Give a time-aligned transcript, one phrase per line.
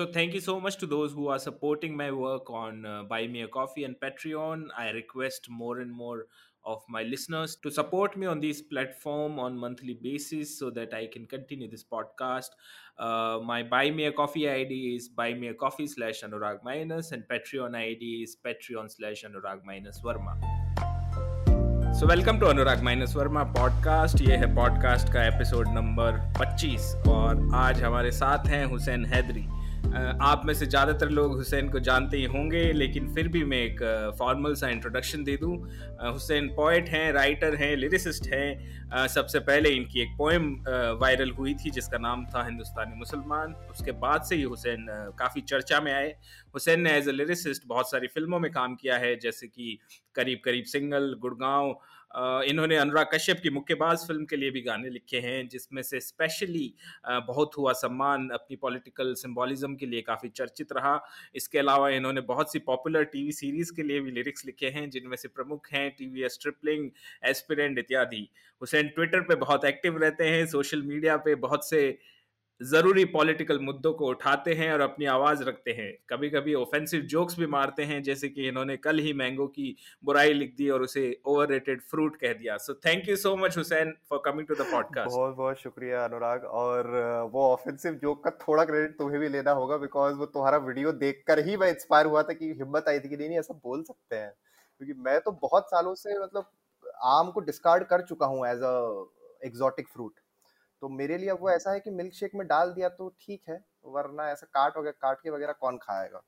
[0.00, 3.27] So thank you so much to those who are supporting my work on uh, Buy
[3.27, 4.67] Me a Coffee and Patreon.
[4.77, 6.27] I request more and more
[6.63, 11.07] of my listeners to support me on this platform on monthly basis so that I
[11.11, 12.49] can continue this podcast.
[12.97, 17.11] Uh, my Buy Me a Coffee ID is Buy Me a Coffee slash Anurag minus
[17.11, 20.37] and Patreon ID is Patreon slash Anurag minus Verma.
[21.99, 27.49] So welcome to Anurag minus Verma podcast ये है podcast का episode number 25 और
[27.61, 29.45] आज हमारे साथ हैं हुसैन हैदरी
[29.83, 33.79] आप में से ज़्यादातर लोग हुसैन को जानते ही होंगे, लेकिन फिर भी मैं एक
[34.19, 35.55] फॉर्मल सा इंट्रोडक्शन दे दूँ।
[36.03, 40.51] हुसैन पोइट हैं राइटर हैं लिरिसिस्ट हैं। सबसे पहले इनकी एक पोएम
[41.01, 44.85] वायरल हुई थी, जिसका नाम था हिंदुस्तानी मुसलमान। उसके बाद से ही हुसैन
[45.19, 46.13] काफ़ी चर्चा में आए।
[46.53, 49.77] हुसैन ने एज ए लिरिसिस्ट बहुत सारी फ़िल्मों में काम किया है, जैसे कि
[50.15, 51.79] करीब करीब सिंगल, गुड़गांव
[52.13, 56.73] इन्होंने अनुराग कश्यप की मुक्केबाज फ़िल्म के लिए भी गाने लिखे हैं, जिसमें से स्पेशली
[57.27, 60.99] बहुत हुआ सम्मान, अपनी पॉलिटिकल सिंबॉलिज्म के लिए काफ़ी चर्चित रहा।
[61.35, 65.17] इसके अलावा इन्होंने बहुत सी पॉपुलर टीवी सीरीज़ के लिए भी लिरिक्स लिखे हैं, जिनमें
[65.17, 66.89] से प्रमुख हैं टीवी स्ट्रिपलिंग
[67.25, 68.27] एस्पिरेंट इत्यादि।
[68.61, 71.97] हुसैन ट्विटर पर बहुत एक्टिव रहते हैं सोशल मीडिया पर बहुत से
[72.61, 77.37] ज़रूरी पॉलिटिकल मुद्दों को उठाते हैं और अपनी आवाज़ रखते हैं। कभी कभी ऑफेंसिव जोक्स
[77.39, 81.05] भी मारते हैं, जैसे कि इन्होंने कल ही मैंगो की बुराई लिख दी और उसे
[81.25, 85.15] ओवररेटेड फ्रूट कह दिया। So thank you so much Hussain for coming to the podcast
[85.15, 86.89] बहुत बहुत शुक्रिया, अनुराग। और
[87.33, 91.45] वो ऑफेंसिव जोक का थोड़ा क्रेडिट तुम्हें भी लेना होगा बिकॉज़ वो तुम्हारा वीडियो देखकर
[91.47, 94.15] ही मैं इंस्पायर हुआ था कि हिम्मत आई थी कि नहीं नहीं, ऐसा बोल सकते
[94.15, 94.31] हैं।
[94.81, 96.51] क्योंकि मैं तो बहुत सालों से मतलब
[97.09, 98.75] आम को डिस्कार्ड कर चुका हूँ एज अ
[99.45, 100.19] एग्जॉटिक फ्रूट
[100.81, 103.63] तो मेरे लिए वो ऐसा है कि मिल्क शेक में डाल दिया तो ठीक है,
[103.85, 106.21] वरना ऐसा काट वगैरह काट के वगैरह कौन खाएगा?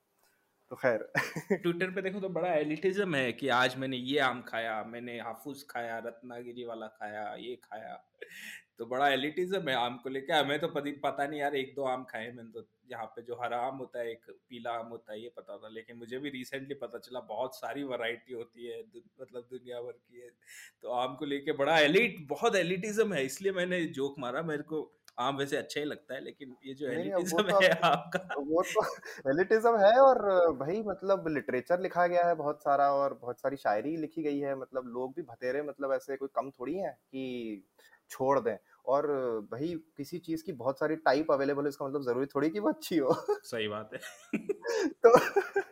[0.72, 1.12] तो खैर।
[1.52, 5.64] ट्विटर पे देखो तो बड़ा एलिटिज्म है कि आज मैंने ये आम खाया, मैंने हाफूज
[5.70, 7.96] खाया, रत्नागिरी वाला खाया, ये खाया।
[8.80, 12.04] तो बड़ा एलिटिज्म है आम को लेकर हमें तो पता नहीं यार एक दो आम
[12.04, 15.20] खाए मैंने तो। यहाँ पे जो हरा आम होता है एक पीला आम होता है
[15.22, 19.02] ये पता था। लेकिन मुझे भी रिसेंटली पता चला बहुत सारी वैरायटी होती है दु,
[19.22, 20.30] मतलब दुनिया भर की है।
[20.82, 24.82] तो आम को लेके बड़ा एलिट बहुत एलिटिज्म है इसलिए मैंने जोक मारा। मेरे को
[25.20, 28.84] आम वैसे अच्छा ही लगता है लेकिन ये जो एलिटिज्म तो है आपका। वो तो
[29.32, 30.22] एलिटिज्म है और
[30.58, 34.56] भाई मतलब लिटरेचर लिखा गया है बहुत सारा और बहुत सारी शायरी लिखी गई है।
[34.56, 37.64] मतलब लोग भी भतेरे मतलब ऐसे कोई कम थोड़ी है कि
[38.12, 39.08] छोड़ दें। और
[39.52, 42.70] भाई किसी चीज़ की बहुत सारी टाइप अवेलेबल है इसका मतलब ज़रूरी थोड़ी कि वो
[42.70, 43.14] अच्छी हो।
[43.44, 44.00] सही बात है।
[45.06, 45.14] तो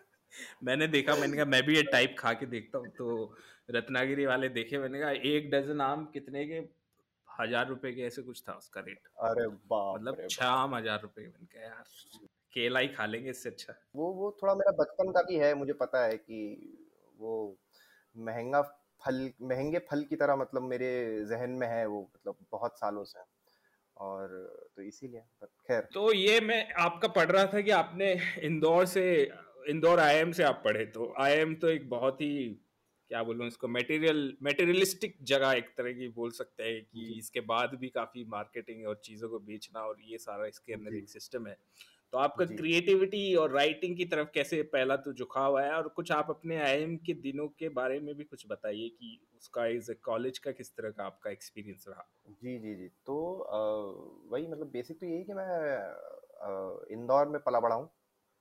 [0.64, 3.36] मैंने देखा मैंने कहा मैं भी ये टाइप खा के देखता हूँ तो
[3.72, 6.60] रत्नागिरी वाले देखे मैंने कहा एक डजन आम कितने के?
[7.30, 11.22] हज़ार रुपए के ऐसे कुछ था उसका रेट अरे बाप मतलब छह आम हज़ार रुपए
[11.22, 11.84] मैंने कहा यार
[12.54, 15.74] केला ही खा लेंगे इससे अच्छा। वो वो थोड़ा मेरा बचपन का भी है मुझे
[15.74, 16.40] पता है कि
[17.18, 17.34] वो
[18.16, 18.62] महँगा
[19.02, 20.90] फल महँगे फल की तरह मतलब मेरे
[21.26, 23.20] जहन में है वो मतलब बहुत सालों से।
[23.98, 24.28] और
[24.76, 25.22] तो इसीलिए
[25.68, 28.12] खैर। तो ये मैं आपका पढ़ रहा था कि आपने
[28.44, 29.04] इंदौर से
[29.70, 32.34] इंदौर आईएम से आप पढ़े तो आईएम तो एक बहुत ही
[33.12, 37.76] क्या बोलूँ इसको मटेरियल मटेरियलिस्टिक जगह एक तरह की बोल सकते हैं कि इसके बाद
[37.76, 41.58] भी काफ़ी मार्केटिंग और चीज़ों को बेचना और ये सारा इसके अंदर एक सिस्टम है।
[42.14, 45.78] तो आपका क्रिएटिविटी और राइटिंग की तरफ़ कैसे पहला तो झुकाव आया?
[45.78, 49.66] और कुछ आप अपने आई के दिनों के बारे में भी कुछ बताइए कि उसका
[49.68, 52.08] एज ए कॉलेज का किस तरह का आपका एक्सपीरियंस रहा?
[52.32, 53.16] जी जी जी। तो
[54.32, 55.46] वही मतलब बेसिक तो यही कि मैं
[56.94, 57.90] इंदौर में पला बड़ा हूँ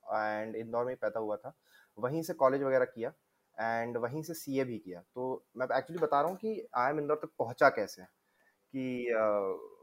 [0.03, 1.53] एंड इंदौर में पैदा हुआ था।
[1.97, 3.13] वहीं से कॉलेज वगैरह किया
[3.57, 6.99] एंड वहीं से सीए भी किया। तो मैं एक्चुअली बता रहा हूँ कि आई एम
[6.99, 8.03] इंदौर तक पहुँचा कैसे?
[8.73, 9.07] कि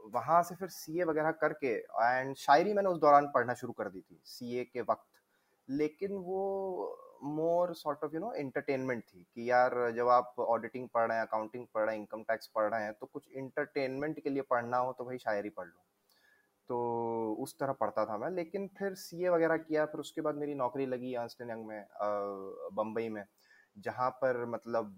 [0.05, 4.01] वहाँ से फिर सीए वगैरह करके एंड शायरी मैंने उस दौरान पढ़ना शुरू कर दी
[4.01, 5.07] थी सीए के वक्त।
[5.67, 6.41] लेकिन वो
[7.23, 11.25] more sort of you know entertainment थी कि यार जब आप ऑडिटिंग पढ़ रहे हैं
[11.25, 14.77] अकाउंटिंग पढ़ रहे हैं इनकम टैक्स पढ़ रहे हैं तो कुछ इंटरटेनमेंट के लिए पढ़ना
[14.77, 15.83] हो तो भाई शायरी पढ़ लो।
[16.69, 20.55] तो उस तरह पढ़ता था मैं। लेकिन फिर सीए वगैरह किया, फिर उसके बाद मेरी
[20.55, 21.85] नौकरी लगी आंस्टन यंग में
[22.73, 23.23] बम्बई में।
[23.79, 24.95] जहाँ पर मतलब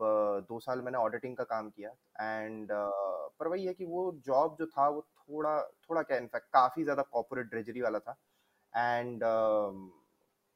[0.50, 1.90] दो साल मैंने ऑडिटिंग का काम किया
[2.22, 6.84] एंड पर वही है कि वो जॉब जो था, वो थोड़ा थोड़ा क्या इनफैक्ट काफ़ी
[6.84, 8.16] ज़्यादा कॉपोरेट ड्रेजरी वाला था
[8.74, 9.22] एंड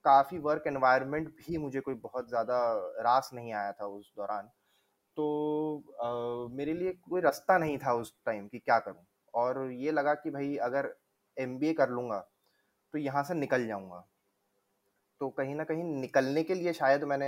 [0.06, 2.58] काफ़ी वर्क एनवायरनमेंट भी मुझे कोई बहुत ज़्यादा
[3.02, 4.50] रास नहीं आया था उस दौरान।
[5.18, 10.14] तो मेरे लिए कोई रास्ता नहीं था उस टाइम कि क्या करूँ और ये लगा
[10.16, 10.94] कि भाई अगर
[11.38, 12.20] एमबीए कर लूँगा
[12.94, 14.06] तो यहाँ से निकल जाऊँगा।
[15.22, 17.28] तो कहीं ना कहीं निकलने के लिए शायद मैंने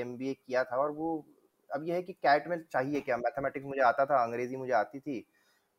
[0.00, 1.26] एमबीए किया था और वो
[1.70, 3.16] अब यह है कि कैट में चाहिए क्या?
[3.16, 5.20] मैथमेटिक्स मुझे आता था, अंग्रेज़ी मुझे आती थी,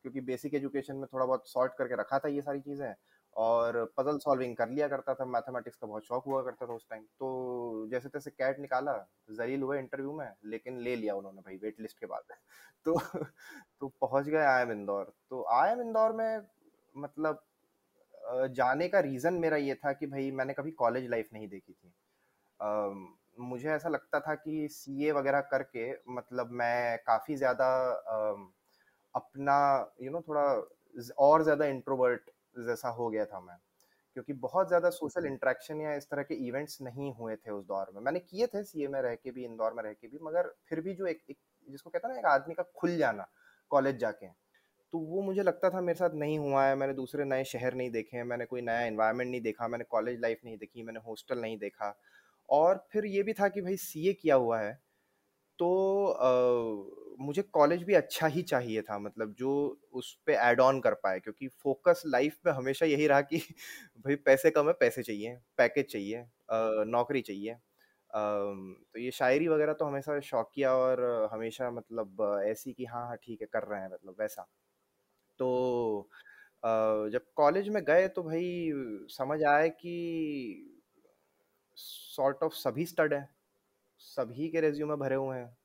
[0.06, 2.94] क्योंकि बेसिक एजुकेशन में थोड़ा बहुत सॉर्ट करके रखा था ये सारी चीज़ें
[3.36, 6.86] और पजल सॉल्विंग कर लिया करता था, मैथमेटिक्स का बहुत शौक हुआ करता था उस
[6.90, 8.94] टाइम। तो जैसे तैसे कैट निकाला,
[9.32, 12.24] जलील हुआ इंटरव्यू में, लेकिन ले लिया उन्होंने भाई वेट लिस्ट के बाद।
[12.86, 13.00] तो
[13.82, 16.42] तो पहुँच गए आई एम इंदौर। तो आई एम इंदौर में
[16.96, 17.47] मतलब
[18.50, 21.94] जाने का रीज़न मेरा ये था कि भाई मैंने कभी कॉलेज लाइफ़ नहीं देखी थी।
[22.60, 23.08] अम,
[23.42, 27.68] मुझे ऐसा लगता था कि सीए वगैरह करके मतलब मैं काफ़ी ज़्यादा
[28.12, 28.52] अम,
[29.16, 29.58] अपना
[30.04, 30.44] यू नो थोड़ा
[31.20, 32.30] और ज़्यादा इंट्रोवर्ट
[32.60, 33.58] जैसा हो गया था मैं।
[34.16, 37.92] क्योंकि बहुत ज़्यादा सोशल इंट्रैक्शन या इस तरह के इवेंट्स नहीं हुए थे उस दौर
[37.96, 40.50] में। मैंने किए थे सीए में रह के भी, इंदौर में रह के भी, मगर
[40.70, 41.38] फिर भी जो एक एक
[41.68, 43.28] जिसको कहते हैं ना एक आदमी का खुल जाना
[43.72, 44.28] कॉलेज जाके,
[44.94, 47.90] तो वो मुझे लगता था मेरे साथ नहीं हुआ है। मैंने दूसरे नए शहर नहीं
[47.92, 51.40] देखे हैं, मैंने कोई नया इन्वायरमेंट नहीं देखा, मैंने कॉलेज लाइफ़ नहीं देखी, मैंने हॉस्टल
[51.42, 51.96] नहीं देखा
[52.50, 54.74] और फिर ये भी था कि भई सीए किया हुआ है,
[55.60, 59.52] तो अ, मुझे कॉलेज भी अच्छा ही चाहिए था मतलब जो
[59.94, 63.38] उस पर एड ऑन कर पाए क्योंकि फ़ोकस लाइफ़ में हमेशा यही रहा कि
[64.00, 66.28] भाई पैसे कम है, पैसे चाहिए, पैकेज चाहिए अ,
[66.88, 67.54] नौकरी चाहिए।
[68.10, 73.18] अम, तो ये शायरी वगैरह तो हमेशा शौकिया और हमेशा मतलब ऐसी कि हाँ, हाँ,
[73.18, 74.48] ठीक है, कर रहे हैं मतलब वैसा।
[75.40, 76.10] तो
[77.14, 78.72] जब कॉलेज में गए तो भाई
[79.10, 79.94] समझ आया कि
[81.78, 83.30] सॉर्ट ऑफ़ सभी स्टड हैं,
[84.02, 85.58] सभी के रिज़्यूमे भरे हुए हैं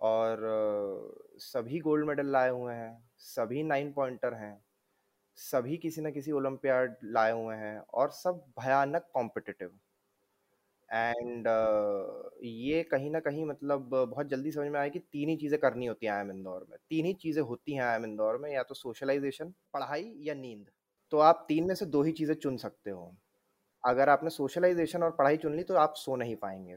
[0.00, 0.38] और
[1.40, 4.58] सभी गोल्ड मेडल लाए हुए हैं, सभी नाइन पॉइंटर हैं,
[5.38, 9.70] सभी किसी न किसी ओलंपियाड लाए हुए हैं और सब भयानक कॉम्पिटिटिव।
[10.92, 15.36] एंड uh, ये कहीं ना कहीं मतलब बहुत जल्दी समझ में आया कि तीन ही
[15.36, 18.50] चीज़ें करनी होती हैं आईआईएम इंदौर में। तीन ही चीज़ें होती हैं आईआईएम इंदौर में
[18.52, 20.66] या तो सोशलाइज़ेशन, पढ़ाई या नींद।
[21.12, 23.14] तो आप तीन में से दो ही चीज़ें चुन सकते हो।
[23.84, 26.76] अगर आपने सोशलाइज़ेशन और पढ़ाई चुन ली तो आप सो नहीं पाएँगे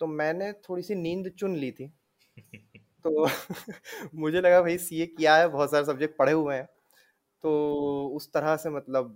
[0.00, 1.92] तो मैंने थोड़ी-सी नींद चुन ली थी।
[3.04, 3.26] तो
[4.16, 6.66] मुझे लगा भई सीए किया है, बहुत सारे सब्जेक्ट पढ़े हुए हैं।
[7.44, 7.52] तो
[8.16, 9.14] उस तरह से मतलब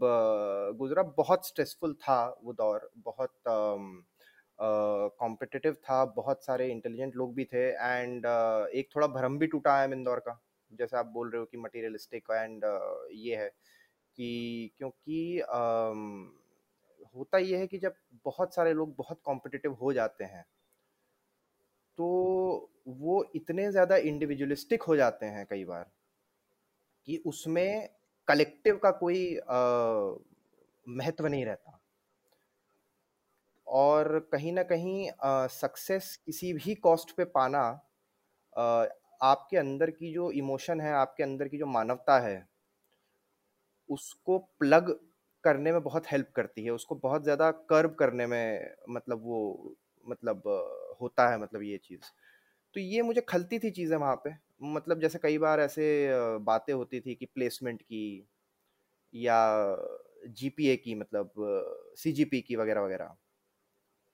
[0.79, 3.33] गुज़रा बहुत स्ट्रेसफुल था वो दौर, बहुत
[4.61, 8.27] कॉम्पिटिटिव था, बहुत सारे इंटेलिजेंट लोग भी थे एंड
[8.75, 10.41] एक थोड़ा भ्रम भी टूटा है इंदौर का।
[10.71, 12.65] जैसे आप बोल रहे हो कि मटेरियलिस्टिक एंड
[13.13, 13.49] ये है
[14.19, 15.43] कि क्योंकि
[17.17, 20.45] होता ये है कि जब बहुत सारे लोग बहुत कॉम्पिटिटिव हो जाते हैं
[21.99, 25.91] तो वो इतने ज़्यादा इंडिविजुअलिस्टिक हो जाते हैं कई बार
[27.07, 27.89] कि उसमें
[28.29, 29.35] कलेक्टिव का कोई
[30.89, 31.81] महत्व नहीं रहता
[33.67, 35.11] और कहीं ना कहीं
[35.53, 37.65] सक्सेस किसी भी कॉस्ट पे पाना
[39.23, 42.37] आपके अंदर की जो इमोशन है, आपके अंदर की जो मानवता है
[43.89, 44.91] उसको प्लग
[45.45, 50.43] करने में बहुत हेल्प करती है, उसको बहुत ज़्यादा कर्व करने में मतलब वो मतलब
[51.01, 52.11] होता है मतलब ये चीज़।
[52.77, 54.31] तो ये मुझे खलती थी चीज़ें वहाँ पे,
[54.69, 55.87] मतलब जैसे कई बार ऐसे
[56.45, 58.05] बातें होती थी कि प्लेसमेंट की
[59.15, 59.39] या
[60.31, 61.33] जीपीए की मतलब
[61.99, 63.15] सीजीपी की वगैरह-वगैरह।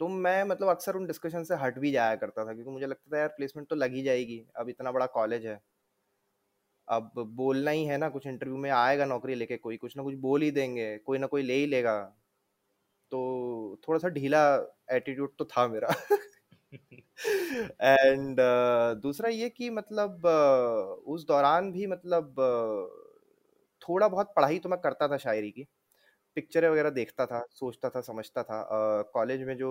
[0.00, 3.14] तो मैं मतलब अक्सर उन डिस्कशन से हट भी जाया करता था क्योंकि मुझे लगता
[3.14, 5.61] था यार प्लेसमेंट तो लग ही जाएगी, अब इतना बड़ा कॉलेज है।
[6.88, 10.14] अब बोलना ही है ना कुछ इंटरव्यू में आएगा नौकरी लेके कोई, कुछ ना कुछ
[10.20, 11.99] बोल ही देंगे, कोई ना कोई ले ही लेगा।
[13.12, 13.20] तो
[13.82, 14.41] थोड़ा-सा ढीला
[14.93, 15.88] एटीट्यूड तो था मेरा।
[17.82, 22.50] एंड uh, दूसरा ये कि मतलब अ, उस दौरान भी मतलब अ,
[23.82, 25.67] थोड़ा बहुत पढ़ाई तो मैं करता था शायरी की।
[26.37, 28.62] पिक्चरें वगैरह देखता था, सोचता था, समझता था।
[29.15, 29.71] कॉलेज में जो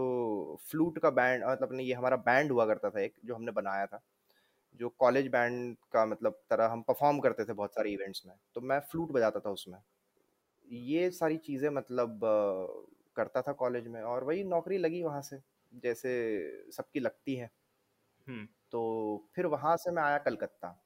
[0.64, 4.02] फ्लूट का बैंड मतलब ये हमारा बैंड हुआ करता था एक, जो हमने बनाया था।
[4.80, 8.62] जो कॉलेज बैंड का मतलब तरह हम परफ़ॉर्म करते थे बहुत सारे इवेंट्स में, तो
[8.64, 9.80] मैं फ्लूट बजाता था उसमें।
[10.68, 12.20] ये सारी चीज़ें मतलब
[13.16, 15.42] करता था कॉलेज में और वही नौकरी लगी वहाँ से,
[15.76, 17.50] जैसे सबकी लगती है।
[18.74, 18.82] तो
[19.36, 20.78] फिर वहाँ से मैं आया कलकत्ता।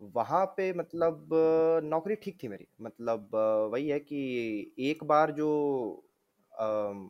[0.00, 1.28] वहाँ पे मतलब
[1.84, 3.30] नौकरी ठीक थी मेरी, मतलब
[3.72, 4.20] वही है कि
[4.82, 5.48] एक बार जो
[6.52, 7.08] अम,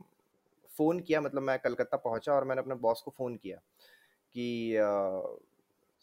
[0.71, 3.57] फ़ोन किया मतलब मैं कलकत्ता पहुँचा और मैंने अपने बॉस को फ़ोन किया
[4.35, 5.37] कि अ,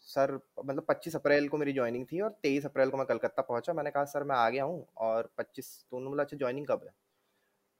[0.08, 0.34] सर
[0.66, 3.90] मतलब 25 अप्रैल को मेरी जॉइनिंग थी और 23 अप्रैल को मैं कलकत्ता पहुँचा। मैंने
[3.90, 6.94] कहा सर मैं आ गया हूँ और 25 तो उन्होंने बोला अच्छा जॉइनिंग कब है?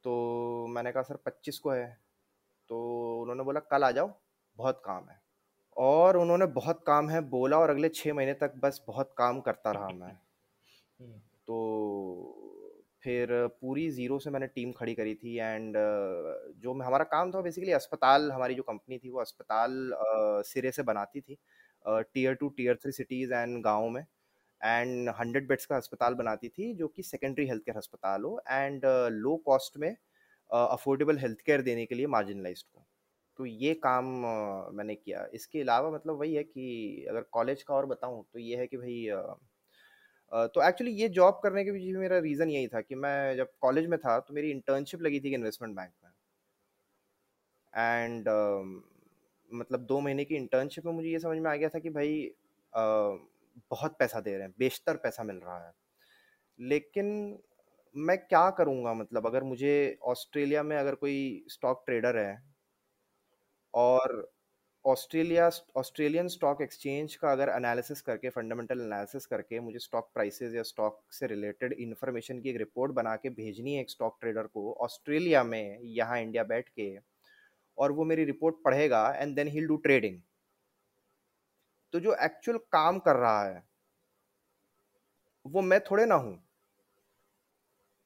[0.05, 1.87] तो मैंने कहा सर 25 को है।
[2.71, 2.81] तो
[3.23, 4.13] उन्होंने बोला कल आ जाओ,
[4.59, 5.22] बहुत काम है।
[5.77, 9.71] और उन्होंने बहुत काम है बोला और अगले छः महीने तक बस बहुत काम करता
[9.71, 10.15] रहा मैं।
[11.47, 11.59] तो
[13.03, 13.29] फिर
[13.61, 15.75] पूरी ज़ीरो से मैंने टीम खड़ी करी थी एंड
[16.63, 19.93] जो हमारा काम था बेसिकली अस्पताल हमारी जो कंपनी थी वो अस्पताल
[20.47, 21.39] सिरे से बनाती थी
[21.85, 24.03] tier two tier three cities and गाँव में
[24.61, 28.83] एंड 100 बेड्स का अस्पताल बनाती थी जो कि सेकेंडरी हेल्थ केयर अस्पताल हो एंड
[29.13, 29.91] लो कॉस्ट में
[30.51, 32.85] अफोर्डेबल हेल्थ केयर देने के लिए मार्जिनलाइज़्ड को।
[33.39, 34.07] तो ये काम
[34.77, 38.57] मैंने किया। इसके अलावा मतलब वही है कि अगर कॉलेज का और बताऊँ तो ये
[38.57, 39.07] है कि भई
[40.51, 43.87] तो एक्चुअली ये जॉब करने के पीछे मेरा रीज़न यही था कि मैं जब कॉलेज
[43.89, 46.11] में था तो मेरी इंटर्नशिप लगी थी इन्वेस्टमेंट बैंक में
[47.75, 48.29] एंड
[49.51, 52.31] मतलब 2 महीने की इंटर्नशिप में मुझे ये समझ में आ गया था कि भाई
[52.73, 55.73] बहुत पैसा दे रहे हैं, बेशतर पैसा मिल रहा है।
[56.59, 57.39] लेकिन
[57.95, 59.73] मैं क्या करूँगा मतलब अगर मुझे
[60.05, 62.33] ऑस्ट्रेलिया में अगर कोई स्टॉक ट्रेडर है
[63.75, 64.31] और
[64.85, 70.63] ऑस्ट्रेलिया, ऑस्ट्रेलियन स्टॉक एक्सचेंज का अगर एनालिसिस करके फंडामेंटल एनालिसिस करके मुझे स्टॉक प्राइसेस या
[70.63, 74.73] स्टॉक से रिलेटेड इन्फॉर्मेशन की एक रिपोर्ट बना के भेजनी है एक स्टॉक ट्रेडर को
[74.81, 76.97] ऑस्ट्रेलिया में यहाँ इंडिया बैठ के
[77.79, 80.21] और वो मेरी रिपोर्ट पढ़ेगा and then he do trading
[81.95, 83.63] तो जो एक्चुअल काम कर रहा है,
[85.45, 86.39] वो मैं थोड़े ना हूँ।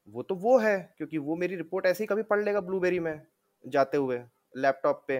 [0.08, 3.20] वो तो वो है, क्योंकि वो मेरी रिपोर्ट ऐसे ही कभी पढ़ लेगा ब्लूबेरी में
[3.64, 4.20] जाते हुए
[4.56, 5.18] लैपटॉप पे।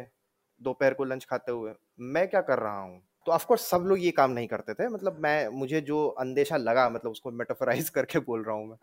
[0.63, 3.03] दोपहर को लंच खाते हुए। मैं क्या कर रहा हूँ?
[3.27, 6.91] तो ऑफकोर्स सब लोग ये काम नहीं करते थे। मतलब मैं, मुझे जो अंदेशा लगा
[6.91, 8.77] मतलब उसको मेटाफराइज करके बोल रहा हूँ मैं,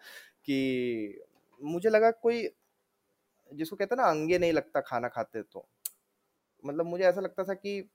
[0.46, 1.24] कि
[1.64, 2.50] मुझे लगा कोई,
[3.54, 5.68] जिसको कहते ना, अंगे नहीं लगता खाना खाते तो।
[6.66, 7.90] मतलब मुझे ऐसा लगता था कि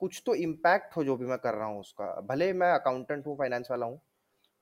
[0.00, 3.36] कुछ तो इम्पैक्ट हो जो भी मैं कर रहा हूँ उसका। भले मैं अकाउंटेंट हूँ
[3.38, 4.00] फाइनेंस वाला हूँ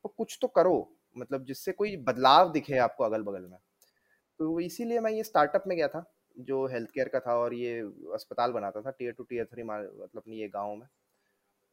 [0.03, 3.59] तो कुछ तो करो। मतलब जिससे कोई बदलाव दिखे आपको अगल बगल में।
[4.39, 7.79] तो इसीलिए मैं ये स्टार्टअप में गया था। जो हेल्थ केयर का था और ये
[8.15, 10.87] अस्पताल बनाता था टीयर टू टीयर थ्री मतलब ये गाँव में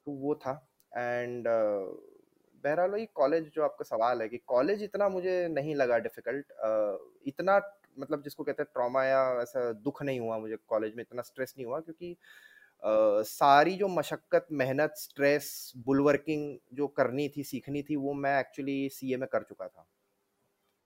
[0.08, 0.53] तो वो था।
[0.91, 1.48] एंड
[2.63, 6.53] बहरहाल वही कॉलेज जो आपका सवाल है कि कॉलेज इतना मुझे नहीं लगा डिफ़िकल्ट
[7.27, 7.58] इतना
[8.00, 11.53] मतलब जिसको कहते हैं ट्रॉमा या ऐसा दुख नहीं हुआ मुझे कॉलेज में इतना स्ट्रेस
[11.58, 12.15] नहीं हुआ क्योंकि
[12.84, 18.89] Uh, सारी जो मशक्क़त मेहनत स्ट्रेस बुलवर्किंग जो करनी थी सीखनी थी वो मैं एक्चुअली
[18.89, 19.86] सीए में कर चुका था।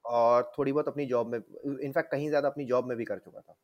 [0.05, 3.39] और थोड़ी बहुत अपनी जॉब में इनफैक्ट कहीं ज़्यादा अपनी जॉब में भी कर चुका
[3.39, 3.55] था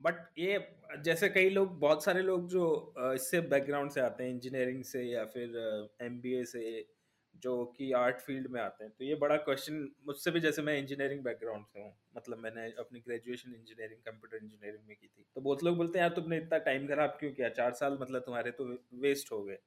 [0.00, 0.58] बट हम्म। ये,
[1.00, 5.24] जैसे कई लोग, बहुत सारे लोग जो इससे बैकग्राउंड से आते हैं इंजीनियरिंग से या
[5.26, 5.56] फिर
[6.02, 6.86] एमबीए से,
[7.34, 10.76] जो कि आर्ट फ़ील्ड में आते हैं तो ये बड़ा क्वेश्चन मुझसे भी, जैसे मैं
[10.78, 15.40] इंजीनियरिंग बैकग्राउंड से हूँ मतलब मैंने अपनी ग्रेजुएशन इंजीनियरिंग कंप्यूटर इंजीनियरिंग में की थी तो
[15.40, 18.50] बहुत लोग बोलते हैं, यार, तुमने इतना टाइम खराब क्यों किया चार साल मतलब तुम्हारे
[18.52, 18.64] तो
[19.00, 19.58] वेस्ट हो गए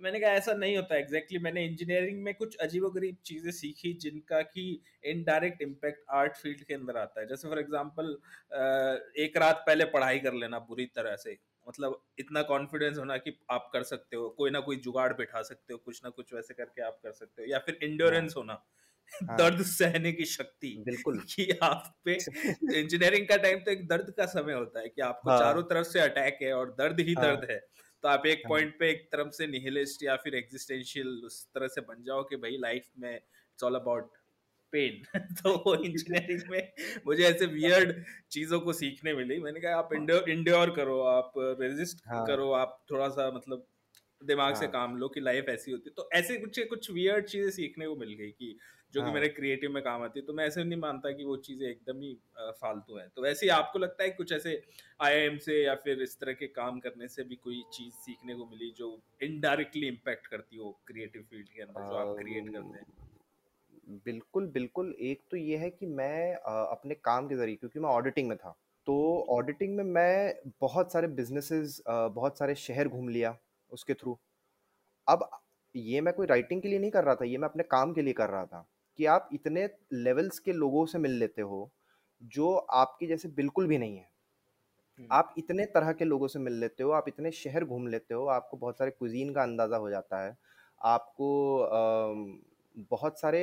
[0.00, 3.92] मैंने कहा ऐसा नहीं होता एग्जैक्टली exactly, मैंने इंजीनियरिंग में कुछ अजीब गरीब चीज़ें सीखी
[3.92, 4.64] जिनका कि
[5.04, 8.16] इनडायरेक्ट इम्पैक्ट आर्ट फ़ील्ड के अंदर आता है जैसे फॉर एग्जांपल
[9.18, 13.70] एक रात पहले पढ़ाई कर लेना बुरी तरह से मतलब इतना कॉन्फिडेंस होना कि आप
[13.72, 16.82] कर सकते हो कोई ना कोई जुगाड़ बैठा सकते हो कुछ ना कुछ वैसे करके
[16.82, 18.62] आप कर सकते हो या फिर इंडोरेंस हाँ। होना
[19.12, 22.14] हाँ। दर्द सहने की शक्ति बिल्कुल कि आप पे
[22.80, 25.86] इंजीनियरिंग का टाइम तो एक दर्द का समय होता है कि आपको हाँ। चारों तरफ़
[25.86, 27.60] से अटैक है और दर्द ही हाँ। दर्द है
[28.04, 31.68] तो आप एक पॉइंट हाँ। पे एक तरफ़ से निहिलिस्ट या फिर एग्जिस्टेंशियल उस तरह
[31.68, 34.10] से बन जाओ कि भाई लाइफ में इट्स ऑल अबाउट
[34.72, 35.02] पेन
[35.34, 36.72] तो इंजीनियरिंग में
[37.06, 39.92] मुझे ऐसे वियर्ड चीज़ों को सीखने मिली मैंने कहा आप
[40.28, 42.26] इंड्योर करो आप रेजिस्ट हाँ.
[42.26, 43.66] करो आप थोड़ा सा मतलब
[44.22, 44.60] दिमाग हाँ.
[44.60, 47.86] से काम लो कि लाइफ ऐसी होती है तो ऐसे कुछ कुछ वियर्ड चीज़ें सीखने
[47.86, 48.58] को मिल गई कि
[48.94, 49.08] जो हाँ.
[49.08, 51.66] कि मेरे क्रिएटिव में काम आती है तो मैं ऐसे नहीं मानता कि वो चीज़ें
[51.68, 52.12] एकदम ही
[52.60, 54.60] फालतू है। तो वैसे ही आपको लगता है कुछ ऐसे
[55.00, 58.46] आई से या फिर इस तरह के काम करने से भी कोई चीज़ सीखने को
[58.46, 58.90] मिली जो
[59.22, 62.86] इनडायरेक्टली इम्पेक्ट करती हो क्रिएटिव फ़ील्ड के अंदर जो आप क्रिएट करते हैं?
[64.06, 68.28] बिल्कुल बिल्कुल। एक तो ये है कि मैं अपने काम के ज़रिए क्योंकि मैं ऑडिटिंग
[68.28, 68.54] में था
[68.86, 68.94] तो
[69.30, 73.36] ऑडिटिंग में मैं बहुत सारे बिजनेसेस बहुत सारे शहर घूम लिया
[73.72, 74.18] उसके थ्रू
[75.06, 75.28] अब
[75.74, 78.02] ये मैं कोई राइटिंग के लिए नहीं कर रहा था ये मैं अपने काम के
[78.02, 78.66] लिए कर रहा था।
[78.98, 81.70] कि आप इतने लेवल्स के लोगों से मिल लेते हो
[82.32, 84.10] जो आपके जैसे बिल्कुल भी नहीं है।
[85.10, 88.26] आप इतने तरह के लोगों से मिल लेते हो आप इतने शहर घूम लेते हो
[88.28, 90.36] आपको बहुत सारे कुजीन का अंदाज़ा हो जाता है।
[90.80, 91.28] आपको
[92.90, 93.42] बहुत सारे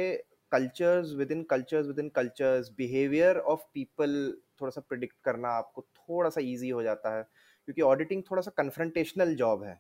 [0.52, 4.16] cultures within cultures within cultures behaviour of people
[4.62, 8.52] थोड़ा सा प्रिडिक्ट करना आपको थोड़ा सा ईजी हो जाता है। क्योंकि ऑडिटिंग थोड़ा सा
[8.58, 9.80] कन्फ्रंटेशनल जॉब है।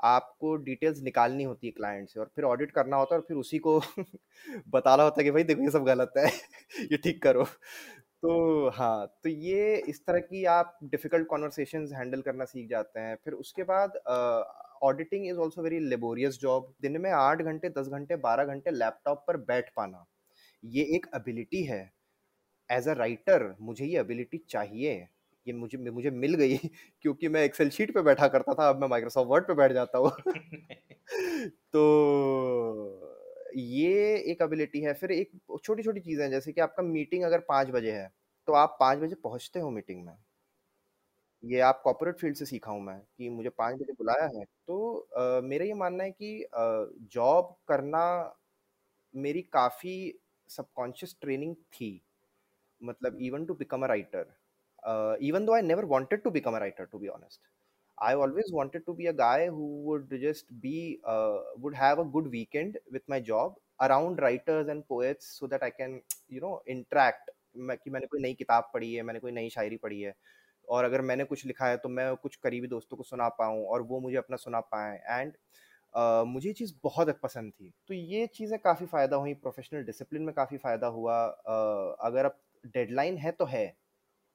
[0.00, 3.36] आपको डिटेल्स निकालनी होती है क्लाइंट से और फिर ऑडिट करना होता है और फिर
[3.38, 3.80] उसी को
[4.68, 6.26] बताना होता है कि, भाई देखो, ये सब गलत है,
[6.92, 7.44] ये ठीक करो।
[8.22, 13.16] तो हाँ तो ये इस तरह की आप डिफ़िकल्ट कॉन्वर्सेशन हैंडल करना सीख जाते हैं।
[13.24, 13.98] फिर उसके बाद
[14.84, 16.72] auditing is also very laborious job.
[16.82, 20.04] दिन में आठ घंटे, दस घंटे, बारह घंटे लैपटॉप पर बैठ पाना,
[20.62, 21.82] ये एक एबिलिटी है।
[22.70, 25.08] एज अ राइटर मुझे ये एबिलिटी चाहिए।
[25.46, 26.56] ये मुझे मुझे मिल गई
[27.02, 29.98] क्योंकि मैं एक्सेल शीट पे बैठा करता था अब मैं माइक्रोसॉफ्ट वर्ड पे बैठ जाता
[29.98, 30.10] हूँ।
[31.72, 31.82] तो
[33.56, 37.40] ये एक एबिलिटी है। फिर एक छोटी छोटी चीज़ें हैं जैसे कि आपका मीटिंग अगर
[37.48, 38.10] पाँच बजे है
[38.48, 40.18] तो आप पाँच बजे पहुँचते हो मीटिंग में।
[41.42, 44.98] ये आप कॉपोरेट फ़ील्ड से सीखा हूँ मैं कि मुझे पाँच बजे बुलाया है। तो
[45.18, 46.46] आ, मेरा ये मानना है कि
[47.12, 48.00] जॉब करना
[49.14, 49.94] मेरी काफ़ी
[50.50, 51.90] सबकॉन्शियस ट्रेनिंग थी।
[52.80, 54.26] मतलब even to become a writer
[54.88, 57.40] uh, even though I never wanted to become a writer, to be honest.
[57.98, 62.04] I always wanted to be a guy who would just be, uh, would have a
[62.04, 66.60] good weekend with my job around writers and poets so that I can, you know,
[66.66, 67.30] interact.
[67.56, 70.14] मैं कि मैंने कोई नई किताब पढ़ी है मैंने कोई नई शायरी पढ़ी है
[70.68, 73.82] और अगर मैंने कुछ लिखा है तो मैं कुछ करीबी दोस्तों को सुना पाऊँ और
[73.92, 75.32] वो मुझे अपना सुना पाएँ एंड
[75.94, 80.22] अ, मुझे ये चीज़ बहुत पसंद थी। तो ये चीज़ें काफ़ी फ़ायदा हुई, प्रोफ़ेशनल डिसिप्लिन
[80.22, 82.38] में काफ़ी फ़ायदा हुआ। अ, अगर अब
[82.74, 83.66] डेडलाइन है तो है।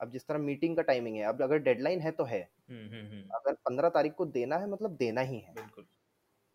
[0.03, 3.07] अब जिस तरह मीटिंग का टाइमिंग है, अब अगर डेडलाइन है तो है। हुँ, हुँ,
[3.09, 5.55] हुँ। अगर 15 तारीख को देना है मतलब देना ही है।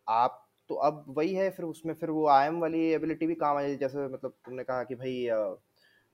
[0.07, 3.59] आप तो अब वही है फिर उसमें फिर वो आईएम वाली एबिलिटी भी काम आ
[3.61, 5.15] आई जैसे मतलब तुमने कहा कि भाई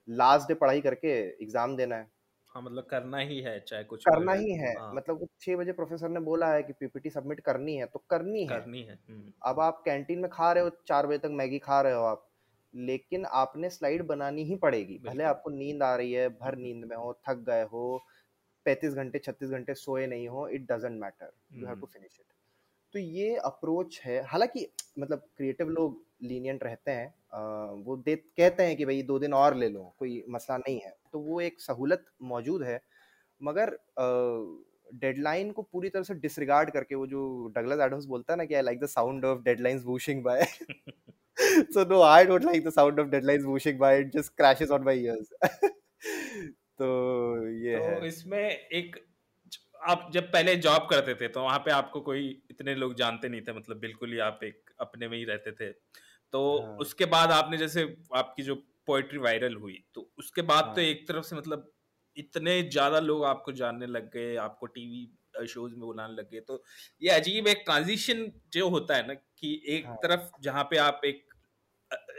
[0.08, 1.08] लास्ट डे पढ़ाई करके
[1.42, 2.10] एग्ज़ाम देना है।
[2.50, 6.08] हाँ, मतलब करना ही है, चाहे कुछ करना ही है। हाँ, मतलब 6 बजे प्रोफ़ेसर
[6.08, 9.60] ने बोला है कि पीपीटी सबमिट करनी है, तो करनी है। करनी है। हुँ, अब
[9.60, 12.28] आप कैंटीन में खा रहे हो, चार बजे तक मैगी खा रहे हो आप,
[12.76, 16.96] लेकिन आपने स्लाइड बनानी ही पड़ेगी। भले आपको नींद आ रही है, भर नींद में
[16.96, 18.00] हो, थक गए हो,
[18.66, 22.26] 35 घंटे, 36 घंटे सोए नहीं हो, it doesn't matter, you have to finish it.
[22.94, 24.66] तो ये अप्रोच है, हालाँकि
[24.98, 27.14] मतलब क्रिएटिव लोग लीनियंट रहते हैं
[27.84, 30.94] वो दे कहते हैं कि भाई दो दिन और ले लो, कोई मसला नहीं है।
[31.12, 32.80] तो वो एक सहूलत मौजूद है,
[33.40, 34.06] मगर अ,
[34.94, 38.54] डेडलाइन को पूरी तरह से डिसरिगार्ड करके वो जो डगलस एडम्स बोलता है ना कि
[38.54, 40.44] I like the sound of deadlines whooshing by
[41.40, 44.84] so no I don't like the sound of deadlines whooshing by it just crashes on
[44.84, 45.28] my ears
[46.78, 46.86] तो
[47.48, 48.96] ये तो है। तो इसमें एक
[49.88, 53.40] आप जब पहले जॉब करते थे, तो वहाँ पे आपको कोई इतने लोग जानते नहीं
[53.40, 55.70] थे, मतलब बिल्कुल ही आप एक अपने में ही रहते थे।
[56.32, 58.54] तो हाँ। उसके बाद आपने जैसे आपकी जो
[58.86, 61.72] पोएट्री वायरल हुई, तो उसके बाद तो हाँ। एक तरफ़ से मतलब
[62.16, 66.62] इतने ज़्यादा लोग आपको जानने लग गए, आपको टीवी शोज़ में बुलाने लग गए। तो
[67.02, 71.00] ये अजीब एक ट्रांज़िशन जो होता है ना कि एक हाँ तरफ़ जहाँ पे आप
[71.04, 71.24] एक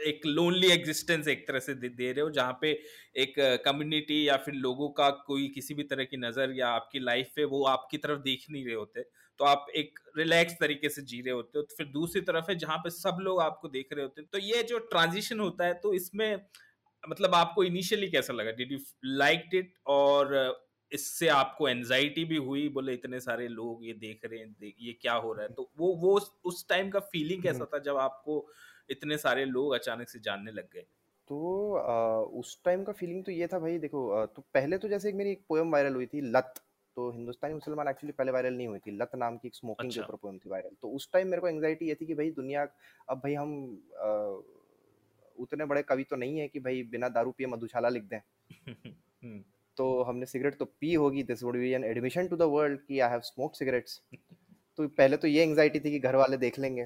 [0.06, 2.70] एक लोनली एग्जिस्टेंस एक तरह से दे, दे रहे हो जहाँ पे
[3.16, 7.30] एक कम्युनिटी या फिर लोगों का कोई किसी भी तरह की नज़र या आपकी लाइफ
[7.36, 9.02] पे वो आपकी तरफ़ देख नहीं रहे होते
[9.40, 12.56] तो आप एक रिलैक्स तरीके से जी रहे होते हो तो फिर दूसरी तरफ़ है
[12.58, 15.74] जहाँ पे सब लोग आपको देख रहे होते हैं तो ये जो ट्रांजिशन होता है
[15.80, 16.36] तो इसमें
[17.08, 18.52] मतलब आपको इनिशियली कैसा लगा?
[18.52, 20.34] डिड यू लाइक इट और
[20.92, 22.68] इससे आपको एनजाइटी भी हुई?
[22.68, 25.52] बोले इतने सारे लोग ये देख रहे हैं ये क्या हो रहा है?
[25.52, 28.44] तो वो वो उस टाइम का फीलिंग कैसा था जब आपको
[28.90, 30.84] इतने सारे लोग अचानक से जानने लग गए?
[31.28, 35.08] तो अ, उस टाइम का फीलिंग तो ये था भाई देखो तो पहले तो जैसे
[35.08, 36.54] एक मेरी एक पोएम वायरल हुई थी लत।
[36.96, 40.00] तो हिंदुस्तानी मुसलमान एक्चुअली पहले वायरल नहीं हुई थी लत नाम की एक स्मोकिंग के
[40.00, 42.30] अच्छा। ऊपर पोएम थी वायरल तो उस टाइम मेरे को एंजाइटी ये थी कि भाई
[42.30, 42.66] दुनिया
[43.08, 43.52] अब भाई हम
[43.94, 44.08] अ,
[45.38, 48.18] उतने बड़े कवि तो नहीं है कि भाई बिना दारू पिए मधुशाला लिख दें।
[49.24, 49.42] हम्म,
[49.76, 53.00] तो हमने सिगरेट तो पी होगी this would be an admission to the world कि
[53.00, 54.00] आई हैव स्मोक सिगरेट्स
[54.78, 56.84] तो पहले तो ये एंजाइटी थी कि घर वाले देख लेंगे।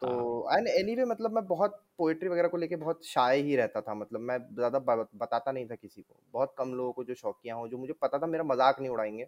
[0.00, 0.08] तो
[0.50, 4.20] एंड एनीवे मतलब मैं बहुत पोएट्री वगैरह को लेके बहुत शाय ही रहता था। मतलब
[4.20, 7.78] मैं ज़्यादा बताता नहीं था किसी को। बहुत कम लोगों को जो शौकिया हो जो
[7.78, 9.26] मुझे पता था मेरा मज़ाक नहीं उड़ाएँगे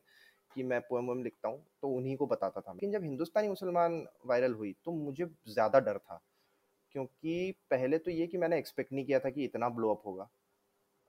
[0.57, 4.03] कि मैं पोएम वोएम लिखता हूँ तो उन्हीं को बताता था। लेकिन जब हिंदुस्तानी मुसलमान
[4.27, 6.21] वायरल हुई तो मुझे ज़्यादा डर था।
[6.97, 10.25] क्योंकि पहले तो ये कि मैंने एक्सपेक्ट नहीं किया था कि इतना ब्लो अप होगा।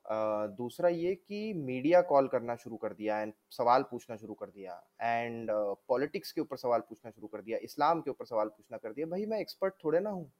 [0.06, 4.50] अ, दूसरा ये कि मीडिया कॉल करना शुरू कर दिया एंड सवाल पूछना शुरू कर
[4.50, 4.74] दिया
[5.04, 5.50] एंड
[5.90, 9.08] पॉलिटिक्स के ऊपर सवाल पूछना शुरू कर दिया इस्लाम के ऊपर सवाल पूछना कर दिया
[9.08, 10.32] भाई मैं एक्सपर्ट थोड़े ना हूँ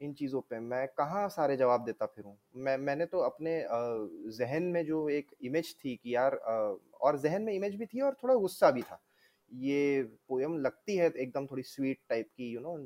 [0.00, 2.36] इन चीज़ों पे मैं कहाँ सारे जवाब देता फिरूँ?
[2.56, 3.68] मैं मैंने तो अपने अ,
[4.38, 8.16] जहन में जो एक इमेज थी कि यार और जहन में इमेज भी थी और
[8.22, 9.00] थोड़ा गुस्सा भी था।
[9.54, 12.76] ये पोयम लगती है एकदम थोड़ी स्वीट टाइप की यू नो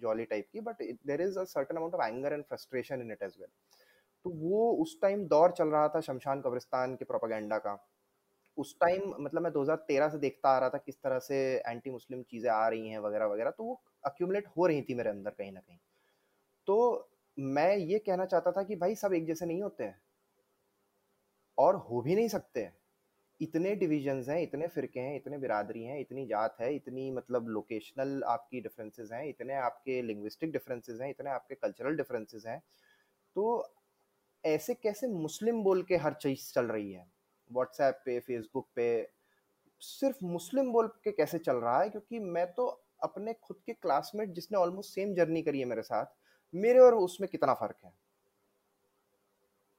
[0.00, 3.36] जॉली टाइप की but there is certain amount of anger and frustration in it as
[3.40, 3.48] well
[4.24, 7.78] तो वो उस टाइम दौर चल रहा था शमशान कब्रिस्तान के प्रोपागेंडा का।
[8.58, 11.36] उस टाइम मतलब मैं 2013 से देखता आ रहा था किस तरह से
[11.68, 15.10] एंटी मुस्लिम चीज़ें आ रही हैं वगैरह वगैरह तो वो अक्यूमुलेट हो रही थी मेरे
[15.10, 15.78] अंदर कहीं ना कहीं।
[16.66, 20.00] तो मैं ये कहना चाहता था कि भाई सब एक जैसे नहीं होते हैं।
[21.58, 22.68] और हो भी नहीं सकते।
[23.42, 28.22] इतने डिविजन्स हैं, इतने फिरके हैं, इतने बिरादरी हैं, इतनी जात है, इतनी मतलब लोकेशनल
[28.28, 32.60] आपकी डिफरेंसेस हैं, इतने आपके लिंग्विस्टिक डिफरेंसेस हैं, इतने आपके कल्चरल डिफरेंसेस हैं
[33.36, 33.74] तो
[34.44, 37.06] ऐसे कैसे मुस्लिम बोल के हर चीज़ चल रही है?
[37.50, 38.86] व्हाट्सएप पे फेसबुक पे,
[39.82, 41.88] सिर्फ़ मुस्लिम बोल के कैसे चल रहा है?
[41.90, 42.66] क्योंकि मैं तो
[43.02, 46.06] अपने खुद के क्लासमेट जिसने ऑलमोस्ट सेम जर्नी करी है मेरे साथ,
[46.54, 47.92] मेरे और उसमें कितना फ़र्क है?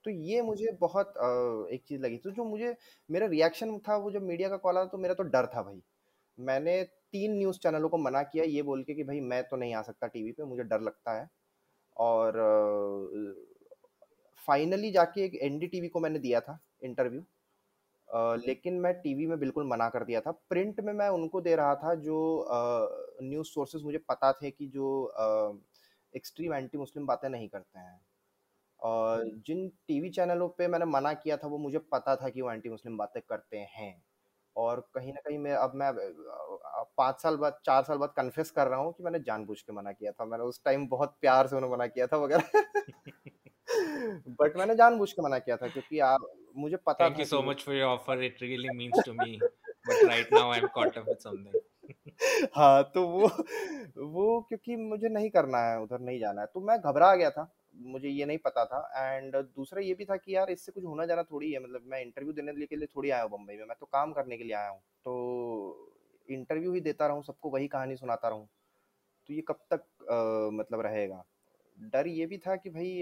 [0.05, 1.13] तो ये मुझे बहुत
[1.73, 2.75] एक चीज़ लगी। तो जो मुझे,
[3.09, 5.81] मेरा रिएक्शन था वो जब मीडिया का कॉल आया तो मेरा तो डर था भाई।
[6.37, 9.73] मैंने तीन न्यूज़ चैनलों को मना किया ये बोल के कि भाई मैं तो नहीं
[9.75, 11.27] आ सकता टीवी पे, मुझे डर लगता है।
[11.97, 12.33] और
[14.41, 17.21] फाइनली जाके एक एनडीटीवी को मैंने दिया था इंटरव्यू
[18.37, 21.75] लेकिन मैं टीवी में बिल्कुल मना कर दिया था। प्रिंट में मैं उनको दे रहा
[21.75, 22.17] था जो
[23.23, 24.89] न्यूज़ सोर्सेज मुझे पता थे कि जो
[26.13, 27.99] एक्सट्रीम एंटी मुस्लिम बातें नहीं करते हैं।
[28.83, 32.51] और जिन टीवी चैनलों पे मैंने मना किया था वो मुझे पता था कि वो
[32.51, 34.03] एंटी मुस्लिम बातें करते हैं
[34.55, 35.91] और कहीं ना कहीं मैं अब मैं
[36.97, 39.91] पाँच साल बाद चार साल बाद कन्फेस कर रहा हूँ कि मैंने जानबूझ के मना
[39.91, 42.49] किया था मैंने उस टाइम बहुत प्यार से उन्हें मना किया था वगैरह
[44.41, 47.35] बट मैंने जानबूझ के मना किया था क्योंकि आप मुझे पता Thank था you कि
[47.35, 48.21] so वो much for your offer.
[48.21, 49.39] It really means to me.
[49.85, 51.53] But right now I'm caught up with something.
[52.55, 53.27] हाँ तो वो
[54.09, 57.53] वो क्योंकि मुझे नहीं करना है, उधर नहीं जाना है, तो मैं घबरा गया था।
[57.75, 58.79] मुझे ये नहीं पता था
[59.15, 62.01] एंड दूसरा ये भी था कि यार इससे कुछ होना जाना थोड़ी है मतलब मैं
[62.01, 64.53] इंटरव्यू देने के लिए थोड़ी आया हूँ बम्बई में, मैं तो काम करने के लिए
[64.53, 65.93] आया हूँ। तो
[66.29, 68.47] इंटरव्यू ही देता रहूँ, सबको वही कहानी सुनाता रहूँ,
[69.29, 71.23] तो ये कब तक अ, मतलब रहेगा।
[71.77, 73.01] डर ये भी था कि भाई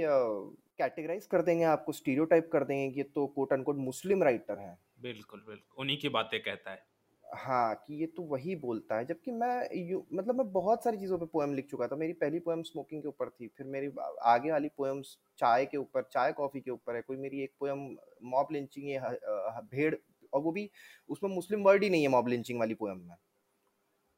[0.78, 5.44] कैटेगराइज़ कर देंगे आपको, स्टीरियोटाइप कर देंगे कि तो कोट अनकोट मुस्लिम राइटर है बिल्कुल,
[5.48, 6.91] बिल्कुल। उन्हीं की बातें कहता है।
[7.32, 11.18] हाँ, कि ये तो वही बोलता है, जबकि मैं यू मतलब मैं बहुत सारी चीज़ों
[11.20, 13.92] पे पोएम लिख चुका था। मेरी पहली पोएम स्मोकिंग के ऊपर थी, फिर मेरी
[14.26, 17.88] आगे वाली पोएम्स चाय के ऊपर, चाय-कॉफ़ी के ऊपर है। कोई मेरी एक पोएम
[18.26, 19.96] मॉब लिंचिंग ह भेड़
[20.34, 20.70] और वो भी
[21.10, 23.16] उसमें मुस्लिम वर्ड ही नहीं है मॉब लिंचिंग वाली पोएम में।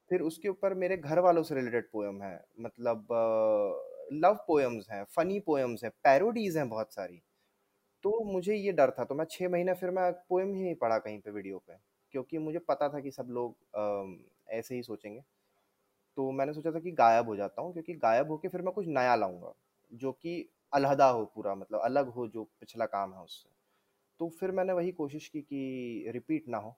[0.10, 3.08] फिर उसके ऊपर मेरे घर वालों से रिलेटेड पोएम है, मतलब
[4.16, 7.22] लव पोएम्स हैं, फ़नी पोएम्स हैं, पैरोडीज़ हैं बहुत सारी।
[8.04, 10.98] तो मुझे ये डर था, तो मैं छः महीने फिर मैं पोएम ही नहीं पढ़ा
[11.00, 11.76] कहीं पे वीडियो पे,
[12.14, 15.22] क्योंकि मुझे पता था कि सब लोग ऐसे ही सोचेंगे।
[16.18, 18.88] तो मैंने सोचा था कि गायब हो जाता हूँ, क्योंकि गायब होके फिर मैं कुछ
[18.90, 19.54] नया लाऊँगा
[19.92, 23.50] जो कि अलहदा हो पूरा मतलब अलग हो जो पिछला काम है उससे।
[24.20, 26.76] तो फिर मैंने वही कोशिश की कि रिपीट ना हो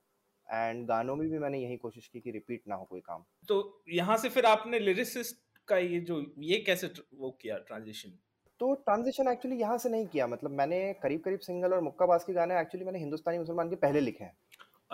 [0.48, 3.84] एंड गानों में भी मैंने यही कोशिश की कि रिपीट ना हो कोई काम। तो
[3.90, 8.18] यहाँ से फिर आपने लिरिसिस्ट का ये जो ये कैसे वो किया ट्रांज़िशन?
[8.60, 12.60] तो ट्रांज़िशन एक्चुअली यहाँ से नहीं किया मतलब मैंने करीब-करीब सिंगल और मुक्काबाज़ के गाने
[12.62, 14.38] एक्चुअली मैंने हिंदुस्तानी मुसलमान के पहले लिखे हैं।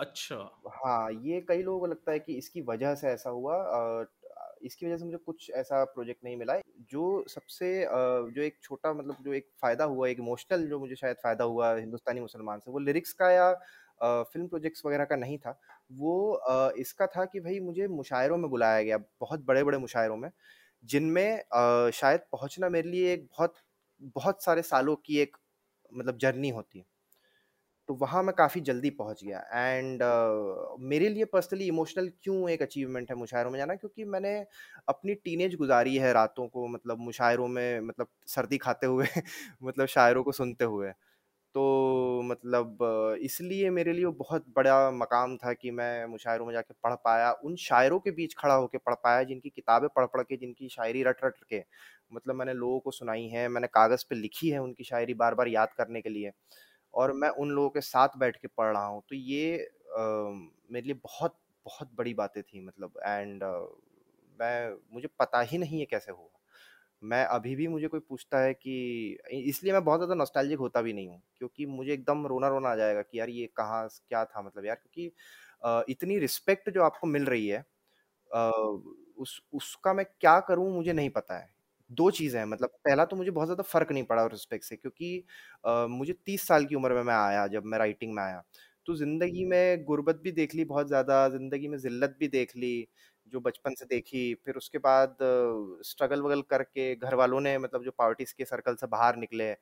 [0.02, 0.38] अच्छा।
[0.74, 3.56] हाँ, ये कई लोगों को लगता है कि इसकी वजह से ऐसा हुआ
[4.64, 6.54] इसकी वजह से मुझे कुछ ऐसा प्रोजेक्ट नहीं मिला।
[6.90, 7.68] जो सबसे
[8.28, 11.74] जो एक छोटा मतलब जो एक फ़ायदा हुआ, एक इमोशनल जो मुझे शायद फ़ायदा हुआ
[11.76, 13.52] हिंदुस्तानी मुसलमान से, वो लिरिक्स का या
[14.24, 15.58] फ़िल्म प्रोजेक्ट्स वगैरह का नहीं था।
[15.92, 20.30] वो इसका था कि भाई मुझे मुशायरों में बुलाया गया, बहुत बड़े-बड़े मुशायरों में,
[20.84, 23.54] जिनमें शायद पहुँचना मेरे लिए एक बहुत
[24.16, 25.36] बहुत सारे सालों की एक
[25.92, 26.84] मतलब जर्नी होती है।
[27.92, 32.62] तो वहाँ मैं काफ़ी जल्दी पहुँच गया। एंड अ, मेरे लिए पर्सनली इमोशनल क्यों एक
[32.62, 33.74] अचीवमेंट है मुशायरों में जाना?
[33.76, 34.34] क्योंकि मैंने
[34.88, 39.06] अपनी टीनेज गुज़ारी है रातों को मतलब मुशायरों में मतलब सर्दी खाते हुए
[39.62, 40.90] मतलब शायरों को सुनते हुए।
[41.54, 42.78] तो मतलब
[43.22, 47.32] इसलिए मेरे लिए वो बहुत बड़ा मकाम था कि मैं मुशायरों में जाके पढ़ पाया,
[47.34, 51.44] उन शायरों के बीच खड़ा होकर पढ़ पाया जिनकी किताबें पढ़-पढ़ के, जिनकी शायरी रट-रट
[51.46, 51.62] के
[52.12, 55.72] मतलब मैंने लोगों को सुनाई है, मैंने कागज़ पे लिखी है उनकी शायरी बार-बार याद
[55.74, 56.32] करने के लिए।
[56.94, 60.00] और मैं उन लोगों के साथ बैठ के पढ़ रहा हूँ। तो ये अ,
[60.70, 63.66] मेरे लिए बहुत, बहुत बड़ी बातें थी मतलब एंड uh,
[64.38, 66.28] मैं मुझे पता ही नहीं है कैसे हुआ।
[67.02, 68.74] मैं अभी भी मुझे कोई पूछता है कि
[69.32, 73.02] इसलिए मैं बहुत ज़्यादा नॉस्टैल्जिक होता भी नहीं हूँ, क्योंकि मुझे एकदम रोना-रोना आ जाएगा
[73.02, 77.48] कि यार ये कहाँ क्या था मतलब यार क्योंकि इतनी रिस्पेक्ट जो आपको मिल रही
[77.48, 77.64] है
[79.18, 81.50] उस उसका मैं क्या करूँ मुझे नहीं पता है।
[81.92, 84.76] 2 चीज़ें हैं मतलब पहला तो मुझे बहुत ज़्यादा फ़र्क नहीं पड़ा उस रिस्पेक्ट से
[84.76, 85.16] क्योंकि
[85.64, 88.42] अ, मुझे 30 साल की उम्र में मैं आया जब मैं राइटिंग में आया।
[88.86, 92.86] तो ज़िंदगी में गुर्बत भी देख ली बहुत ज़्यादा, ज़िंदगी में ज़िल्लत भी देख ली,
[93.26, 95.16] जो बचपन से देखी। फिर उसके बाद
[95.84, 99.52] स्ट्रगल-वगल करके घर वालों ने मतलब जो पावर्टीज़ के सर्कल से बाहर निकले,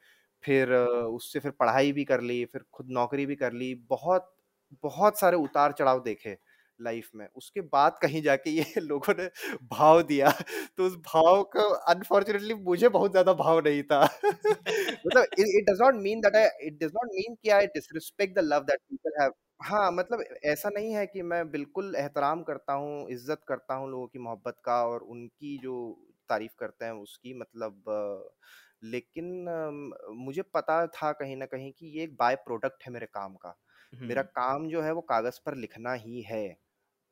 [0.45, 4.33] फिर अ, उससे फिर पढ़ाई भी कर ली, फिर खुद नौकरी भी कर ली। बहुत,
[4.83, 6.37] बहुत सारे उतार-चढ़ाव देखे
[6.81, 9.29] लाइफ़ में। उसके बाद कहीं जाके ये लोगों ने
[9.71, 10.31] भाव दिया,
[10.77, 14.03] तो उस भाव को अनफॉर्चुनेटली मुझे बहुत ज़्यादा भाव नहीं था।
[15.07, 18.43] मतलब it does not mean that I it does not mean कि I disrespect the
[18.45, 23.09] love that people have हाँ, मतलब ऐसा नहीं है कि मैं बिल्कुल एहतराम करता हूँ,
[23.11, 25.75] इज़्ज़त करता हूँ लोगों की मोहब्बत का और उनकी जो
[26.31, 27.83] तारीफ़ करते हैं उसकी मतलब
[28.85, 29.27] लेकिन
[30.17, 33.55] मुझे पता था कहीं ना कहीं कि ये एक बाय प्रोडक्ट है मेरे काम का।
[34.03, 36.45] मेरा काम जो है वो कागज़ पर लिखना ही है।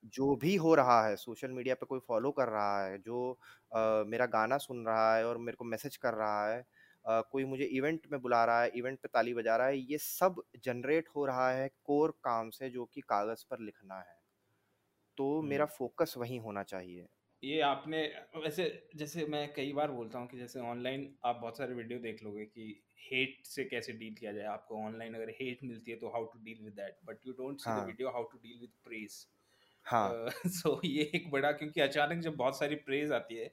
[0.07, 3.31] जो भी हो रहा है, सोशल मीडिया पे कोई फ़ॉलो कर रहा है, जो
[3.73, 6.61] अ, मेरा गाना सुन रहा है और मेरे को मैसेज कर रहा है
[7.05, 9.99] अ, कोई मुझे इवेंट में बुला रहा है, इवेंट पे ताली बजा रहा है, ये
[10.01, 14.17] सब जनरेट हो रहा है कोर काम से जो कि कागज़ पर लिखना है।
[15.19, 17.07] तो मेरा। फ़ोकस वहीं होना चाहिए।
[17.43, 17.99] ये आपने
[18.37, 18.65] वैसे
[18.97, 22.45] जैसे मैं कई बार बोलता हूँ कि जैसे ऑनलाइन आप बहुत सारे वीडियो देख लोगे
[22.47, 22.67] कि
[23.03, 26.39] हेट से कैसे डील किया जाए आपको ऑनलाइन अगर हेट मिलती है तो how to
[26.41, 29.25] deal with that but you don't see the हाँ, video how to deal with praise
[29.89, 33.47] हाँ, सो so, ये एक बड़ा क्योंकि अचानक जब बहुत सारी प्रेज आती है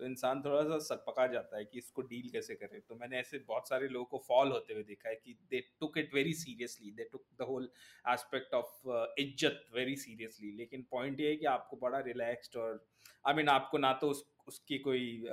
[0.00, 3.38] तो इंसान थोड़ा सा सकपका जाता है कि इसको डील कैसे करे। तो मैंने ऐसे
[3.38, 6.90] बहुत सारे लोगों को फॉल होते हुए देखा है कि they took it very seriously
[6.90, 7.70] they took the whole
[8.08, 8.88] aspect of
[9.20, 12.86] इज़्ज़त वेरी सीरियसली लेकिन पॉइंट ये है कि आपको बड़ा रिलैक्स्ड और
[13.26, 15.24] आई I मीन mean, आपको ना तो उस उसकी कोई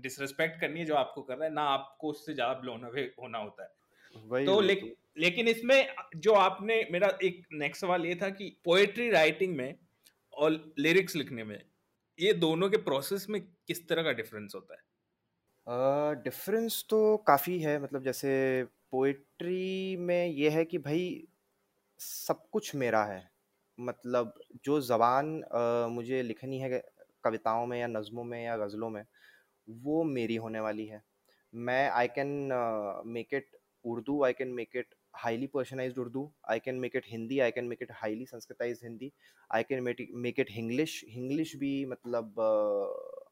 [0.00, 3.02] डिसरिस्पेक्ट uh, करनी है जो आपको कर रहा है ना आपको उससे ज़्यादा ब्लोन अवे
[3.22, 3.70] होना होता है।
[4.44, 8.48] तो वही ले, तो। लेकिन इसमें जो आपने मेरा एक नेक्स्ट सवाल ये था कि
[8.64, 9.74] पोएट्री राइटिंग में
[10.34, 11.58] और लिरिक्स लिखने में
[12.18, 14.80] ये दोनों के प्रोसेस में किस तरह का डिफरेंस होता है
[16.24, 18.30] डिफ़रेंस तो काफ़ी है मतलब जैसे
[18.90, 21.04] पोएट्री में ये है कि भाई
[22.00, 23.22] सब कुछ मेरा है।
[23.78, 26.82] मतलब जो ज़बान अ, मुझे लिखनी है
[27.24, 29.04] कविताओं में या नज़मों में या गज़लों में,
[29.68, 31.02] वो मेरी होने वाली है।
[31.52, 32.28] मैं I can
[33.08, 33.50] make it
[33.84, 34.94] Urdu, I can make it
[35.98, 39.12] Urdu, I can make it Hindi, I can make it highly Sanskritised Hindi,
[39.50, 42.40] I can make it make it Hinglish, Hinglish भी मतलब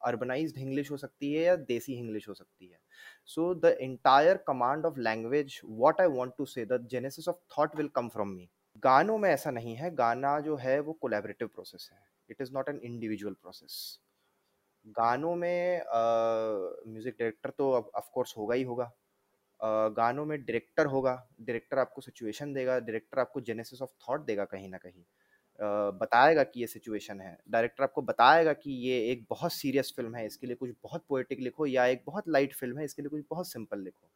[0.06, 2.78] अर्बनाइज्ड हिंग्लिश हो सकती है या देसी Hinglish हो सकती है।
[3.26, 7.76] So the entire command of language what I want to say the genesis of thought
[7.76, 8.48] will come from me.
[8.82, 12.68] गानों में ऐसा नहीं है, गाना जो है वो कोलैबोरेटिव प्रोसेस है। It is not
[12.68, 13.98] an individual process.
[14.96, 15.82] गानों में
[16.86, 18.90] म्यूज़िक डायरेक्टर तो ऑफ़ कोर्स होगा ही होगा।
[19.60, 24.68] गानों में डायरेक्टर होगा, डायरेक्टर आपको सिचुएशन देगा, डायरेक्टर आपको जेनेसिस ऑफ़ थॉट देगा कहीं
[24.70, 25.04] ना कहीं।
[25.94, 30.26] बताएगा कि ये सिचुएशन है, डायरेक्टर आपको बताएगा कि ये एक बहुत सीरियस फ़िल्म है,
[30.26, 33.24] इसके लिए कुछ बहुत पोएटिक लिखो या एक बहुत लाइट फ़िल्म है, इसके लिए कुछ
[33.30, 34.10] बहुत सिंपल लिखो।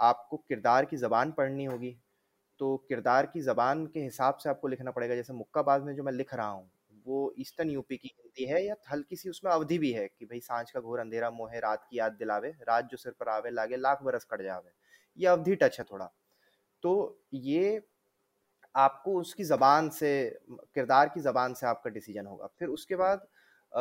[0.00, 1.96] आपको किरदार की ज़बान पढ़नी होगी,
[2.60, 6.12] तो किरदार की ज़बान के हिसाब से आपको लिखना पड़ेगा। जैसे मुक्काबाज़ में जो मैं
[6.12, 6.70] लिख रहा हूँ,
[7.06, 10.40] वो ईस्टर्न यूपी की हिंदी है या हल्की सी उसमें अवधि भी है कि भाई
[10.40, 13.76] साँझ का घोर अंधेरा मोहे रात की याद दिलावे रात जो सिर पर आवे लागे
[13.76, 14.70] लाख बरस कट जावे।
[15.18, 16.10] ये अवधि टच है थोड़ा।
[16.84, 16.92] तो
[17.34, 17.82] ये
[18.74, 20.10] आपको उसकी ज़बान से
[20.50, 23.80] किरदार की ज़बान से आपका डिसीज़न होगा। फिर उसके बाद आ,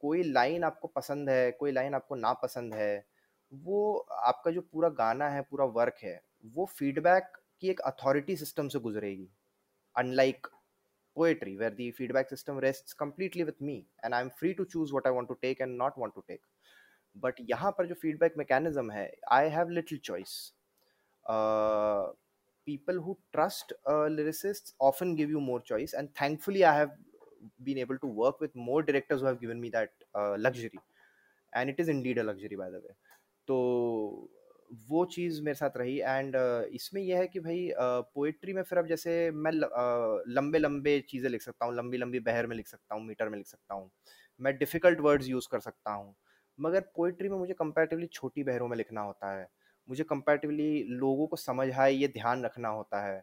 [0.00, 3.04] कोई लाइन आपको पसंद है कोई लाइन आपको ना पसंद है
[3.52, 6.20] वो आपका जो पूरा गाना है पूरा वर्क है
[6.54, 9.28] वो फीडबैक की एक अथॉरिटी सिस्टम से गुजरेगी।
[9.96, 10.46] Unlike
[11.14, 15.06] poetry where the feedback system rests completely with me and i'm free to choose what
[15.06, 16.42] i want to take and not want to take
[17.16, 20.52] but यहाँ पर जो feedback mechanism है I have little choice
[21.26, 22.06] uh,
[22.66, 26.92] people who trust uh, lyricists often give you more choice and thankfully I have
[27.64, 30.80] been able to work with more directors who have given me that uh, luxury
[31.54, 32.94] and it is indeed a luxury by the way
[33.48, 33.56] तो
[34.88, 36.36] वो चीज़ मेरे साथ रही and
[36.74, 39.52] इसमें यह है कि भाई पोइट्री में फिर अब जैसे मैं
[40.34, 43.36] लंबे लंबे चीज़ें लिख सकता हूँ लंबी लंबी बहर में लिख सकता हूँ, मीटर में
[43.38, 43.90] लिख सकता हूँ,
[44.40, 46.14] मैं डिफ़िकल्ट वर्ड्स यूज़ कर सकता हूँ,
[46.58, 49.48] मगर पोइट्री में मुझे कंपैरेटिवली छोटी बहरों में लिखना होता है,
[49.88, 53.22] मुझे कंपैरेटिवली लोगों को समझ आए, ये ध्यान रखना होता है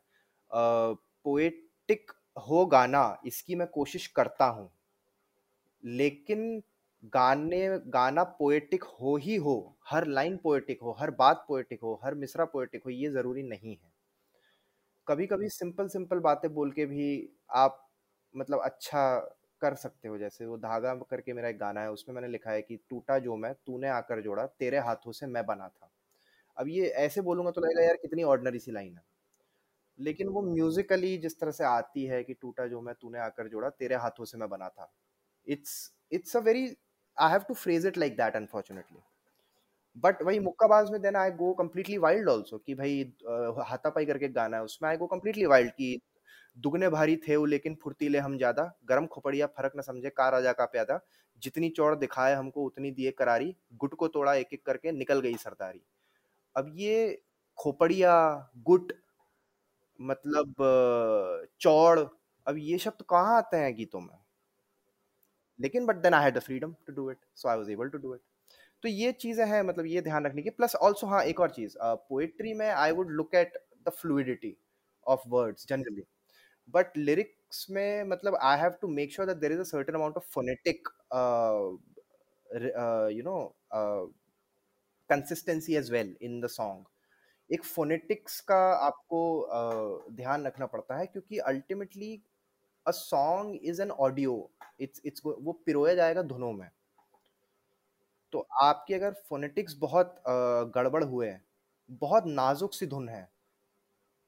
[0.51, 2.11] पोएटिक
[2.49, 4.69] हो गाना, इसकी मैं कोशिश करता हूँ,
[5.83, 6.61] लेकिन
[7.03, 9.55] गाने, गाना पोएटिक हो ही हो,
[9.89, 13.75] हर लाइन पोएटिक हो, हर बात पोएटिक हो, हर मिसरा पोएटिक हो, ये ज़रूरी नहीं
[13.75, 13.91] है।
[15.07, 17.05] कभी कभी सिंपल सिंपल बातें बोल के भी
[17.51, 17.89] आप
[18.35, 19.17] मतलब अच्छा
[19.61, 22.61] कर सकते हो, जैसे वो धागा करके मेरा एक गाना है, उसमें मैंने लिखा है
[22.61, 25.91] कि टूटा जो मैं, तूने आकर जोड़ा, तेरे हाथों से मैं बना था।
[26.57, 29.03] अब ये ऐसे बोलूँगा तो लगेगा, यार, कितनी ऑर्डनरी सी लाइन है।
[29.99, 33.69] लेकिन वो म्यूजिकली जिस तरह से आती है कि टूटा जो मैं, तूने आकर जोड़ा,
[33.69, 34.91] तेरे हाथों से मैं बना था।
[35.47, 36.67] It's it's a very
[37.17, 38.99] I have to phrase it like that unfortunately
[39.95, 43.01] but वही मुक्काबाज में then I go completely wild also कि भाई
[43.69, 45.97] हाथापाई करके गाना है उसमें आई गो कम्प्लीटली वाइल्ड की
[46.57, 50.53] दुगने भारी थे वो लेकिन फुर्तीले हम ज़्यादा गरम खोपड़िया फ़र्क न समझे कार राजा
[50.53, 50.99] का प्यादा
[51.43, 55.35] जितनी चौड़ दिखाए हमको उतनी दिए करारी गुट को तोड़ा एक एक करके निकल गई
[55.37, 55.81] सरदारी।
[56.55, 57.21] अब ये
[57.57, 58.13] खोपड़िया
[58.67, 58.93] गुट
[59.99, 60.55] मतलब
[61.61, 61.99] चौड़
[62.47, 64.17] अब ये शब्द कहाँ आते हैं गीतों में?
[65.59, 67.97] लेकिन but then I had the freedom to do it so I was able to
[67.97, 68.21] do it
[68.83, 71.75] तो ये चीज़ें हैं मतलब ये ध्यान रखने की। प्लस ऑल्सो हाँ एक और चीज़
[71.81, 74.55] पोएट्री में I would look at the fluidity
[75.05, 76.03] of words generally
[76.67, 80.17] but lyrics में मतलब I have to make sure that there is a certain amount
[80.17, 80.89] of phonetic
[83.13, 83.39] you know
[85.09, 86.85] consistency as well in the song
[87.49, 89.19] एक phonetics का आपको
[89.49, 92.21] uh, ध्यान रखना पड़ता है क्योंकि ultimately
[92.85, 94.35] a song is an audio
[94.79, 96.69] it's it's वो पिरोया जाएगा धुनों में।
[98.33, 100.15] तो आपकी अगर फोनेटिक्स बहुत
[100.75, 101.41] गड़बड़ हुए हैं,
[102.01, 103.29] बहुत नाजुक सी धुन है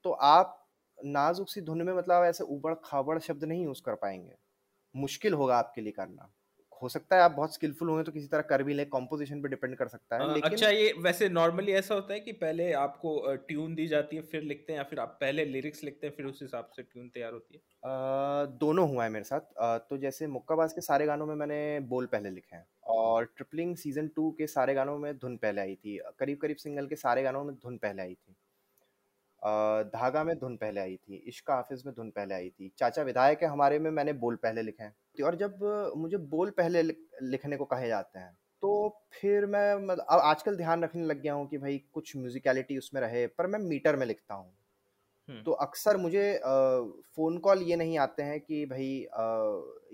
[0.05, 0.57] तो आप
[0.97, 4.35] नाजुक सी धुन में मतलब ऐसे उबड़ खाबड़ शब्द नहीं यूज़ कर पाएँगे।
[4.95, 6.29] मुश्किल होगा आपके लिए करना।
[6.81, 9.49] हो सकता है आप बहुत स्किलफुल होंगे तो किसी तरह कर भी ले कॉम्पोजिशन पे
[9.49, 12.71] डिपेंड कर सकता है आ, लेकिन अच्छा ये वैसे नॉर्मली ऐसा होता है कि पहले
[12.73, 16.13] आपको ट्यून दी जाती है फिर लिखते हैं या फिर आप पहले लिरिक्स लिखते हैं
[16.15, 17.61] फिर उस हिसाब से ट्यून तैयार होती है?
[17.91, 21.79] आ, दोनों हुआ है मेरे साथ। आ, तो जैसे मुक्काबाज के सारे गानों में मैंने
[21.89, 25.75] बोल पहले लिखे हैं और ट्रिपलिंग सीज़न टू के सारे गानों में धुन पहले आई
[25.75, 28.35] थी। करीब करीब सिंगल के सारे गानों में धुन पहले आई थी।
[29.41, 33.43] धागा में धुन पहले आई थी इश्क हाफिज में धुन पहले आई थी। चाचा विधायक
[33.43, 37.65] है हमारे में मैंने बोल पहले लिखे हैं। और जब मुझे बोल पहले लिखने को
[37.65, 38.71] कहे जाते हैं तो
[39.13, 43.25] फिर मैं मतलब आजकल ध्यान रखने लग गया हूँ कि भाई कुछ म्यूजिकलिटी उसमें रहे
[43.29, 44.53] पर मैं मीटर में लिखता हूँ।
[45.43, 46.23] तो अक्सर मुझे
[47.15, 48.87] फ़ोन कॉल ये नहीं आते हैं कि भाई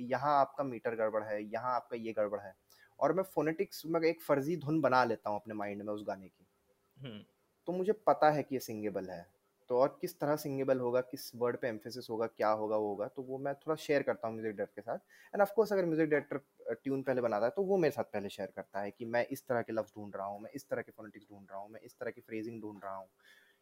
[0.08, 2.54] यहाँ आपका मीटर गड़बड़ है यहाँ आपका ये गड़बड़ है।
[3.00, 6.28] और मैं फोनेटिक्स में एक फर्जी धुन बना लेता हूँ अपने माइंड में उस गाने
[6.28, 7.26] की।
[7.68, 9.26] तो मुझे पता है कि ये सिंगेबल है।
[9.70, 13.08] तो और किस तरह सिंगेबल होगा, किस वर्ड पे एम्फेसिस होगा, क्या होगा, वो होगा
[13.08, 14.98] तो वो मैं थोड़ा शेयर करता हूँ म्यूज़िक डायरेक्टर के साथ।
[15.34, 18.52] एंड ऑफकोर्स अगर म्यूज़िक डायरेक्टर ट्यून पहले बनाता है तो वो मेरे साथ पहले शेयर
[18.56, 20.92] करता है कि मैं इस तरह के लफ्ज़ ढूंढ रहा हूँ, मैं इस तरह के
[20.92, 23.08] फोनेटिक्स ढूंढ रहा हूँ, मैं इस तरह की फ्रेजिंग ढूंढ रहा हूँ।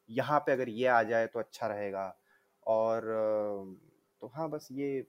[0.09, 2.15] यहाँ पे अगर ये आ जाए तो अच्छा रहेगा।
[2.65, 3.01] और
[4.21, 5.05] तो हाँ बस ये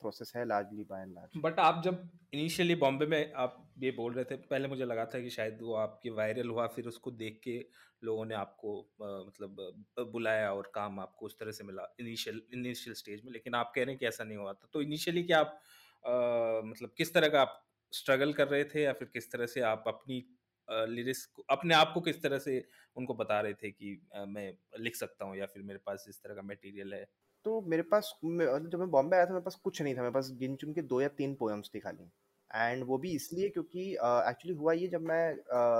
[0.00, 4.12] प्रोसेस है largely by and large but आप जब इनिशियली बॉम्बे में आप ये बोल
[4.14, 7.40] रहे थे पहले मुझे लगा था कि शायद वो आपके वायरल हुआ फिर उसको देख
[7.44, 7.58] के
[8.04, 12.94] लोगों ने आपको आ, मतलब बुलाया और काम आपको उस तरह से मिला इनिशियल इनिशियल
[12.94, 15.40] स्टेज में। लेकिन आप कह रहे हैं कि ऐसा नहीं हुआ था। तो इनिशियली क्या
[15.40, 15.60] आप
[16.04, 19.60] आ, मतलब किस तरह का आप स्ट्रगल कर रहे थे या फिर किस तरह से
[19.60, 20.24] आप अपनी
[20.68, 22.64] लिरिक्स को अपने आप को किस तरह से
[22.96, 26.34] उनको बता रहे थे कि मैं लिख सकता हूँ या फिर मेरे पास इस तरह
[26.34, 27.06] का मटेरियल है?
[27.44, 30.12] तो मेरे पास मतलब जब मैं बॉम्बे आया था मेरे पास कुछ नहीं था। मेरे
[30.14, 32.10] पास गिन चुन के दो या तीन पोएम्स थी खाली।
[32.50, 35.36] एंड वो भी इसलिए क्योंकि एक्चुअली uh, हुआ ये जब मैं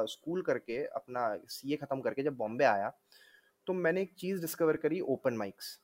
[0.06, 2.92] स्कूल uh, करके अपना सीए ख़त्म करके जब बॉम्बे आया
[3.66, 5.78] तो मैंने एक चीज़ डिस्कवर करी ओपन माइक्स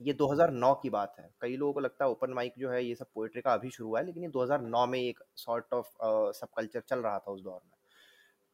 [0.00, 2.94] ये 2009 की बात है। कई लोगों को लगता है ओपन माइक जो है ये
[2.94, 5.88] सब पोइट्री का अभी शुरू हुआ है लेकिन ये 2009 में एक सॉर्ट ऑफ़
[6.34, 7.76] सब कल्चर चल रहा था उस दौर में।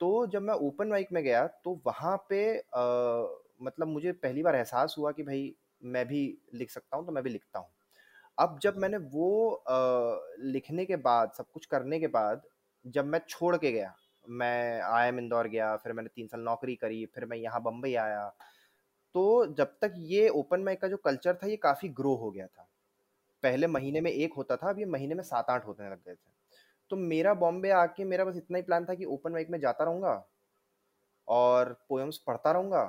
[0.00, 3.28] तो जब मैं ओपन माइक में गया तो वहाँ पे uh,
[3.62, 6.22] मतलब मुझे पहली बार एहसास हुआ कि भाई मैं भी
[6.54, 7.68] लिख सकता हूँ तो मैं भी लिखता हूँ।
[8.38, 12.42] अब जब मैंने वो आ, लिखने के बाद सब कुछ करने के बाद
[12.84, 13.94] जब मैं छोड़ के गया
[14.26, 17.94] मैं आई एम इंदौर गया फिर मैंने तीन साल नौकरी करी फिर मैं यहाँ बम्बई
[17.96, 18.28] आया
[19.14, 22.46] तो जब तक ये ओपन माइक का जो कल्चर था ये काफ़ी ग्रो हो गया
[22.46, 22.68] था।
[23.42, 26.14] पहले महीने में एक होता था अब ये महीने में सात आठ होने लग गए
[26.14, 26.32] थे।
[26.90, 29.84] तो मेरा बॉम्बे आके मेरा बस इतना ही प्लान था कि ओपन माइक में जाता
[29.84, 30.24] रहूँगा
[31.28, 32.84] और पोएम्स पढ़ता रहूँगा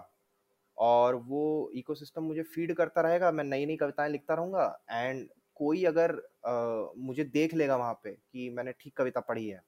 [0.77, 5.83] और वो इकोसिस्टम मुझे फ़ीड करता रहेगा मैं नई नई कविताएँ लिखता रहूँगा एंड कोई
[5.85, 6.11] अगर
[6.47, 9.61] आ, मुझे देख लेगा वहाँ पे कि मैंने ठीक कविता पढ़ी है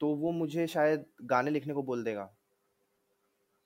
[0.00, 2.30] तो वो मुझे शायद गाने लिखने को बोल देगा।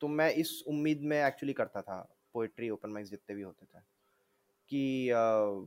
[0.01, 1.97] तो मैं इस उम्मीद में एक्चुअली करता था
[2.35, 3.81] पोइट्री ओपन माइक्स जितने भी होते थे
[4.71, 5.66] कि आ,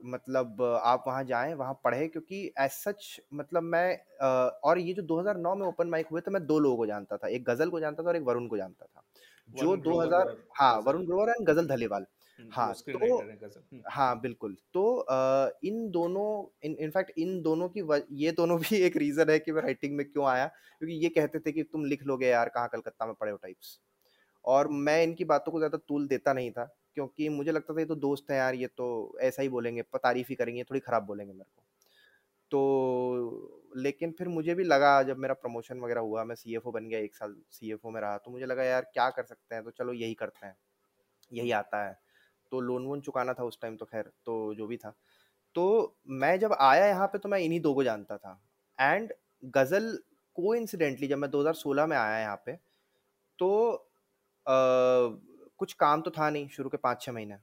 [0.00, 3.98] मतलब आप वहाँ जाएँ वहाँ पढ़ें क्योंकि एज सच मतलब मैं
[4.64, 7.28] और ये जो 2009 में ओपन माइक हुए तो मैं दो लोगों को जानता था
[7.28, 9.02] एक गज़ल को जानता था और एक वरुण को जानता था।
[9.54, 12.06] जो 2000 हाँ वरुण ग्रोवर एंड गज़ल धलीवाल।
[12.38, 16.26] हम्म, हाँ तो हम्म। हाँ बिल्कुल। तो आ, इन दोनों
[16.64, 17.82] इन इनफैक्ट इन दोनों की
[18.16, 21.38] ये दोनों भी एक रीजन है कि मैं राइटिंग में क्यों आया क्योंकि ये कहते
[21.38, 23.78] थे कि तुम लिख लोगे यार कहाँ कलकत्ता में पढ़े हो टाइप्स
[24.44, 27.86] और मैं इनकी बातों को ज़्यादा तूल देता नहीं था क्योंकि मुझे लगता था ये
[27.86, 31.32] तो दोस्त है यार ये तो ऐसा ही बोलेंगे तारीफ़ ही करेंगे थोड़ी ख़राब बोलेंगे
[31.32, 31.62] मेरे को।
[32.50, 36.98] तो लेकिन फिर मुझे भी लगा जब मेरा प्रमोशन वगैरह हुआ मैं सी बन गया
[37.00, 39.64] एक साल सी में रहा तो मुझे लगा यार क्या कर सकते हैं?
[39.64, 40.56] तो चलो यही करते हैं
[41.32, 41.98] यही आता है।
[42.52, 44.94] तो लोन वोन चुकाना था उस टाइम तो खैर तो जो भी था।
[45.54, 48.40] तो मैं जब आया यहाँ पे तो मैं इन्हीं दो को जानता था।
[48.78, 49.12] एंड
[49.44, 49.98] गज़ल
[50.36, 52.52] को इंसिडेंटली जब मैं 2016 में आया यहाँ पे
[53.38, 54.54] तो आ,
[55.58, 57.36] कुछ काम तो था नहीं शुरू के पाँच छः महीने।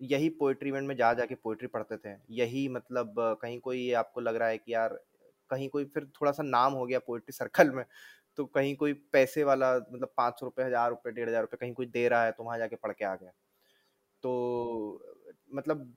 [0.00, 4.36] यही पोइट्री इवेंट में जा जाके पोइट्री पढ़ते थे। यही मतलब कहीं कोई आपको लग
[4.36, 4.98] रहा है कि यार
[5.50, 7.84] कहीं कोई फिर थोड़ा सा नाम हो गया पोइट्री सर्कल में
[8.38, 11.72] तो कहीं कोई पैसे वाला मतलब पाँच सौ रुपये हज़ार रुपये डेढ़ हज़ार रुपये कहीं
[11.74, 13.30] कोई दे रहा है तो वहाँ जाके पढ़ के आ गया।
[14.22, 14.32] तो
[15.54, 15.96] मतलब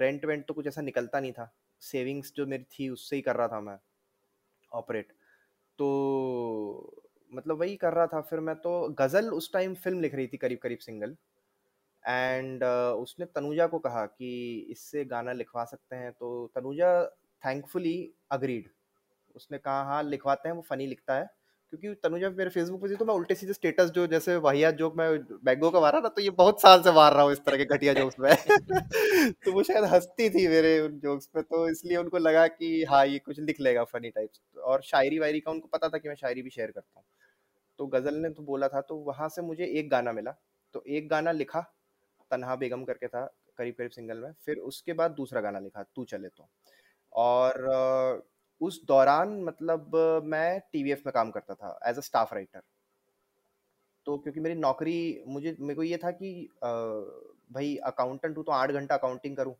[0.00, 1.50] रेंट वेंट तो कुछ ऐसा निकलता नहीं था।
[1.82, 3.76] सेविंग्स जो मेरी थी उससे ही कर रहा था मैं
[4.72, 5.12] ऑपरेट
[5.78, 5.88] तो
[7.32, 10.36] मतलब वही कर रहा था फिर मैं तो गज़ल उस टाइम फ़िल्म लिख रही थी
[10.36, 11.16] करीब करीब सिंगल
[12.04, 16.90] एंड uh, उसने तनुजा को कहा कि इससे गाना लिखवा सकते हैं तो तनुजा
[17.46, 17.96] थैंकफुली
[18.32, 18.68] अग्रीड
[19.36, 21.24] उसने कहा हाँ लिखवाते हैं, वो फनी लिखता है,
[21.72, 24.96] क्योंकि तनुजा मेरे फेसबुक पे थी तो मैं उल्टे सीधे स्टेटस जो, जैसे वहिया जोक
[24.98, 25.08] मैं
[25.44, 27.64] बैगो का मारा ना तो ये बहुत साल से मार रहा हूँ इस तरह के
[27.66, 28.30] घटिया जोक्स में।
[29.44, 33.04] तो वो शायद हंसती थी मेरे उन जोक्स पे तो इसलिए उनको लगा कि हाँ
[33.06, 36.16] ये कुछ लिख लेगा फनी टाइप्स और शायरी वायरी का उनको पता था कि मैं
[36.16, 37.04] शायरी भी शेयर करता हूँ।
[37.78, 40.36] तो गज़ल ने तो बोला था तो वहाँ से मुझे एक गाना मिला
[40.74, 41.60] तो एक गाना लिखा
[42.30, 43.24] तनहा बेगम करके था
[43.58, 46.48] करीब करीब सिंगल में, फिर उसके बाद दूसरा गाना लिखा, तू चले तो।
[47.16, 48.24] और
[48.60, 52.62] उस दौरान मतलब मैं टीवीएफ में काम करता था एज अ स्टाफ राइटर
[54.06, 56.48] तो क्योंकि मेरी नौकरी, मुझे, मेरे को ये था कि
[57.52, 59.54] भाई अकाउंटेंट हूँ तो आठ घंटा अकाउंटिंग करूँ।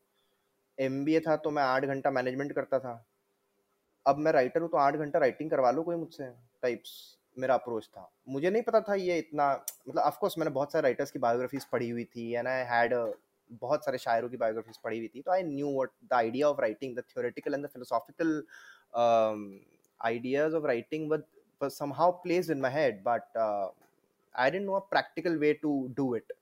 [0.79, 3.05] एमबीए था तो मैं आठ घंटा मैनेजमेंट करता था।
[4.07, 6.31] अब मैं राइटर हूँ तो आठ घंटा राइटिंग करवा लो कोई मुझसे
[6.63, 6.93] टाइप्स
[7.37, 9.51] मेरा अप्रोच था। मुझे नहीं पता था ये इतना
[9.89, 12.95] मतलब ऑफकोर्स मैंने बहुत सारे राइटर्स की बायोग्राफीज पढ़ी हुई थी एंड आई हैड
[13.51, 16.61] बहुत सारे शायरों की बायोग्राफीज पढ़ी हुई थी तो I knew what the idea of
[16.61, 18.43] writing the theoretical and the philosophical
[20.01, 21.19] ideas of writing were,
[21.61, 22.99] were somehow placed in my head
[23.37, 23.69] uh,
[24.35, 25.71] i didn't know a practical way to
[26.01, 26.35] do it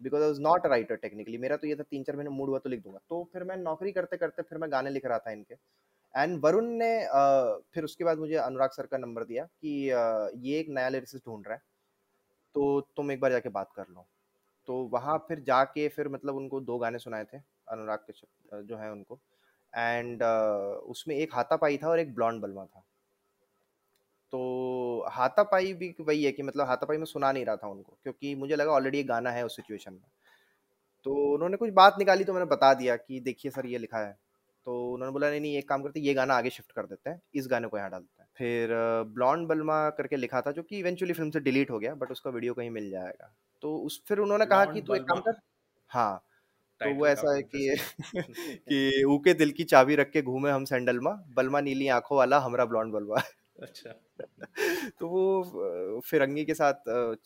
[0.00, 2.48] because I was not a writer technically मेरा तो ये था तीन चार महीने mood
[2.48, 5.18] हुआ तो लिख दूँगा। तो फिर मैं नौकरी करते करते फिर मैं गाने लिख रहा
[5.18, 5.54] था इनके।
[6.14, 10.30] एंड वरुण ने uh, फिर उसके बाद मुझे अनुराग सर का नंबर दिया कि uh,
[10.46, 11.62] ये एक नया लिरिसिस्ट ढूंढ रहा है
[12.54, 14.06] तो तुम एक बार जाके बात कर लो।
[14.70, 18.90] तो वहाँ फिर जाके फिर मतलब उनको दो गाने सुनाए थे अनुराग कश्यप जो है
[18.92, 19.18] उनको।
[19.72, 22.84] एंड uh, उसमें एक हाथापाई था और एक ब्लॉन्ड बलमा था।
[24.32, 28.34] तो हाथापाई भी वही है कि मतलब हाथापाई में सुना नहीं रहा था उनको क्योंकि
[28.34, 30.08] मुझे लगा ऑलरेडी गाना है उस सिचुएशन में।
[31.06, 34.16] तो उन्होंने कुछ बात निकाली तो मैंने बता दिया कि देखिए सर ये लिखा है।
[34.66, 37.20] तो उन्होंने बोला नहीं नहीं एक काम करते ये गाना आगे शिफ्ट कर देते हैं
[37.34, 38.74] इस गाने को यहाँ डालते हैं। फिर
[39.14, 42.30] ब्लॉन्ड बल्मा करके लिखा था जो कि इवेंचुअली फ़िल्म से डिलीट हो गया बट उसका
[42.30, 45.40] वीडियो कहीं मिल जाएगा। तो उस फिर उन्होंने कहा कि तू एक काम कर।
[45.90, 46.24] हाँ
[46.80, 47.76] तो वो ऐसा है कि
[48.68, 52.38] कि ऊके दिल की चाबी रख के घूमे हम सैंडल में बलमा नीली आँखों वाला
[52.38, 53.22] हमरा ब्लॉन्ड बलवा।
[53.62, 53.94] अच्छा।
[55.00, 56.74] तो वो फिरंगी के साथ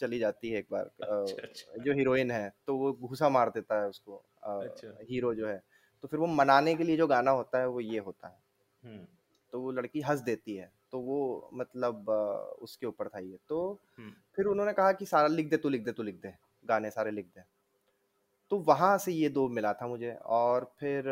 [0.01, 3.81] चली जाती है एक बार अच्छा अच्छा। जो हीरोइन है तो वो घूसा मार देता
[3.83, 5.63] है उसको अच्छा। हीरो जो है।
[6.03, 8.39] तो फिर वो मनाने के लिए जो गाना होता है वो ये होता है।
[8.83, 9.07] हम्म।
[9.53, 12.09] तो वो लड़की हंस देती है। तो वो मतलब
[12.63, 13.61] उसके ऊपर था ये। तो
[14.37, 16.35] फिर उन्होंने कहा कि सारा लिख दे तू लिख दे तू लिख दे
[16.65, 17.43] गाने सारे लिख दे।
[18.51, 21.05] तो वहाँ से ये दो मिला था मुझे और फिर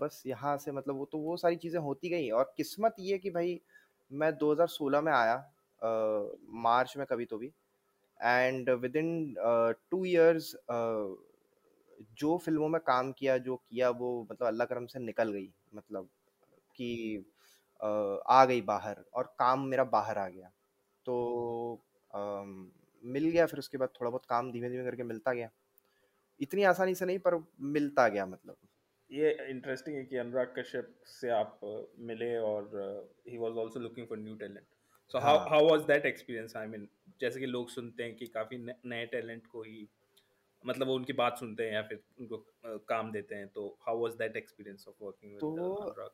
[0.00, 3.30] बस यहाँ से मतलब वो तो वो सारी चीज़ें होती गई और किस्मत ये कि
[3.30, 3.60] भाई
[4.10, 7.52] मैं 2016 में आया अ, मार्च में कभी तो भी
[8.20, 9.34] and within
[9.90, 10.54] two years
[12.18, 16.08] जो फ़िल्मों में काम किया जो किया वो मतलब अल्लाह करम से निकल गई मतलब
[16.76, 16.90] कि
[17.80, 17.86] अ,
[18.28, 20.50] आ गई बाहर और काम मेरा बाहर आ गया।
[21.06, 21.16] तो
[22.10, 22.70] अम,
[23.02, 25.50] मिल गया फिर उसके बाद थोड़ा बहुत काम धीमे धीमे करके मिलता गया।
[26.40, 28.56] इतनी आसानी से नहीं पर मिलता गया मतलब।
[29.10, 31.60] ये इंटरेस्टिंग है कि अनुराग कश्यप से आप
[32.00, 32.70] मिले और
[33.28, 34.66] he was also looking for new talent
[35.10, 36.88] so how हाँ। How was that experience I mean
[37.20, 39.88] जैसे कि लोग सुनते हैं कि काफ़ी न- नए टैलेंट को ही
[40.64, 44.02] मतलब वो उनकी बात सुनते हैं या फिर उनको अ, काम देते हैं तो how
[44.02, 46.10] was that experience of working तो विद अनुराग?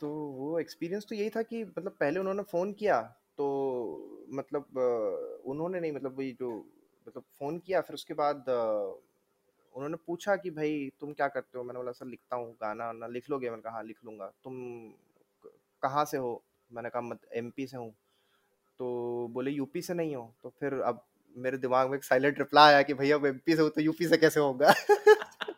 [0.00, 3.00] तो वो एक्सपीरियंस तो यही था कि मतलब पहले उन्होंने फ़ोन किया
[3.38, 3.46] तो
[4.32, 4.78] मतलब
[5.46, 6.50] उन्होंने नहीं मतलब वही जो
[7.08, 8.44] मतलब फ़ोन किया, फिर उसके बाद
[9.74, 11.64] उन्होंने पूछा कि भाई तुम क्या करते हो?
[11.64, 13.50] मैंने बोला, सर, लिखता हूँ गाना वाना लिख लोगे?
[13.50, 14.54] मैंने कहा हाँ लिख लूँगा। तुम
[15.82, 16.42] कहाँ से हो?
[16.70, 17.90] मैंने कहा, मत एमपी से हूँ।
[18.80, 21.04] तो बोले यूपी से नहीं हो। तो फिर अब
[21.36, 24.16] मेरे दिमाग में एक साइलेंट रिप्लाई आया कि भैया एमपी से हो तो यूपी से
[24.18, 24.74] कैसे होगा?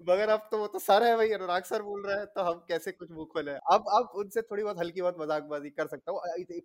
[0.00, 2.58] मगर अब तो वो तो सर है भाई, अनुराग सर बोल रहे हैं तो हम
[2.68, 3.52] कैसे कुछ मुँह खोले?
[3.72, 6.20] अब अब उनसे थोड़ी बहुत हल्की बहुत मजाकबाजी कर सकता हूँ।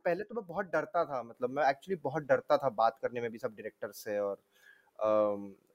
[0.06, 3.30] पहले तो मैं बहुत डरता था मतलब मैं एक्चुअली बहुत डरता था बात करने में
[3.32, 4.38] भी सब डायरेक्टर से और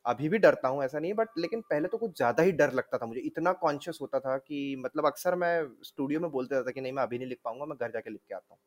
[0.04, 2.98] अभी भी डरता हूँ, ऐसा नहीं बट लेकिन पहले तो कुछ ज़्यादा ही डर लगता
[2.98, 5.54] था मुझे। इतना कॉन्शियस होता था कि मतलब अक्सर मैं
[5.84, 8.20] स्टूडियो में बोलते रहता कि नहीं, मैं अभी नहीं लिख पाऊँगा, मैं घर जाके लिख
[8.22, 8.58] के आता हूँ।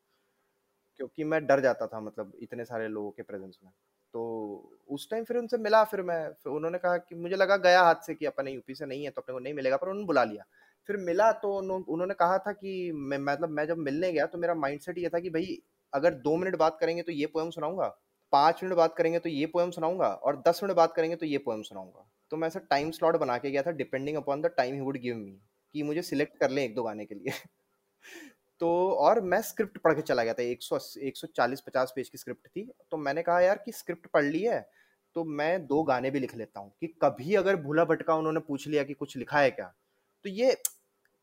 [1.00, 3.70] क्योंकि मैं डर जाता था मतलब इतने सारे लोगों के प्रेजेंस में।
[4.14, 4.20] तो
[4.90, 8.06] उस टाइम फिर उनसे मिला, फिर मैं, फिर उन्होंने कहा कि मुझे लगा गया हाथ
[8.06, 10.24] से कि अपन यूपी से नहीं है तो अपने को नहीं मिलेगा, पर उन्होंने बुला
[10.24, 10.44] लिया।
[10.88, 14.54] फिर मिला तो उन्होंने कहा था कि मैं मतलब मैं जब मिलने गया तो मेरा
[14.56, 15.58] माइंडसेट ये था कि भाई,
[15.92, 17.86] अगर दो मिनट बात करेंगे तो ये पोएम सुनाऊँगा,
[18.32, 21.38] पाँच मिनट बात करेंगे तो ये पोएम सुनाऊँगा, और दस मिनट बात करेंगे तो ये
[21.40, 24.74] पोएम सुनाऊँगा। तो मैं ऐसा टाइम स्लॉट बना के गया था depending upon the time
[24.74, 25.38] he would give me
[25.74, 27.32] कि मुझे सिलेक्ट कर लें एक दो गाने के लिए।
[28.60, 31.92] तो और मैं स्क्रिप्ट पढ़ के चला गया था, एक सौ एक सौ चालीस, पचास
[31.96, 34.60] पेज की स्क्रिप्ट थी। तो मैंने कहा, यार, कि स्क्रिप्ट पढ़ ली है
[35.16, 38.66] तो मैं दो गाने भी लिख लेता हूँ। कि कभी अगर भूला भटका उन्होंने पूछ
[38.68, 39.72] लिया कि कुछ लिखा है क्या
[40.24, 40.54] तो ये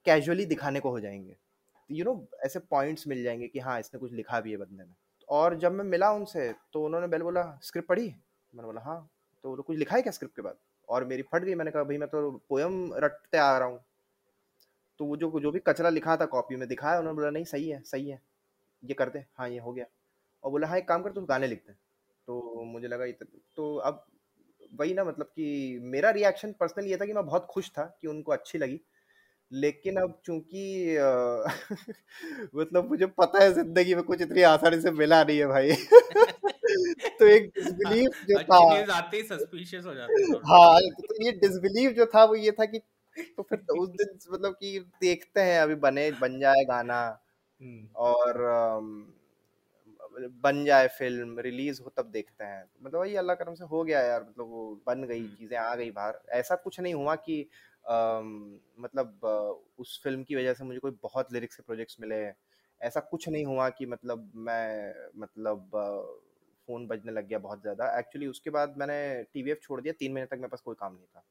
[0.06, 1.36] कैजुअली दिखाने को हो जाएँगे।
[1.90, 4.94] यू नो ऐसे पॉइंट्स मिल जाएँगे कि हाँ इसने कुछ लिखा भी है बंदे ने।
[5.30, 8.08] और जब मैं मिला उनसे तो उन्होंने पहले बोला, स्क्रिप्ट पढ़ी?
[8.54, 9.08] मैंने बोला हाँ।
[9.44, 10.56] तो कुछ लिखा है क्या स्क्रिप्ट के बाद?
[10.90, 13.80] और मेरी फट गई, मैंने कहा, भाई, मैं तो पोयम रटते आ रहा हूँ।
[15.02, 17.70] तो वो जो जो भी कचरा लिखा था कॉपी में दिखाया उन्होंने बोला नहीं सही
[17.70, 18.22] है सही है
[18.84, 19.86] ये कर दे हाँ ये हो गया।
[20.44, 23.18] और बोला हाँ एक काम कर तुम गाने लिखते तो मुझे लगा इत...
[23.56, 24.06] तो अब
[24.80, 28.08] वही ना मतलब कि मेरा रिएक्शन पर्सनली ये था कि मैं बहुत खुश था कि
[28.08, 28.80] उनको अच्छी लगी।
[29.52, 30.98] लेकिन अब चूँकि
[32.56, 35.72] मतलब मुझे पता है ज़िंदगी में कुछ इतनी आसानी से मिला नहीं है भाई।
[37.20, 41.92] तो एक डिसबिलीफ जो था आते ही सस्पिशियस हो जाते हैं। हाँ तो ये डिसबिलीव
[41.92, 42.82] जो था वो ये था कि
[43.38, 47.02] तो फिर तो उस दिन मतलब कि देखते हैं अभी बने बन जाए गाना
[48.02, 48.42] और
[50.44, 54.02] बन जाए फ़िल्म रिलीज़ हो तब देखते हैं। मतलब वही अल्लाह करम से हो गया
[54.02, 57.42] यार मतलब वो बन गई चीज़ें आ गई बाहर। ऐसा कुछ नहीं हुआ कि
[57.86, 59.26] अम, मतलब
[59.80, 62.22] उस फ़िल्म की वजह से मुझे कोई बहुत लिरिक्स के प्रोजेक्ट्स मिले
[62.82, 65.70] ऐसा कुछ नहीं हुआ कि मतलब मैं मतलब
[66.68, 68.98] फ़ोन बजने लग गया बहुत ज़्यादा। एक्चुअली उसके बाद मैंने
[69.34, 71.24] टीवीएफ छोड़ दिया तीन महीने तक मेरे पास कोई काम नहीं था।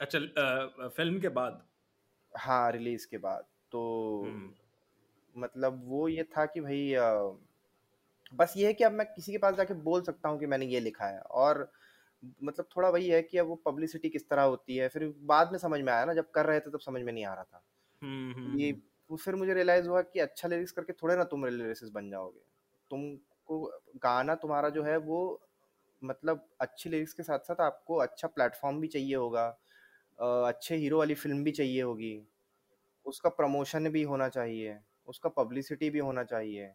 [0.00, 1.62] अच्छा अ, फ़िल्म के बाद?
[2.32, 3.82] हाँ रिलीज़ के बाद। तो
[4.20, 4.52] हम्म।
[5.34, 7.38] मतलब वो ये था कि भाई अ,
[8.32, 10.66] बस ये है कि अब मैं किसी के पास जाके बोल सकता हूँ कि मैंने
[10.66, 11.70] ये लिखा है। और
[12.42, 15.58] मतलब थोड़ा वही है कि अब वो पब्लिसिटी किस तरह होती है फिर बाद में
[15.58, 17.62] समझ में आया ना जब कर रहे थे तब समझ में नहीं आ रहा था।
[18.02, 18.80] हम्म हम्म ये हम्म,
[19.16, 22.40] फिर मुझे रियलाइज़ हुआ कि अच्छा लिरिक्स करके थोड़े ना तुम लिरिसिस्ट बन जाओगे।
[22.90, 23.60] तुमको
[23.98, 25.20] गाना तुम्हारा जो है वो
[26.02, 29.48] मतलब अच्छी लिरिक्स के साथ-साथ आपको अच्छा प्लेटफ़ॉर्म भी चाहिए होगा।
[30.18, 32.12] अ, अच्छे हीरो वाली फ़िल्म भी चाहिए होगी।
[33.06, 36.72] उसका प्रमोशन भी होना चाहिए, उसका पब्लिसिटी भी होना चाहिए।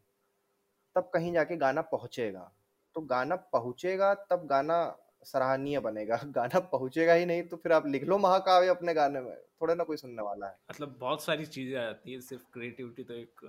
[0.95, 2.51] तब कहीं जाके गाना पहुँचेगा।
[2.95, 4.77] तो गाना पहुँचेगा तब गाना
[5.25, 9.35] सराहनीय बनेगा। गाना पहुँचेगा ही नहीं तो फिर आप लिख लो महाकाव्य अपने गाने में,
[9.61, 13.03] थोड़ा ना कोई सुनने वाला है। मतलब बहुत सारी चीज़ें आ जाती हैं, सिर्फ़ क्रिएटिविटी
[13.03, 13.41] तो एक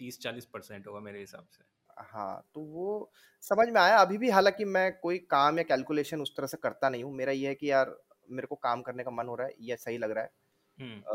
[0.00, 1.64] 30-40% होगा मेरे हिसाब से।
[2.00, 3.12] हाँ, तो वो
[3.42, 6.88] समझ में आया अभी भी हालाँकि मैं कोई काम या कैलकुलेशन उस तरह से करता
[6.88, 7.90] नहीं हूँ। मेरा ये है कि यार
[8.30, 10.30] मेरे को काम करने का मन हो रहा है, ये सही लग रहा है।
[10.78, 11.12] हुँ। अ,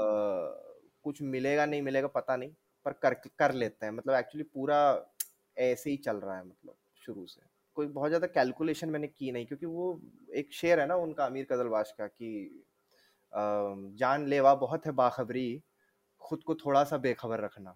[1.04, 2.54] कुछ मिलेगा नहीं मिलेगा पता नहीं,
[2.86, 4.80] पर कर कर लेते हैं। मतलब एक्चुअली पूरा
[5.58, 7.42] ऐसे ही चल रहा है मतलब शुरू से।
[7.78, 10.02] कोई बहुत ज़्यादा कैलकुलेशन मैंने की नहीं क्योंकि वो
[10.36, 12.30] एक शेर है ना उनका अमीर कज़लबाश का कि
[13.34, 13.40] अ,
[13.96, 15.48] जानलेवा बहुत है बाखबरी,
[16.22, 17.76] खुद को थोड़ा-सा बेखबर रखना।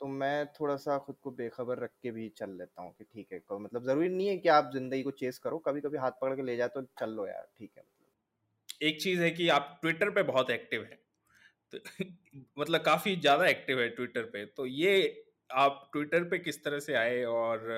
[0.00, 3.40] तो मैं थोड़ा-सा खुद को बेखबर रख के भी चल लेता हूँ कि ठीक है,
[3.52, 6.56] मतलब ज़रूरी नहीं है कि आप ज़िंदगी को चेस करो, कभी-कभी हाथ पकड़ के ले
[6.56, 7.84] जाए तो चल लो यार, ठीक है।
[8.82, 10.98] एक चीज़ है कि आप ट्विटर पे बहुत एक्टिव हैं।
[11.72, 11.78] तो
[12.60, 14.94] मतलब काफ़ी ज़्यादा एक्टिव है ट्विटर पे। तो ये
[15.56, 17.68] आप ट्विटर पे किस तरह से आए और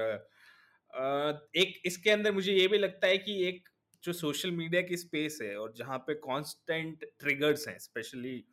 [0.93, 3.69] एक इसके अंदर मुझे ये भी लगता है कि एक
[4.05, 8.45] जो सोशल मीडिया की स्पेस है और जहाँ पे कांस्टेंट ट्रिगर्स हैं, स्पेशली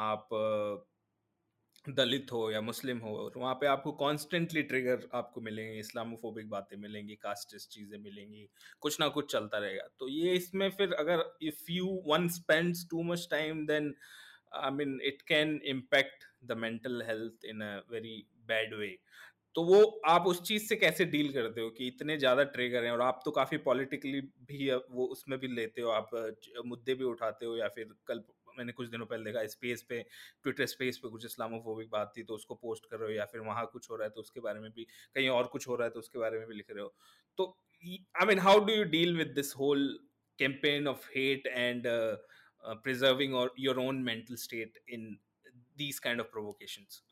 [0.00, 0.28] आप
[1.84, 7.14] दलित हो या मुस्लिम हो वहाँ पे आपको कॉन्स्टेंटली ट्रिगर आपको मिलेंगे, इस्लामोफोबिक बातें मिलेंगी
[7.16, 8.48] कास्टिस्ट चीज़ें मिलेंगी,
[8.82, 13.02] कुछ ना कुछ चलता रहेगा। तो ये इसमें फिर अगर if you one spends too
[13.04, 13.94] much time then
[14.56, 18.16] I mean it can impact the mental health in a very
[18.48, 18.96] bad way
[19.56, 22.90] तो वो आप उस चीज़ से कैसे डील करते हो कि इतने ज़्यादा ट्रिगर हैं,
[22.92, 26.10] और आप तो काफ़ी पॉलिटिकली भी, वो उसमें भी लेते हो, आप,
[26.66, 28.22] मुद्दे भी उठाते हो, या फिर कल
[28.58, 30.02] मैंने कुछ दिनों पहले देखा स्पेस पे
[30.42, 33.40] ट्विटर स्पेस पे कुछ इस्लामोफोबिक बात थी तो उसको पोस्ट कर रहे हो या फिर
[33.40, 34.84] वहाँ कुछ हो रहा है तो उसके बारे में भी
[35.14, 36.94] कहीं और कुछ हो रहा है तो उसके बारे में भी लिख रहे हो
[37.38, 39.88] तो I mean how do you deal with this whole
[40.40, 42.16] hate and uh,
[42.64, 45.18] uh, preserving or your own mental state in
[45.76, 47.02] these kind of provocations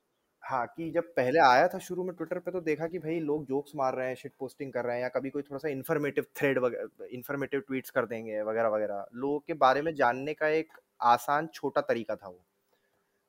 [0.42, 3.46] हाँ, कि जब पहले आया था शुरू में ट्विटर पे तो देखा कि भाई लोग
[3.46, 6.58] जोक्स मार रहे हैं, शिट पोस्टिंग कर रहे हैं या कभी कोई थोड़ा-सा इन्फॉर्मेटिव थ्रेड
[6.58, 11.80] वगैरह इन्फॉर्मेटिव ट्वीट्स कर देंगे वगैरह-वगैरह। लोगों के बारे में जानने का एक आसान छोटा
[11.80, 12.44] तरीका था वो।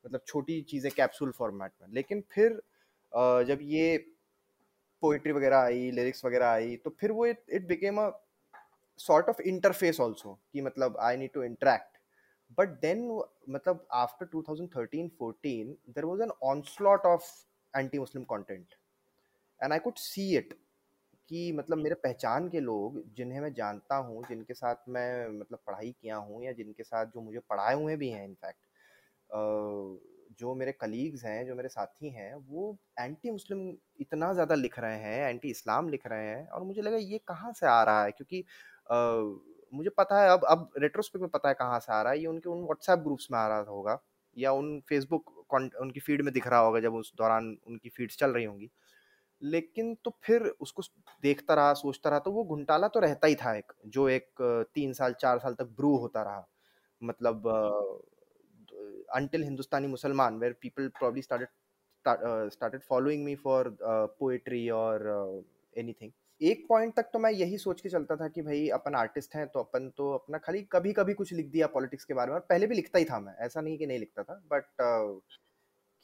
[0.06, 2.62] मतलब छोटी चीज़ें कैप्सूल फॉर्मेट में। लेकिन फिर
[3.48, 3.98] जब ये
[5.04, 8.10] पोइट्री वगैरह आई, लिरिक्स वगैरह आई, तो फिर वो it it became a
[9.00, 11.96] sort of interface also कि मतलब I need to interact.
[12.58, 13.00] but then
[13.54, 17.26] matlab after 2013-14 there was an onslaught of
[17.74, 18.78] anti-muslim content
[19.62, 20.54] and i could see it
[21.30, 25.92] कि मतलब मेरे पहचान के लोग जिन्हें मैं जानता हूँ जिनके साथ मैं मतलब पढ़ाई
[25.94, 28.66] किया हूँ या जिनके साथ जो मुझे पढ़ाए हुए भी हैं इनफैक्ट
[30.40, 33.60] जो मेरे कलीग्स हैं जो मेरे साथी हैं वो एंटी मुस्लिम
[34.02, 37.52] इतना ज़्यादा लिख रहे हैं एंटी इस्लाम लिख रहे हैं और मुझे लगा ये कहाँ
[37.54, 38.12] से आ रहा है?
[38.12, 38.44] क्योंकि
[38.92, 38.98] आ,
[39.74, 42.26] मुझे पता है अब अब रेट्रोस्पेक्ट में पता है कहाँ से आ रहा है। ये
[42.28, 43.98] उनके उन व्हाट्सएप ग्रुप्स में आ रहा होगा
[44.38, 48.32] या उन फेसबुक उनकी फ़ीड में दिख रहा होगा जब उस दौरान उनकी फीड्स चल
[48.32, 48.70] रही होंगी।
[49.42, 50.84] लेकिन तो फिर उसको
[51.22, 54.30] देखता रहा सोचता रहा तो वो घुंटाला तो रहता ही था एक जो एक
[54.76, 56.48] तीन साल चार साल तक ब्रू होता रहा
[57.04, 57.44] मतलब
[60.62, 61.48] people probably started
[62.06, 65.42] start, uh, started following me for uh, poetry or uh,
[65.76, 66.12] anything.
[66.42, 69.48] एक पॉइंट तक तो मैं यही सोच के चलता था कि भाई अपन आर्टिस्ट हैं
[69.48, 72.46] तो अपन तो अपना खाली कभी कभी कुछ लिख दिया पॉलिटिक्स के बारे में और
[72.50, 75.22] पहले भी लिखता ही था मैं ऐसा नहीं कि नहीं लिखता था बट uh,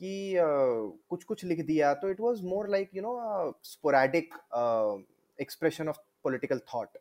[0.01, 0.33] कि
[1.09, 3.13] कुछ कुछ लिख दिया तो it was more like you know
[3.63, 4.33] sporadic
[5.39, 6.97] expression of political thought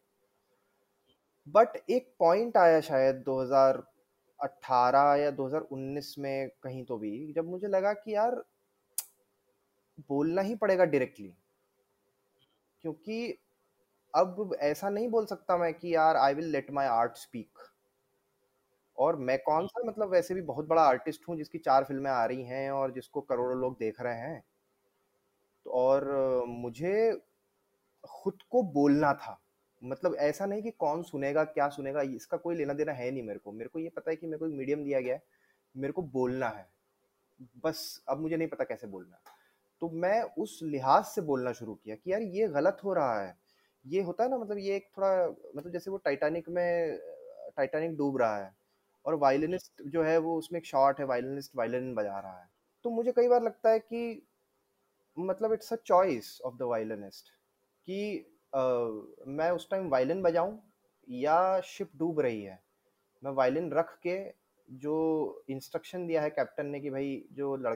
[1.47, 7.93] but एक पॉइंट आया शायद 2018 या 2019 में कहीं तो भी, जब मुझे लगा
[7.93, 8.43] कि यार,
[10.09, 11.33] बोलना ही पड़ेगा डायरेक्टली
[12.85, 13.39] क्योंकि
[14.15, 17.59] अब ऐसा नहीं बोल सकता मैं कि यार I will let my art speak
[19.03, 22.25] और मैं कौन सा मतलब वैसे भी बहुत बड़ा आर्टिस्ट हूँ जिसकी चार फ़िल्में आ
[22.25, 24.43] रही हैं और जिसको करोड़ों लोग देख रहे हैं।
[25.67, 26.05] तो और
[26.49, 27.21] मुझे
[28.05, 29.39] खुद को बोलना था।
[29.83, 33.39] मतलब ऐसा नहीं कि कौन सुनेगा क्या सुनेगा इसका कोई लेना देना है नहीं मेरे
[33.39, 35.23] को। मेरे को ये पता है कि मेरे को एक मीडियम दिया गया है
[35.77, 36.67] मेरे को बोलना है।
[37.65, 39.21] बस अब मुझे नहीं पता कैसे बोलना।
[39.81, 43.35] तो मैं उस लिहाज से बोलना शुरू किया कि यार ये गलत हो रहा है।
[43.85, 45.27] ये होता है ना मतलब ये एक थोड़ा
[45.57, 46.99] मतलब जैसे वो टाइटैनिक में
[47.57, 48.62] टाइटैनिक डूब रहा है।
[49.07, 52.49] और वायलिनिस्ट जो है वो उसमें एक शॉट है वायलिनिस्ट वायलिन बजा रहा है।
[52.85, 54.27] तो मुझे कई बार लगता है कि
[55.19, 57.29] मतलब it's a choice of the violinist
[57.89, 58.27] कि
[58.57, 60.59] uh, मैं उस टाइम वायलिन बजाऊं
[61.09, 62.59] या शिप डूब रही है।
[63.25, 64.17] मैं वायलिन रख के
[64.69, 67.75] जो इंस्ट्रक्शन दिया है कैप्टन ने कि भाई जो लड़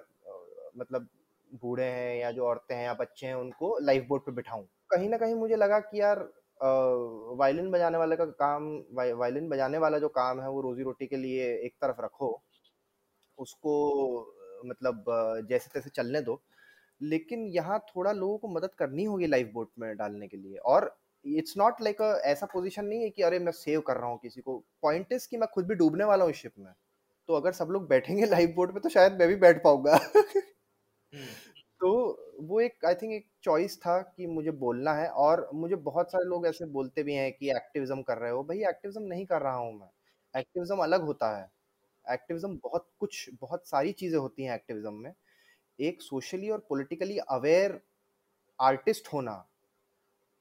[0.79, 1.09] मतलब
[1.55, 5.09] बूढ़े हैं या जो औरतें हैं या बच्चे हैं उनको लाइफ बोट पे बिठाऊं। कहीं
[5.09, 6.29] ना कहीं मुझे लगा कि यार
[6.61, 11.17] वायलिन बजाने वाले का काम वायलिन बजाने वाला जो काम है वो रोजी रोटी के
[11.17, 12.31] लिए एक तरफ़ रखो,
[13.39, 13.75] उसको
[14.67, 15.05] मतलब
[15.49, 16.41] जैसे तैसे चलने दो।
[17.01, 20.95] लेकिन यहाँ थोड़ा लोगों को मदद करनी होगी लाइफ बोट में डालने के लिए और
[21.25, 24.41] इट्स नॉट लाइक ऐसा पोजीशन नहीं है कि अरे मैं सेव कर रहा हूँ किसी
[24.41, 26.73] को। पॉइंट इज़ कि मैं खुद भी डूबने वाला हूँ शिप में।
[27.29, 29.99] तो अगर सब लोग बैठेंगे लाइफ बोट में तो शायद मैं भी बैठ पाऊँगा।
[31.81, 31.89] तो
[32.43, 36.25] वो एक आई थिंक एक चॉइस था कि मुझे बोलना है और मुझे बहुत सारे
[36.25, 39.55] लोग ऐसे बोलते भी हैं कि एक्टिविज्म कर रहे हो। भाई एक्टिविज्म नहीं कर रहा
[39.57, 39.89] हूँ मैं।
[40.35, 41.49] एक्टिविज्म अलग होता है।
[42.05, 45.13] एक्टिविज्म बहुत कुछ, बहुत सारी चीज़ें होती हैं एक्टिविज्म में।
[45.79, 47.81] एक सोशली और पॉलिटिकली अवेयर
[48.59, 49.45] आर्टिस्ट होना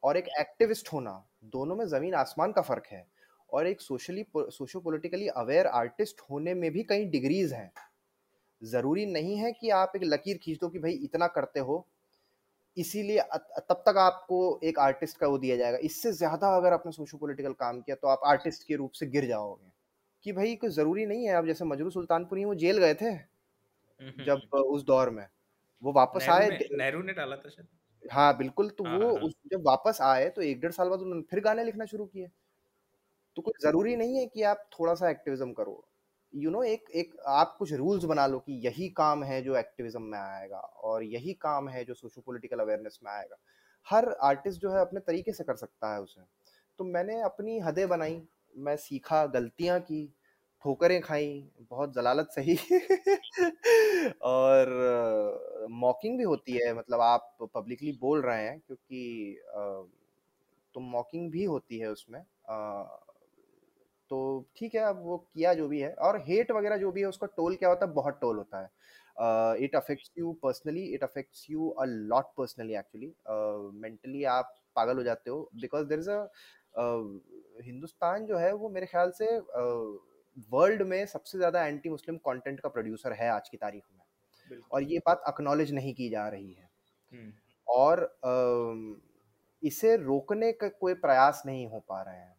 [0.04, 1.12] और एक एक्टिविस्ट होना,
[1.46, 3.06] दोनों में ज़मीन आसमान का फ़र्क है।
[3.50, 7.72] और एक socially socio politically aware artist होने में भी कई डिग्रीज हैं।
[8.66, 11.86] ज़रूरी नहीं है कि आप एक लकीर खींच दो कि भाई इतना करते हो।
[12.78, 13.22] इसीलिए
[13.64, 17.54] तब तक आपको एक आर्टिस्ट का वो दिया जाएगा। इससे ज़्यादा अगर आपने सोशो पोलिटिकल
[17.56, 19.72] काम किया तो आप आर्टिस्ट के रूप से गिर जाओगे।
[20.26, 23.16] कि भाई कोई ज़रूरी नहीं है आप जैसे मजरू सुल्तानपुरी वो जेल गए थे
[24.22, 25.28] जब उस दौर में।
[25.84, 27.68] वो वापस आए नेहरू ने डाला था शायद।
[28.04, 29.28] हाँ बिल्कुल तो हाँ, वो हाँ, हाँ.
[29.28, 32.28] उस जब वापस आए तो एक डेढ़ साल बाद उन्होंने फिर गाने लिखना शुरू किए।
[33.38, 35.84] तो कोई ज़रूरी नहीं है कि आप थोड़ा सा एक्टिविज्म करो।
[36.36, 40.02] यू नो एक एक आप कुछ रूल्स बना लो कि यही काम है जो एक्टिविज्म
[40.02, 43.38] में आएगा और यही काम है जो सोशो पोलिटिकल अवेयरनेस में आएगा।
[43.88, 46.22] हर आर्टिस्ट जो है अपने तरीके से कर सकता है उसे।
[46.80, 48.22] तो मैंने अपनी हदें बनाई,
[48.58, 50.06] मैं सीखा, गलतियाँ की,
[50.64, 52.56] ठोकरें खाई, बहुत जलालत सही।
[54.22, 54.70] और
[55.72, 59.40] मॉकिंग भी होती है मतलब आप पब्लिकली बोल रहे हैं क्योंकि
[60.76, 62.22] तो मॉकिंग भी होती है उसमें
[64.12, 64.18] तो
[64.58, 67.28] ठीक है अब वो किया जो भी है और हेट वगैरह जो भी है उसका
[67.38, 67.92] टोल क्या होता है?
[67.94, 68.70] बहुत टोल होता है।
[69.66, 73.14] It affects you personally it affects you a lot personally actually
[73.82, 76.28] mentally आप पागल हो जाते हो because there is a
[77.66, 79.26] Hindustan जो है वो मेरे ख्याल से
[80.52, 84.60] वर्ल्ड uh, में सबसे ज़्यादा एंटी मुस्लिम कंटेंट का प्रोड्यूसर है आज की तारीख में।
[84.72, 86.70] और ये बात अक्नॉलेज नहीं की जा रही है।
[87.14, 87.32] हम्म।
[87.68, 88.96] और uh,
[89.64, 92.35] इसे रोकने का कोई प्रयास नहीं हो पा रहे हैं।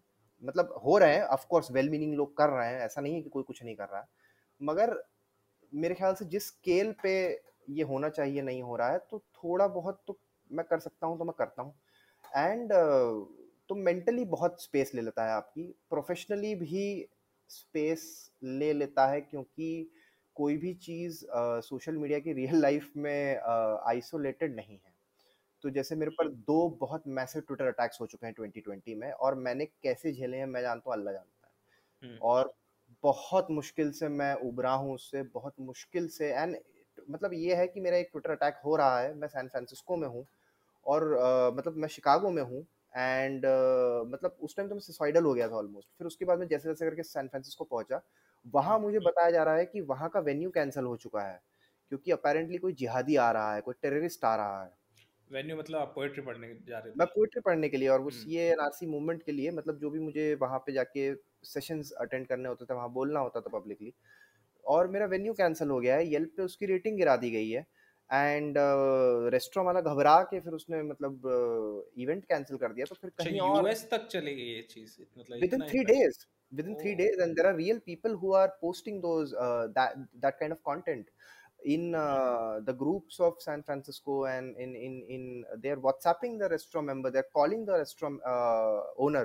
[0.46, 3.22] मतलब हो रहे हैं ऑफ़ कोर्स वेल मीनिंग लोग कर रहे हैं, ऐसा नहीं है
[3.22, 4.06] कि कोई कुछ नहीं कर रहा है।
[4.60, 4.96] मगर
[5.72, 7.12] मेरे ख्याल से जिस स्केल पे
[7.70, 10.18] ये होना चाहिए, नहीं हो रहा है तो थोड़ा बहुत तो
[10.50, 11.74] मैं कर सकता हूँ तो मैं करता हूँ।
[12.24, 12.72] एंड
[13.68, 17.08] तो मेंटली बहुत स्पेस ले लेता है आपकी। प्रोफेशनली भी
[17.50, 18.04] स्पेस
[18.42, 19.90] ले लेता है, क्योंकि
[20.36, 21.24] कोई भी चीज़
[21.64, 23.36] सोशल मीडिया की रियल लाइफ में
[23.86, 24.94] आइसोलेटेड नहीं है।
[25.62, 29.34] तो जैसे मेरे पर दो बहुत मैसिव ट्विटर अटैक्स हो चुके हैं 2020 में और
[29.34, 32.54] मैंने कैसे झेले हैं मैं जानता हूँ अल्लाह जानता है। हम्म। और
[33.02, 36.56] बहुत मुश्किल से मैं उबरा हूँ उससे बहुत मुश्किल से एंड
[37.10, 40.08] मतलब ये है कि मेरा एक ट्विटर अटैक हो रहा है मैं सैन फ्रांसिस्को में
[40.08, 40.26] हूँ
[40.86, 45.24] और uh, मतलब मैं शिकागो में हूँ एंड uh, मतलब उस टाइम तो मैं सुसाइडल
[45.24, 48.02] हो गया था ऑलमोस्ट फिर उसके बाद में जैसे जैसे करके सैन फ्रांसिस्को पहुँचा
[48.46, 51.42] वहाँ मुझे बताया जा रहा है कि वहाँ का वेन्यू कैंसिल हो चुका है
[51.88, 54.75] क्योंकि अपेरेंटली कोई जिहादी आ रहा है कोई टेररिस्ट आ रहा है।
[55.32, 58.10] वेन्यू मतलब आप पोएट्री पढ़ने जा रहे थे। मैं पोएट्री पढ़ने के लिए और वो
[58.10, 61.14] C N R C movement के लिए मतलब जो भी मुझे वहाँ पे जाके
[61.44, 63.92] सेशंस अटेंड करने होते थे वहाँ बोलना होता था पब्लिकली
[64.64, 67.66] और मेरा वेन्यू कैंसिल हो गया है येल्प पे उसकी रेटिंग गिरा दी गई है।
[68.10, 68.54] एंड
[69.32, 73.62] रेस्टोरेंट वाला घबरा के फिर उसने मतलब इवेंट कैंसिल कर दिया तो फिर कहीं और
[73.64, 76.82] यूएस तक चली गई ये चीज़ मतलब within 3 days within oh.
[76.82, 80.54] 3 days and there are real people who are posting those uh, that that kind
[80.56, 81.08] of content
[81.66, 85.22] in uh, the groups of San Francisco and in in in
[85.62, 89.24] they're WhatsApping the restaurant member, they're calling the restaurant uh, owner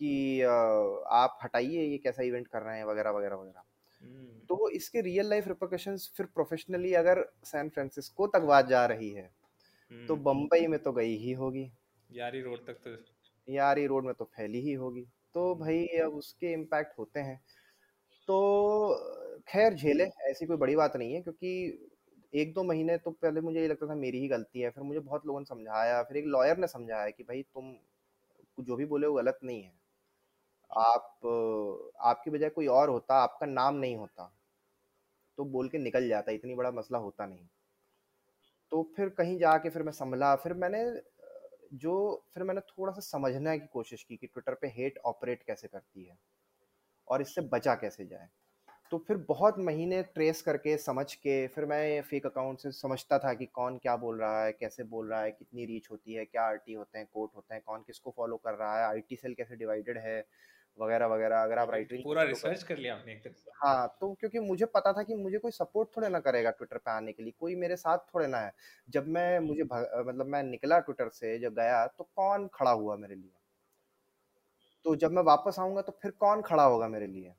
[0.00, 0.12] कि
[0.42, 3.62] uh, आप हटाइए ये कैसा event कर रहे हैं वगैरह वगैरह वगैरह।
[4.00, 4.48] Hmm.
[4.48, 9.28] तो इसके रियल लाइफ रिपोर्केशंस फिर प्रोफेशनली अगर सैन फ्रांसिस्को तक बात जा रही है
[9.28, 10.08] hmm.
[10.08, 11.70] तो बम्बई में तो गई ही होगी।
[12.12, 12.96] यारी रोड तक तो
[13.52, 17.40] यारी रोड में तो फैली ही होगी। तो भाई अब उसके इम्पैक्ट होते हैं।
[18.26, 18.38] तो
[19.48, 21.88] खैर, झेले, ऐसी कोई बड़ी बात नहीं है, क्योंकि
[22.32, 25.00] एक दो महीने तो पहले मुझे ये लगता था मेरी ही गलती है, फिर मुझे
[25.00, 27.74] बहुत लोगों ने समझाया, फिर एक लॉयर ने समझाया कि भाई तुम
[28.58, 29.72] जो भी बोले वो गलत नहीं है।
[30.70, 31.20] आप,
[32.02, 34.32] आपकी बजाय कोई और होता, आपका नाम नहीं होता
[35.38, 37.48] तो बोल के निकल जाता, इतनी बड़ा मसला होता नहीं।
[38.72, 40.82] तो फिर कहीं जाके फिर मैं संभला, फिर मैंने,
[41.74, 45.68] जो, फिर मैंने थोड़ा सा समझने की कोशिश की कि ट्विटर पे हेट ऑपरेट कैसे
[45.68, 46.18] करती है,
[47.08, 48.28] और इससे बचा कैसे जाए।
[48.90, 53.32] तो फिर बहुत महीने ट्रेस करके समझ के फिर मैं फेक अकाउंट से समझता था
[53.34, 56.42] कि कौन क्या बोल रहा है कैसे बोल रहा है कितनी रीच होती है क्या
[56.44, 59.56] आरटी होते हैं कोर्ट होते हैं कौन किसको फॉलो कर रहा है आईटी सेल कैसे
[59.56, 60.18] डिवाइडेड है
[60.78, 63.20] वगैरह वगैरह अगर आप राइटिंग पूरा रिसर्च कर लिया आपने
[63.56, 66.90] हाँ तो क्योंकि मुझे पता था कि मुझे कोई सपोर्ट थोड़े ना करेगा ट्विटर पे
[66.90, 68.52] आने के लिए कोई मेरे साथ थोड़े ना है।
[68.88, 73.14] जब मैं मुझे मतलब मैं निकला ट्विटर से जब गया तो कौन खड़ा हुआ मेरे
[73.14, 73.30] लिए?
[74.84, 77.34] तो जब मैं वापस आऊँगा तो फिर कौन खड़ा होगा मेरे लिए?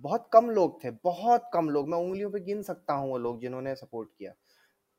[0.00, 3.40] बहुत कम लोग थे, बहुत कम लोग, मैं उंगलियों पे गिन सकता हूँ वो लोग
[3.40, 4.32] जिन्होंने सपोर्ट किया।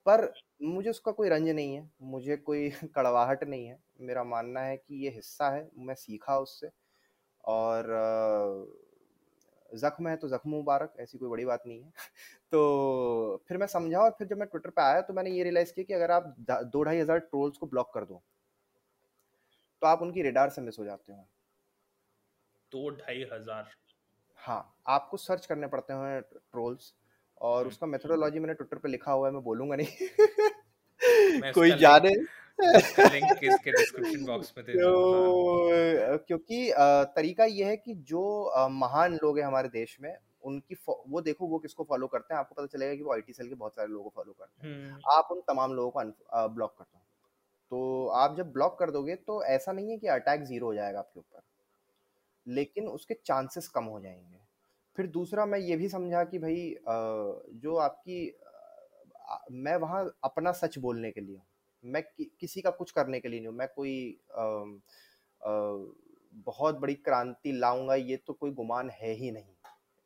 [0.06, 0.32] पर
[0.64, 5.04] मुझे उसका कोई रंज नहीं है, मुझे कोई कड़वाहट नहीं है। मेरा मानना है कि
[5.06, 6.70] ये हिस्सा है, मैं सीखा उससे
[7.44, 7.88] और
[9.70, 11.92] ज़ख्म है तो ज़ख्म मुबारक, ऐसी कोई बड़ी बात नहीं है।
[12.52, 15.74] तो फिर मैं समझा और फिर जब मैं ट्विटर पे आया तो मैंने ये रियलाइज़
[15.74, 18.22] किया कि अगर आप द 2 ढाई हज़ार ट्रोल्स को ब्लॉक कर दो
[19.82, 21.28] तो आप उनकी रेडार से मिस हो जाते हो।
[22.72, 23.72] दो ढाई हज़ार
[24.40, 26.94] हाँ, आपको सर्च करने पड़ते हैं ट्रोल्स
[27.42, 33.44] और उसका मेथोडोलॉजी मैंने ट्विटर पे लिखा हुआ है, मैं बोलूँगा नहीं। कोई जाने लिंक
[33.44, 36.72] इसके डिस्क्रिप्शन बॉक्स में दे हाँ। तो क्योंकि
[37.16, 38.24] तरीका ये है कि जो
[38.72, 42.56] महान लोग हैं हमारे देश में, उनकी वो देखो वो किसको फ़ॉलो करते हैं, आपको
[42.56, 45.28] पता चलेगा कि वो आईटी सेल के बहुत सारे लोगों को फ़ॉलो करते हैं। आप
[45.32, 47.00] उन तमाम लोगों को ब्लॉक कर दो।
[47.72, 51.00] तो आप जब ब्लॉक कर दोगे तो ऐसा नहीं है कि अटैक ज़ीरो हो जाएगा
[51.00, 51.42] आपके ऊपर।
[52.50, 54.38] लेकिन उसके चांसेस कम हो जाएँगे
[54.98, 56.76] फिर दूसरा मैं ये भी समझा कि भाई
[57.62, 58.22] जो आपकी
[59.54, 61.46] मैं वहाँ अपना सच बोलने के लिए हूँ।
[61.84, 63.96] मैं कि किसी का कुछ करने के लिए नहीं हूँ। मैं कोई
[64.38, 64.80] अम
[65.42, 65.94] अ,
[66.48, 69.54] बहुत बड़ी क्रांति लाऊँगा ये तो कोई गुमान है ही नहीं।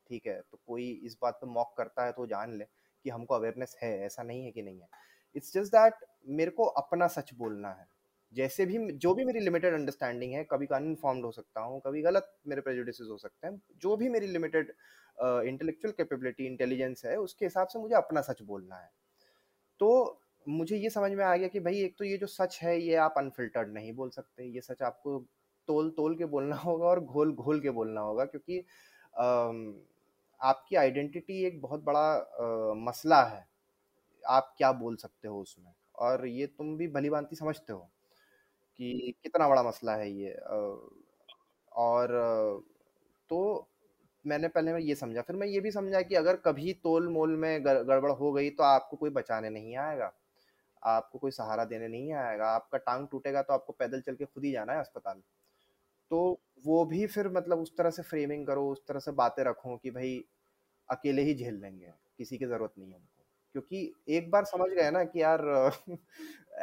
[0.10, 0.40] ठीक है?
[0.52, 2.66] तो कोई इस बात पे मॉक करता है तो जान ले
[3.06, 4.88] कि हमको अवेयरनेस है, ऐसा नहीं है कि नहीं है।
[5.36, 7.88] इट्स जस्ट दैट मेरे को अपना सच बोलना है।
[8.34, 12.34] जैसे भी जो भी मेरी लिमिटेड अंडरस्टैंडिंग है, कभी अनइन्फॉर्म्ड हो सकता हूँ, कभी गलत
[12.48, 14.74] मेरे प्रेजुडिसेस हो सकते हैं। जो भी मेरी लिमिटेड
[15.18, 18.90] इंटेलेक्चुअल कैपेबिलिटी, इंटेलिजेंस है, उसके हिसाब से मुझे अपना सच बोलना है।
[19.82, 19.90] तो
[20.46, 22.96] मुझे ये समझ में आ गया कि भाई एक तो ये जो सच है, ये
[22.98, 25.20] आप अनफ़िल्टर्ड नहीं बोल सकते। ये सच आपको
[25.68, 28.64] तोल-तोल के बोलना होगा और घोल-घोल के बोलना होगा क्योंकि
[30.42, 33.46] आपकी आइडेंटिटी एक बहुत बड़ा अ, मसला है।
[34.24, 37.90] आप क्या बोल सकते हो उसमें और ये तुम भी भली-भाँति समझते हो
[38.80, 40.34] कि कितना बड़ा मसला है ये
[41.72, 42.10] और
[43.30, 43.40] तो
[44.26, 47.66] मैंने पहले मैं ये समझा, फिर मैं ये भी समझा कि अगर कभी तोल-मोल में
[47.66, 50.12] गड़बड़ हो गई तो आपको कोई बचाने नहीं आएगा।
[50.82, 54.46] आपको कोई सहारा देने नहीं आएगा। आपका टांग टूटेगा तो आपको पैदल चल के खुद
[54.46, 55.22] ही जाना है अस्पताल।
[56.12, 56.22] तो
[56.66, 59.92] वो भी फिर मतलब उस तरह से फ्रेमिंग करो, उस तरह से बातें रखो कि
[59.92, 60.18] भाई
[60.90, 63.02] अकेले ही झेल लेंगे, किसी की ज़रूरत नहीं है।
[63.54, 65.42] क्योंकि एक बार समझ गए ना कि यार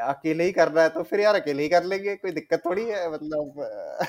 [0.09, 3.11] अकेले ही करना है तो फिर यार अकेले ही कर लेंगे, कोई दिक्कत थोड़ी है
[3.13, 3.61] मतलब।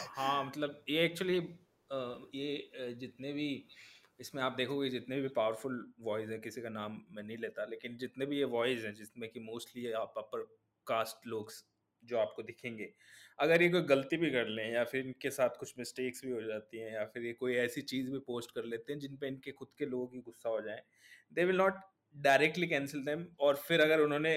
[0.08, 1.38] हाँ, मतलब ये एक्चुअली
[2.36, 3.48] ये जितने भी
[4.20, 7.98] इसमें आप देखोगे जितने भी पावरफुल वॉइस हैं, किसी का नाम मैं नहीं लेता, लेकिन
[7.98, 10.42] जितने भी ये वॉइस हैं, जिसमें कि मोस्टली आप अपर
[10.88, 11.52] कास्ट लोग
[12.04, 12.90] जो आपको दिखेंगे,
[13.40, 16.42] अगर ये कोई गलती भी कर लें या फिर इनके साथ कुछ मिस्टेक्स भी हो
[16.42, 19.28] जाती हैं या फिर ये कोई ऐसी चीज़ भी पोस्ट कर लेते हैं, जिन पे
[19.28, 20.82] इनके खुद के लोगों की गुस्सा हो जाए,
[21.32, 21.80] they will not
[22.16, 24.36] directly cancel them और फिर अगर उन्होंने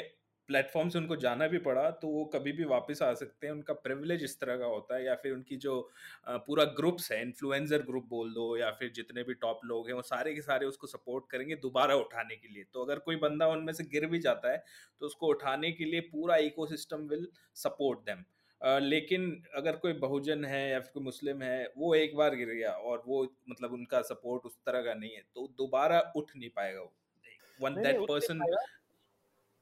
[0.49, 3.75] प्लेटफ़ॉर्म से उनको जाना भी पड़ा, तो वो कभी भी वापस आ सकते हैं। उनका
[3.75, 5.81] प्रिविलेज इस तरह का होता है या फिर उनकी जो
[6.29, 10.03] पूरा ग्रुप्स है, इन्फ्लुएंसर ग्रुप बोल दो या फिर जितने भी टॉप लोग हैं, वो
[10.03, 13.73] सारे के सारे उसको सपोर्ट करेंगे दोबारा उठाने के लिए। तो अगर कोई बंदा उनमें
[13.73, 14.63] से गिर भी जाता है,
[15.01, 18.25] तो उसको उठाने के लिए पूरा इकोसिस्टम विल सपोर्ट देम।
[18.83, 22.73] लेकिन अगर कोई बहुजन है या फिर कोई मुस्लिम है, वो एक बार गिर गया
[22.73, 26.81] और वो मतलब उनका सपोर्ट उस तरह का नहीं है, तो दोबारा उठ नहीं पाएगा
[26.81, 26.95] वो।
[27.59, 28.45] वन दैट पर्सन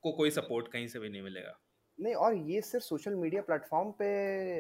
[0.05, 1.59] को कोई सपोर्ट कहीं से भी नहीं मिलेगा।
[1.99, 4.07] नहीं और ये सिर्फ़ सोशल मीडिया प्लेटफ़ॉर्म पे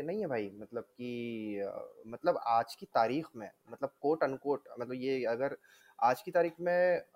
[0.02, 1.62] नहीं है भाई मतलब कि
[2.06, 5.56] मतलब आज की तारीख़ में मतलब कोट अनकोट मतलब ये अगर
[6.02, 6.74] आज की तारीख़ में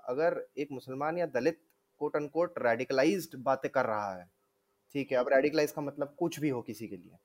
[0.09, 1.61] अगर एक मुसलमान या दलित
[2.01, 4.25] कोट अनकोट रेडिकलाइज़्ड बातें कर रहा है,
[4.95, 5.19] ठीक है?
[5.19, 7.19] अब रेडिकलाइज़ का मतलब कुछ भी हो किसी के लिए।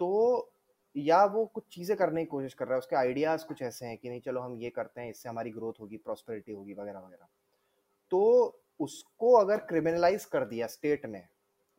[0.00, 0.52] तो
[0.94, 3.96] या वो कुछ चीज़ें करने की कोशिश कर रहा है, उसके आइडियाज़ कुछ ऐसे हैं
[3.98, 7.26] कि नहीं चलो हम ये करते हैं, इससे हमारी ग्रोथ होगी, प्रॉस्पेरिटी होगी वगैरह-वगैरह।
[8.12, 8.22] तो
[8.80, 11.22] उसको अगर क्रिमिनलाइज़ कर दिया स्टेट ने,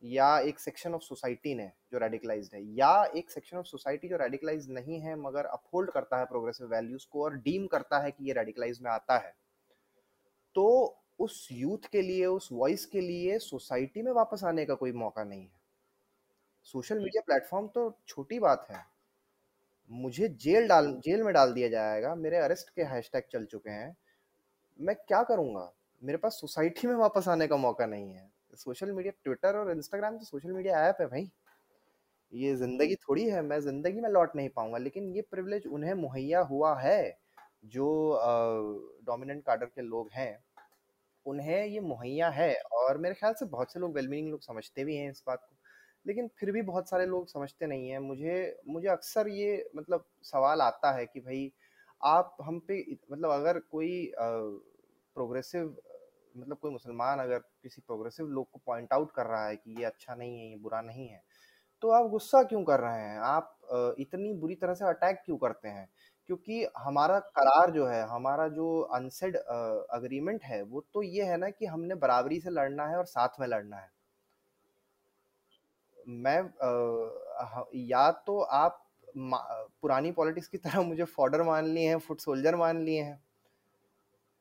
[0.02, 4.16] या एक सेक्शन ऑफ़ सोसाइटी ने जो रेडिकलाइज है, या एक सेक्शन ऑफ़ सोसाइटी जो
[4.16, 8.24] रेडिकलाइज नहीं है, मगर अपहोल्ड करता है प्रोग्रेसिव वैल्यूज़ को और डीम करता है कि
[8.24, 9.34] ये रेडिकलाइज में आता है
[10.54, 10.64] तो
[11.20, 15.24] उस यूथ के लिए, उस वॉइस के लिए सोसाइटी में वापस आने का कोई मौका
[15.24, 15.60] नहीं है।
[16.66, 18.84] सोशल मीडिया प्लेटफॉर्म तो छोटी बात है।
[19.90, 23.96] मुझे जेल डाल, जेल में डाल दिया जाएगा, मेरे अरेस्ट के हैशटैग चल चुके हैं।
[24.78, 25.72] मैं क्या करूँगा?
[26.02, 30.16] मेरे पास सोसाइटी में वापस आने का मौका नहीं है। सोशल मीडिया ट्विटर और इंस्टाग्राम
[30.18, 31.30] तो सोशल मीडिया ऐप है भाई।
[32.32, 36.40] ये ज़िंदगी थोड़ी है मैं ज़िंदगी में लौट नहीं पाऊँगा लेकिन ये प्रिविलेज उन्हें मुहैया
[36.42, 37.18] हुआ है
[37.66, 37.86] जो
[39.06, 40.36] डोमिनेंट काडर के लोग हैं
[41.26, 44.84] उन्हें ये मुहैया है। और मेरे ख्याल से बहुत से लोग वेल मीनिंग लोग समझते
[44.84, 45.56] भी हैं इस बात को
[46.06, 48.34] लेकिन फिर भी बहुत सारे लोग समझते नहीं हैं। मुझे
[48.68, 51.52] मुझे अक्सर ये मतलब सवाल आता है कि भाई
[52.00, 55.76] आप हम पे मतलब अगर कोई प्रोग्रेसिव
[56.36, 59.84] मतलब कोई मुसलमान अगर किसी प्रोग्रेसिव लोग को पॉइंट आउट कर रहा है कि ये
[59.84, 61.22] अच्छा नहीं है, ये बुरा नहीं है
[61.82, 63.18] तो आप गुस्सा क्यों कर रहे हैं?
[63.20, 65.88] आप इतनी बुरी तरह से अटैक क्यों करते हैं?
[66.26, 71.50] क्योंकि हमारा करार जो है, हमारा जो अनसेड अग्रीमेंट है, वो तो ये है ना
[71.50, 73.90] कि हमने बराबरी से लड़ना है और साथ में लड़ना है।
[76.08, 76.40] मैं
[77.44, 78.78] ह- या तो आप
[79.82, 83.20] पुरानी पॉलिटिक्स की तरह मुझे फॉर्डर मान लिए हैं फुट सोल्जर मान लिए हैं।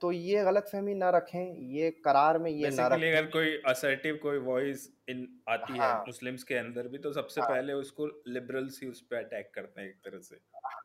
[0.01, 4.19] तो ये गलत फहमी ना रखें ये करार में ये ना रखें। अगर कोई असर्टिव
[4.23, 8.05] कोई वॉइस इन आती हाँ, है। मुस्लिम्स के अंदर भी तो सबसे हाँ। पहले उसको
[8.27, 10.39] लिबरल्स ही उस पर अटैक करते हैं एक तरह से।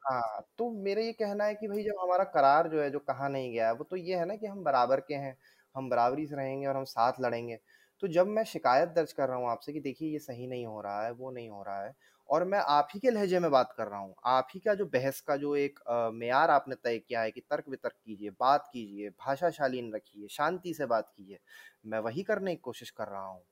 [0.04, 3.28] हाँ तो मेरा ये कहना है कि भाई जब हमारा करार जो है जो कहा
[3.28, 5.36] नहीं गया है वो तो ये है ना कि हम बराबर के हैं
[5.74, 7.58] हम बराबरी से रहेंगे और हम साथ लड़ेंगे।
[8.02, 10.80] तो जब मैं शिकायत दर्ज कर रहा हूँ आपसे कि देखिए ये सही नहीं हो
[10.80, 11.94] रहा है वो नहीं हो रहा है
[12.28, 14.84] और मैं आप ही के लहजे में बात कर रहा हूँ। आप ही का जो
[14.88, 15.78] बहस का जो एक
[16.14, 20.74] मेयार आपने तय किया है कि तर्क वितर्क कीजिए, बात कीजिए, भाषा शालीन रखिए, शांति
[20.74, 21.38] से बात कीजिए,
[21.86, 23.42] मैं वही करने की कोशिश कर रहा हूँ।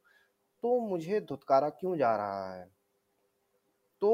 [0.62, 2.68] तो मुझे धुतकारा क्यों जा रहा है?
[4.02, 4.10] तो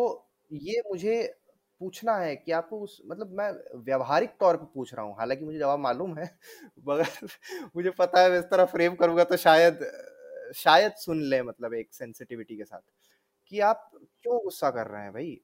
[0.51, 1.23] ये मुझे
[1.81, 3.51] पूछना है कि आपको उस मतलब मैं
[3.85, 6.27] व्यवहारिक तौर पे पूछ रहा हूँ, हालाँकि मुझे जवाब मालूम है,
[6.89, 7.07] मगर
[7.77, 9.85] मुझे पता है मैं इस तरह फ्रेम करूँगा तो शायद
[10.57, 12.81] शायद सुन ले मतलब एक सेंसिटिविटी के साथ।
[13.53, 13.91] कि आप
[14.23, 15.41] क्यों गुस्सा कर रहे हैं भाई?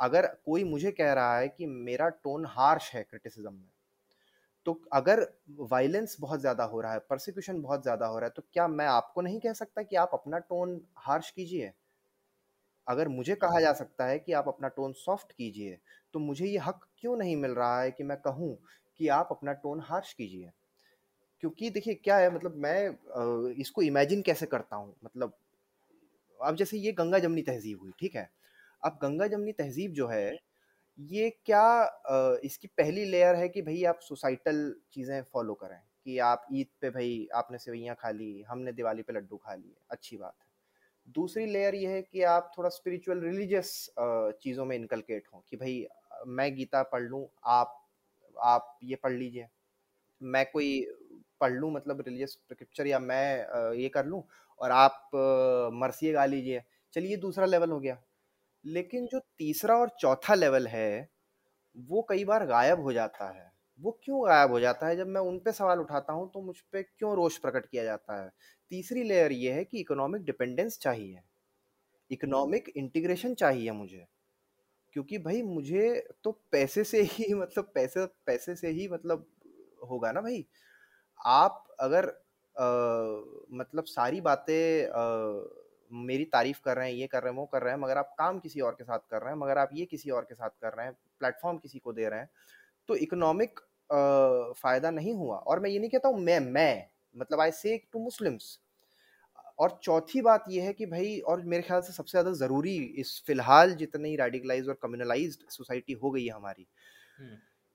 [0.00, 3.68] अगर कोई मुझे कह रहा है कि मेरा टोन हार्श है क्रिटिसिज्म में
[4.66, 5.26] तो अगर
[5.70, 8.86] वायलेंस बहुत ज़्यादा हो रहा है परसिक्यूशन बहुत ज़्यादा हो रहा है तो क्या मैं
[8.88, 11.72] आपको नहीं कह सकता कि आप अपना टोन हार्श कीजिए?
[12.86, 15.78] अगर मुझे कहा जा सकता है कि आप अपना टोन सॉफ्ट कीजिए
[16.14, 18.56] तो मुझे ये हक क्यों नहीं मिल रहा है कि मैं कहूँ
[19.00, 20.50] कि आप अपना टोन हार्श कीजिए?
[21.42, 24.94] क्योंकि देखिए, क्या है मतलब मैं इसको इमेजिन कैसे करता हूँ?
[25.04, 25.34] मतलब
[26.40, 28.30] अब जैसे ये गंगा जमनी तहजीब हुई ठीक है?
[28.82, 30.38] अब गंगा जमनी तहजीब जो है
[30.98, 36.46] ये क्या इसकी पहली लेयर है कि भाई आप सोसाइटल चीज़ें फॉलो करें कि आप
[36.52, 40.34] ईद पे भाई आपने सेवइयाँ खा ली हमने दिवाली पे लड्डू खा लिए अच्छी बात
[40.40, 40.48] है।
[41.08, 43.72] दूसरी लेयर ये है कि आप थोड़ा स्पिरिचुअल रिलीजियस
[44.42, 45.86] चीज़ों में इनकलकेट हों कि भाई
[46.28, 47.76] मैं गीता पढ़ लूँ आप
[48.36, 49.46] आप ये पढ़ लीजिए।
[50.20, 50.86] मैं कोई
[51.40, 54.22] पढ़ लूँ मतलब रिलीजियस स्क्रिप्चर या मैं ये कर लूँ
[54.60, 55.10] और आप
[55.74, 56.62] मरसिए गा लीजिए।
[56.94, 58.02] चलिए दूसरा लेवल हो गया।
[58.64, 61.08] लेकिन जो तीसरा और चौथा लेवल है,
[61.76, 64.96] वो कई बार गायब हो जाता है। वो क्यों गायब हो जाता है?
[64.96, 68.22] जब मैं उन पे सवाल उठाता हूँ तो मुझ पे क्यों रोष प्रकट किया जाता
[68.24, 68.30] है?
[68.70, 71.20] तीसरी लेयर ये है कि इकोनॉमिक डिपेंडेंस चाहिए।
[72.10, 74.06] इकोनॉमिक इंटीग्रेशन चाहिए मुझे।
[74.92, 75.88] क्योंकि भाई मुझे
[76.24, 79.26] तो पैसे से ही मतलब पैसे पैसे से ही मतलब
[79.90, 80.46] होगा ना भाई?
[81.20, 82.12] आप अगर
[82.56, 82.64] अ,
[83.54, 84.88] मतलब सारी बातें
[86.00, 88.14] मेरी तारीफ़ कर रहे हैं ये कर रहे हैं वो कर रहे हैं मगर आप
[88.18, 90.50] काम किसी और के साथ कर रहे हैं मगर आप ये किसी और के साथ
[90.62, 92.28] कर रहे हैं प्लेटफॉर्म किसी को दे रहे हैं
[92.88, 93.60] तो इकोनॉमिक
[94.56, 97.98] फ़ायदा नहीं हुआ। और मैं ये नहीं कहता हूँ मैं मैं मतलब आई से टू
[98.00, 98.58] मुस्लिम्स
[99.58, 103.22] और चौथी बात यह है कि भाई और मेरे ख्याल से सबसे ज़्यादा ज़रूरी इस
[103.26, 106.66] फ़िलहाल जितनी रेडिकलाइज और कम्युनलाइज्ड सोसाइटी हो गई है हमारी।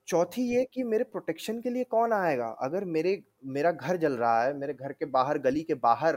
[0.07, 2.47] चौथी ये कि मेरे प्रोटेक्शन के लिए कौन आएगा?
[2.61, 6.15] अगर मेरे, मेरा घर जल रहा है, मेरे घर के बाहर, गली के बाहर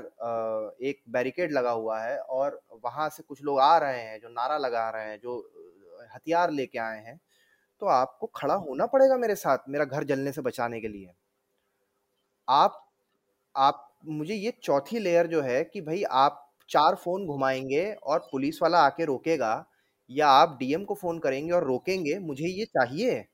[0.82, 4.58] एक बैरिकेड लगा हुआ है और वहाँ से कुछ लोग आ रहे हैं, जो नारा
[4.58, 5.38] लगा रहे हैं, जो
[6.14, 7.18] हथियार लेके आए हैं
[7.82, 11.12] तो आपको खड़ा होना पड़ेगा मेरे साथ, मेरा घर जलने से बचाने के लिए।
[12.48, 12.84] आप
[13.54, 18.62] आप, मुझे ये चौथी लेयर जो है कि भाई आप चार फ़ोन घुमाएँगे और पुलिस
[18.62, 19.54] वाला आके रोकेगा
[20.10, 23.24] या आप डीएम को फ़ोन करेंगे और रोकेंगे, मुझे ये चाहिए?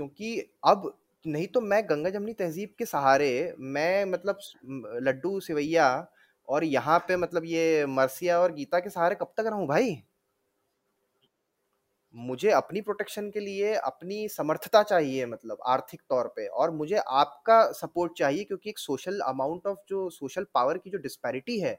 [0.00, 0.92] क्योंकि अब
[1.24, 4.38] नहीं तो मैं गंगा जमनी तहजीब के सहारे मैं मतलब
[5.02, 5.88] लड्डू, सेवैया
[6.48, 10.02] और यहाँ पे मतलब ये मरसिया और गीता के सहारे कब तक रहूँ भाई?
[12.14, 17.60] मुझे अपनी प्रोटेक्शन के लिए अपनी समर्थता चाहिए मतलब आर्थिक तौर पे और मुझे आपका
[17.72, 21.78] सपोर्ट चाहिए क्योंकि एक सोशल अमाउंट ऑफ़ जो सोशल पावर की जो डिस्पैरिटी है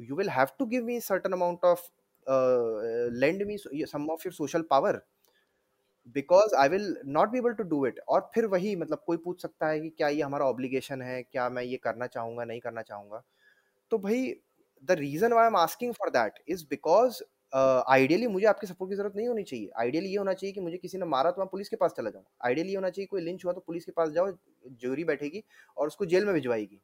[0.00, 1.88] you will have to give me certain amount of
[3.14, 5.00] lend me some of your social power
[6.08, 9.42] because I will not be able to do it और फिर वही मतलब कोई पूछ
[9.42, 11.22] सकता है कि क्या ये हमारा ऑब्लिगेशन है?
[11.22, 13.22] क्या मैं ये करना चाहूँगा, नहीं करना चाहूँगा?
[13.92, 14.34] तो भाई
[14.82, 19.16] the reason why am asking for that is because ideally मुझे आपके सपोर्ट की ज़रूरत
[19.16, 21.68] नहीं होनी चाहिए। आइडियली ये होना चाहिए कि मुझे किसी ने मारा तो मैं पुलिस
[21.68, 24.08] के पास चला जाऊँ आइडियली ये होना चाहिए कोई लिंच हुआ तो पुलिस के पास
[24.10, 24.30] जाओ
[24.80, 25.42] ज्यूरी बैठेगी
[25.76, 26.80] और उसको जेल में भिजवाएगी।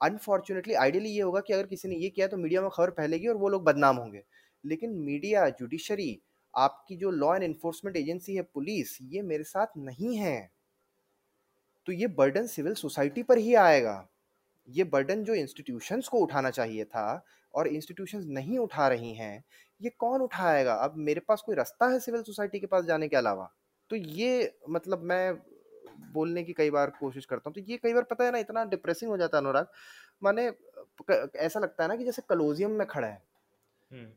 [0.00, 3.28] अनफॉर्चुनेटली आइडियली ये होगा कि अगर किसी ने ये किया तो मीडिया में खबर फैलेगी
[3.28, 4.22] और वो लोग बदनाम होंगे।
[4.64, 6.10] लेकिन मीडिया जुडिशरी
[6.56, 10.50] आपकी जो लॉ एंड इन्फोर्समेंट एजेंसी है पुलिस ये मेरे साथ नहीं है।
[11.86, 14.06] तो ये बर्डन सिविल सोसाइटी पर ही आएगा।
[14.68, 19.44] ये बर्डन जो इंस्टीट्यूशंस को उठाना चाहिए था और इंस्टीट्यूशंस नहीं उठा रही हैं
[19.80, 20.74] ये कौन उठाएगा?
[20.74, 23.50] अब मेरे पास कोई रास्ता है सिविल सोसाइटी के पास जाने के अलावा?
[23.90, 25.34] तो ये मतलब मैं
[26.12, 28.64] बोलने की कई बार कोशिश करता हूँ। तो ये कई बार पता है ना इतना
[28.66, 29.66] डिप्रेसिंग हो जाता है अनुराग।
[30.22, 30.46] माने
[31.36, 33.22] ऐसा लगता है ना कि जैसे कलोज़ियम में खड़े है।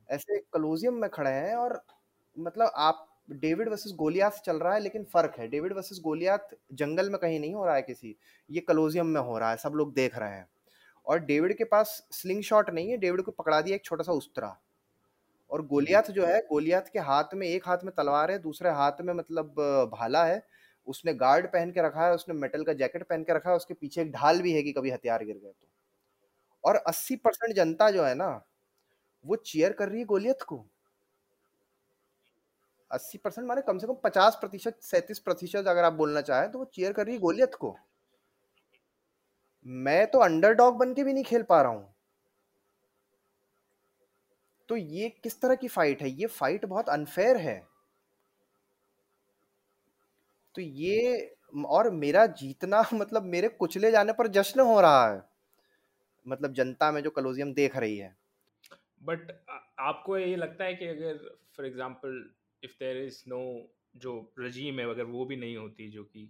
[0.09, 1.81] ऐसे कलोज़ियम में खड़े हैं और
[2.39, 7.09] मतलब आप डेविड वर्सेस गोलियत चल रहा है लेकिन फ़र्क है, डेविड वर्सेस गोलियत जंगल
[7.09, 8.17] में कहीं नहीं हो रहा है किसी,
[8.51, 10.49] ये कलोज़ियम में हो रहा है, सब लोग देख रहे हैं।
[11.05, 14.57] और डेविड के पास स्लिंग शॉट नहीं है, डेविड को पकड़ा दिया एक छोटा-सा उस्तरा।
[15.51, 18.91] और। गोलियत जो है, गोलियत के हाथ में एक हाथ में तलवार है, दूसरे हाथ
[19.01, 19.45] में मतलब
[19.93, 20.47] भाला है।
[20.87, 23.73] उसने गार्ड पहन के रखा है, उसने मेटल का जैकेट पहन के रखा है, उसके
[23.73, 25.67] पीछे एक ढाल भी है कि कभी हथियार गिर गए तो।
[26.63, 28.45] और 80% जनता जो है ना,
[29.25, 30.69] वो चीयर कर रही है गोलियत को।
[32.91, 37.05] 80% माने कम से कम 50% 37% अगर आप बोलना चाहें, तो वो चीयर कर
[37.05, 37.75] रही है गोलियत को।
[39.65, 41.93] मैं तो अंडरडॉग बन के भी नहीं खेल पा रहा हूँ।
[44.69, 46.09] तो ये किस तरह की फाइट है?
[46.09, 47.61] ये फाइट बहुत अनफेयर है।
[50.55, 51.35] तो ये
[51.65, 55.21] और मेरा जीतना मतलब मेरे कुचले जाने पर जश्न हो रहा है।
[56.25, 58.15] मतलब जनता में जो कलोज़ियम देख रही है।
[59.03, 59.31] बट
[59.79, 61.17] आपको ये लगता है कि अगर
[61.57, 62.23] for example
[62.63, 63.41] if there is no
[63.95, 66.25] जो रजीम है अगर वो भी नहीं होती जो कि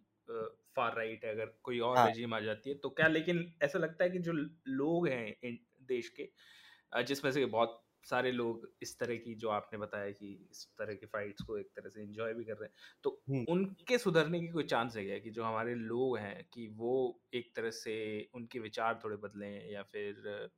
[0.76, 3.80] फार राइट है अगर कोई और हाँ। रजीम आ जाती है तो क्या लेकिन ऐसा
[3.80, 4.32] लगता है कि जो
[4.68, 5.58] लोग हैं
[5.88, 6.30] देश के
[7.04, 11.06] जिसमें से बहुत सारे लोग इस तरह की जो आपने बताया कि इस तरह की
[11.06, 13.10] फाइट्स को एक तरह से एंजॉय भी कर रहे हैं तो
[13.50, 16.94] उनके सुधरने की कोई चांस है क्या कि जो हमारे लोग हैं कि वो
[17.34, 17.96] एक तरह से
[18.34, 20.50] उनके विचार थोड़े बदलें या फिर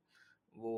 [0.54, 0.74] वो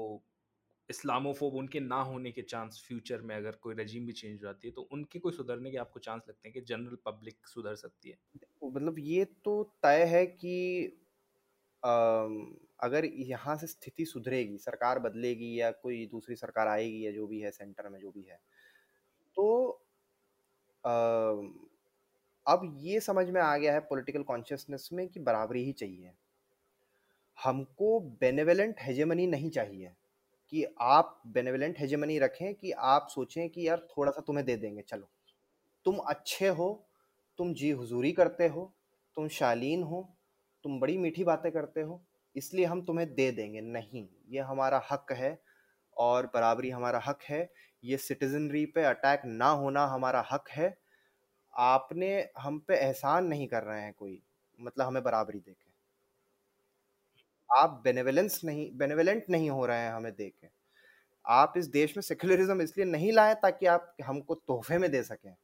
[0.89, 4.69] इस्लामोफोब उनके ना होने के चांस फ्यूचर में अगर कोई रजीम भी चेंज हो जाती
[4.69, 8.11] है तो उनके कोई सुधरने के आपको चांस लगते हैं कि जनरल पब्लिक सुधर सकती
[8.11, 8.19] है?
[8.65, 11.01] मतलब ये तो तय है कि
[11.83, 17.41] अगर यहाँ से स्थिति सुधरेगी, सरकार बदलेगी या कोई दूसरी सरकार आएगी या जो भी
[17.41, 18.39] है सेंटर में, जो भी है
[19.37, 19.47] तो
[22.47, 26.13] अब ये समझ में आ गया है पॉलिटिकल कॉन्शियसनेस में कि बराबरी ही चाहिए।
[27.39, 29.95] हमको बेनेवलेंट हेजेमनी नहीं चाहिए।
[30.55, 34.83] कि आप बेनेवलेंट हेजेमनी रखें कि आप सोचें कि यार थोड़ा सा तुम्हें दे देंगे,
[34.83, 35.09] चलो।
[35.87, 36.89] तुम अच्छे हो,
[37.39, 38.75] तुम जी हुजूरी करते हो,
[39.17, 40.17] तुम शालीन हो,
[40.65, 42.03] तुम बड़ी मीठी बातें करते हो,
[42.37, 45.39] इसलिए हम तुम्हें दे देंगे। नहीं, ये हमारा हक है
[45.97, 47.49] और बराबरी हमारा हक है।
[47.85, 50.77] ये सिटीजनरी पे अटैक ना होना हमारा हक है।
[51.55, 54.23] आपने हम पे एहसान नहीं कर रहे हैं कोई
[54.61, 55.64] मतलब हमें बराबरी देके
[57.55, 60.49] आप बेनेवेलेंस नहीं बेनेवलेंट नहीं हो रहे हैं हमें देके
[61.25, 65.35] आप इस देश में सेक्युलरिज्म इसलिए नहीं लाए ताकि आप हमको तोहफे में दे सकें।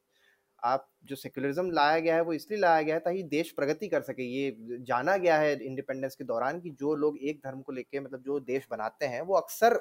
[0.62, 4.02] आप जो सेक्युलरिज्म लाया गया है वो इसलिए लाया गया है ताकि देश प्रगति कर
[4.02, 8.00] सके। ये जाना गया है इंडिपेंडेंस के दौरान कि जो लोग एक धर्म को लेके
[8.00, 9.74] मतलब जो देश बनाते हैं, वो अक्सर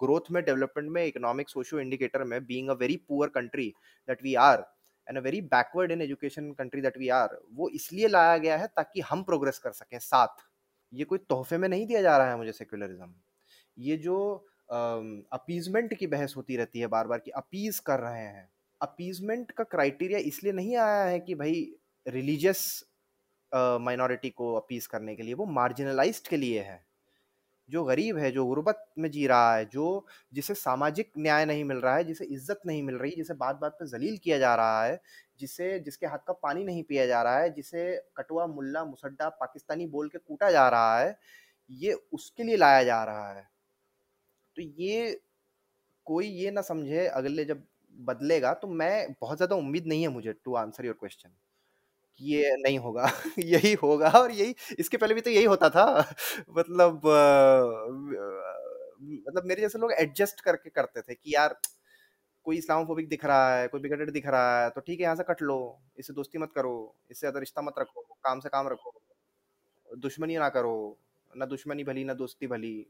[0.00, 3.72] ग्रोथ में डेवलपमेंट में इकोनॉमिक सोशो इंडिकेटर में being a very poor country
[4.08, 4.64] that we are
[5.08, 8.66] and a very backward in education country that we are वो इसलिए लाया गया है
[8.66, 10.44] ताकि हम प्रोग्रेस कर सकें साथ।
[10.94, 13.14] ये कोई तोहफे में नहीं दिया जा रहा है मुझे सेक्युलरिज्म
[13.76, 14.16] ये जो
[14.70, 18.48] अपीजमेंट की बहस होती रहती है बार बार कि अपीज कर रहे हैं।
[18.80, 21.66] अपीजमेंट का क्राइटेरिया इसलिए नहीं आया है कि भाई
[22.06, 22.62] रिलीजियस
[23.52, 26.84] माइनॉरिटी को अपीज करने के लिए, वो मार्जिनलाइज के लिए है।
[27.68, 31.78] जो गरीब है, जो गुर्बत में जी रहा है, जो, जिसे सामाजिक न्याय नहीं मिल
[31.78, 34.84] रहा है, जिसे इज़्ज़त नहीं मिल रही, जिसे बात बात पे जलील किया जा रहा
[34.84, 35.00] है
[35.40, 37.84] जिसे, जिसके हाथ का पानी नहीं पिया जा रहा है, जिसे
[38.16, 41.16] कटुआ, मुल्ला, मुसड्डा, पाकिस्तानी बोल के कूटा जा रहा है,
[41.70, 43.48] ये उसके लिए लाया जा रहा है।
[44.56, 45.20] तो ये
[46.06, 47.64] कोई ये ना समझे, अगले जब
[47.94, 51.30] बदलेगा तो मैं बहुत ज़्यादा उम्मीद नहीं है मुझे टू आंसर योर क्वेश्चन
[52.20, 53.06] कि ये नहीं होगा,
[53.40, 55.86] यही होगा और यही, इसके पहले भी तो यही होता था।
[56.50, 57.02] मतलब
[59.00, 61.56] मतलब मेरे जैसे लोग एडजस्ट करके करते थे कि यार
[62.46, 65.22] कोई इस्लामोफोबिक दिख रहा है, कोई बिगड़ेड दिख रहा है तो ठीक है, यहाँ से
[65.28, 65.58] कट लो,
[65.98, 68.92] इससे दोस्ती मत करो, इससे ज़्यादा रिश्ता मत रखो, काम से काम रखो,
[69.88, 70.98] दुश्मनी ना करो,
[71.32, 72.86] ना दुश्मनी भली, ना दोस्ती भली।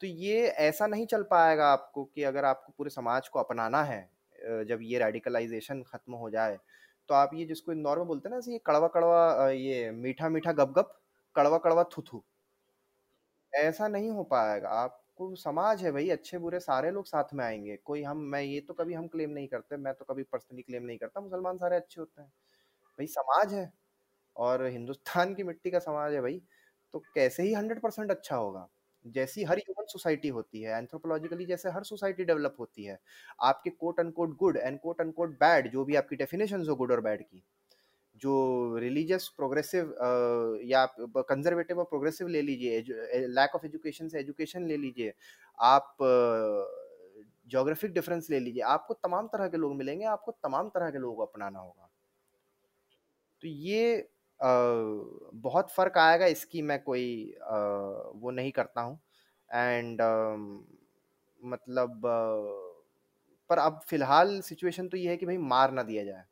[0.00, 4.00] तो ये ऐसा नहीं चल पाएगा आपको कि अगर आपको पूरे समाज को अपनाना है
[4.66, 6.58] जब ये रेडिकलाइजेशन खत्म हो जाए
[7.08, 10.52] तो आप ये जिसको इंदौर में बोलते हैं ना ये कड़वा कड़वा ये मीठा मीठा
[10.52, 10.92] गप गप,
[11.36, 12.22] कड़वा कड़वा थुथु,
[13.52, 14.70] ऐसा नहीं हो पाएगा।
[15.24, 18.60] आपको समाज है भाई, अच्छे, बुरे सारे लोग साथ में आएँगे। कोई हम, मैं ये
[18.60, 21.76] तो कभी हम क्लेम नहीं करते, मैं तो कभी पर्सनली क्लेम नहीं करता, मुसलमान सारे
[21.76, 22.28] अच्छे होते हैं।
[22.98, 23.72] भाई समाज है
[24.36, 26.42] और हिंदुस्तान की मिट्टी का समाज है भाई
[26.94, 28.68] तो कैसे ही हंड्रेड परसेंट अच्छा होगा?
[29.04, 32.98] जैसी हर ह्यूमन सोसाइटी होती है एंथ्रोपोलॉजिकली जैसे हर सोसाइटी डेवलप होती है।
[33.42, 37.00] आपके quote unquote good and quote unquote bad जो भी आपकी डेफिनेशन हो गुड और
[37.00, 37.44] बैड की।
[38.20, 39.94] जो रिलीजियस प्रोग्रेसिव
[40.64, 45.12] या कंजर्वेटिव और प्रोग्रेसिव ले लीजिए लैक ऑफ़ एजुकेशन से एजुकेशन ले लीजिए
[45.58, 45.96] आप
[47.48, 51.16] जोग्राफिक डिफरेंस ले लीजिए आपको तमाम तरह के लोग मिलेंगे आपको तमाम तरह के लोगों
[51.16, 51.88] को अपनाना होगा।
[53.42, 54.08] तो ये
[54.40, 57.04] बहुत फ़र्क आएगा इसकी मैं कोई
[58.16, 58.98] वो नहीं करता हूँ।
[59.50, 60.00] एंड
[61.42, 62.82] मतलब अ,
[63.50, 66.24] पर अब फ़िलहाल सिचुएशन तो ये है कि भाई मार ना दिया जाए।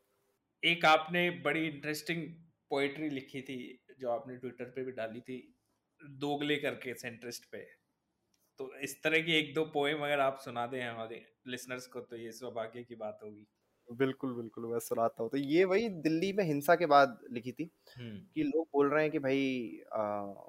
[0.63, 2.23] एक आपने बड़ी इंटरेस्टिंग
[2.71, 3.59] पोएट्री लिखी थी
[4.01, 5.37] जो आपने ट्विटर पे भी डाली थी
[6.01, 7.59] दोगले करके सेंट्रिस्ट पे।
[8.61, 12.17] तो इस तरह की एक दो पोएम अगर आप सुना दें हमारे लिसनर्स को तो
[12.17, 13.47] ये सौभाग्य की बात होगी।
[13.89, 17.71] बिल्कुल बिल्कुल मैं सुनाता हूँ। तो ये वही दिल्ली में हिंसा के बाद लिखी थी
[17.97, 19.81] हम्म। कि लोग बोल रहे हैं कि भाई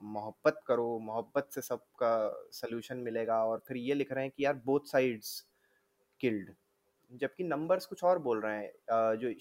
[0.10, 2.12] मोहब्बत करो मोहब्बत से सबका
[2.52, 5.40] सल्यूशन मिलेगा। और फिर ये लिख रहे हैं कि यार बोथ साइड्स
[6.22, 6.54] किल्ड
[7.12, 9.34] जबकि नंबर्स कुछ और बोल रहे हैं जो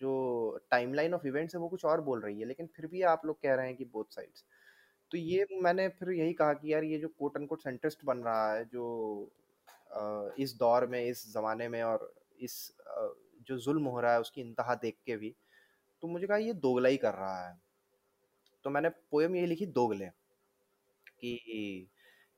[0.00, 3.26] जो टाइमलाइन ऑफ़ इवेंट्स है वो कुछ और बोल रही है लेकिन फिर भी आप
[3.26, 4.44] लोग कह रहे हैं कि बोथ साइड्स
[5.10, 8.54] तो ये मैंने फिर यही कहा कि यार ये जो कोट अनकोट सेंट्रिस्ट बन रहा
[8.54, 8.84] है जो
[10.38, 12.72] इस दौर में इस ज़माने में और इस
[13.42, 15.34] जो जुल्म हो रहा है उसकी इंतहा देख के भी
[16.02, 17.60] तो मुझे कहा ये दोगलाई कर रहा है।
[18.64, 20.06] तो मैंने पोएम ये लिखी दोगले
[21.06, 21.90] कि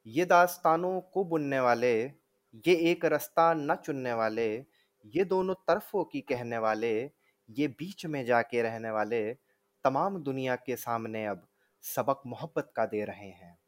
[0.06, 2.12] ये दास्तानों को बुनने वाले
[2.55, 4.64] ये एक रास्ता न चुनने वाले,
[5.07, 7.11] ये दोनों तरफों की कहने वाले,
[7.50, 9.32] ये बीच में जाके रहने वाले
[9.84, 11.48] तमाम दुनिया के सामने अब
[11.82, 13.59] सबक मोहब्बत का दे रहे हैं।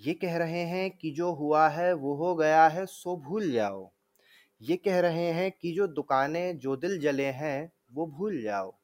[0.00, 3.92] ये कह रहे हैं कि जो हुआ है, वो हो गया है, सो भूल जाओ।
[4.62, 8.78] ये कह रहे हैं कि जो दुकानें, जो दिल जले हैं, वो भूल जाओ।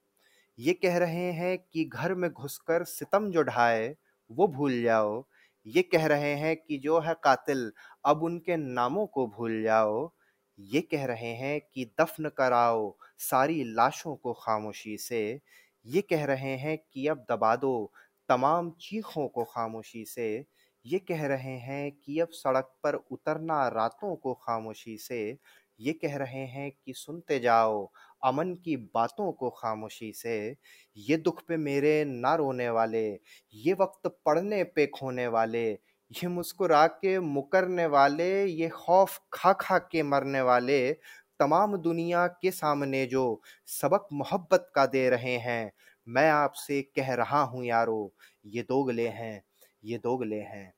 [0.58, 3.96] ये कह रहे हैं कि घर में घुसकर सितम जो ढाए,
[4.30, 5.26] वो भूल जाओ।
[5.66, 7.70] ये कह रहे हैं कि जो है कातिल,
[8.04, 10.10] अब उनके नामों को भूल जाओ।
[10.58, 15.22] ये कह रहे हैं कि दफन कराओ सारी लाशों को खामोशी से।
[15.86, 17.72] ये कह रहे हैं कि अब दबा दो
[18.28, 20.28] तमाम चीखों को खामोशी से।
[20.84, 25.20] ये कह रहे हैं कि अब सड़क पर उतरना रातों को खामोशी से।
[25.80, 27.84] ये कह रहे हैं कि सुनते जाओ
[28.26, 30.56] अमन की बातों को खामोशी से,
[30.96, 33.06] ये दुख पे मेरे ना रोने वाले,
[33.54, 35.66] ये वक्त पढ़ने पे खोने वाले,
[36.12, 40.80] ये मुस्कुरा के मुकरने वाले, ये खौफ खा खा के मरने वाले,
[41.40, 43.24] तमाम दुनिया के सामने जो
[43.72, 45.72] सबक मोहब्बत का दे रहे हैं,
[46.06, 48.12] मैं आपसे कह रहा हूँ यारो,
[48.46, 49.42] ये दोगले हैं,
[49.84, 50.72] ये दोगले हैं।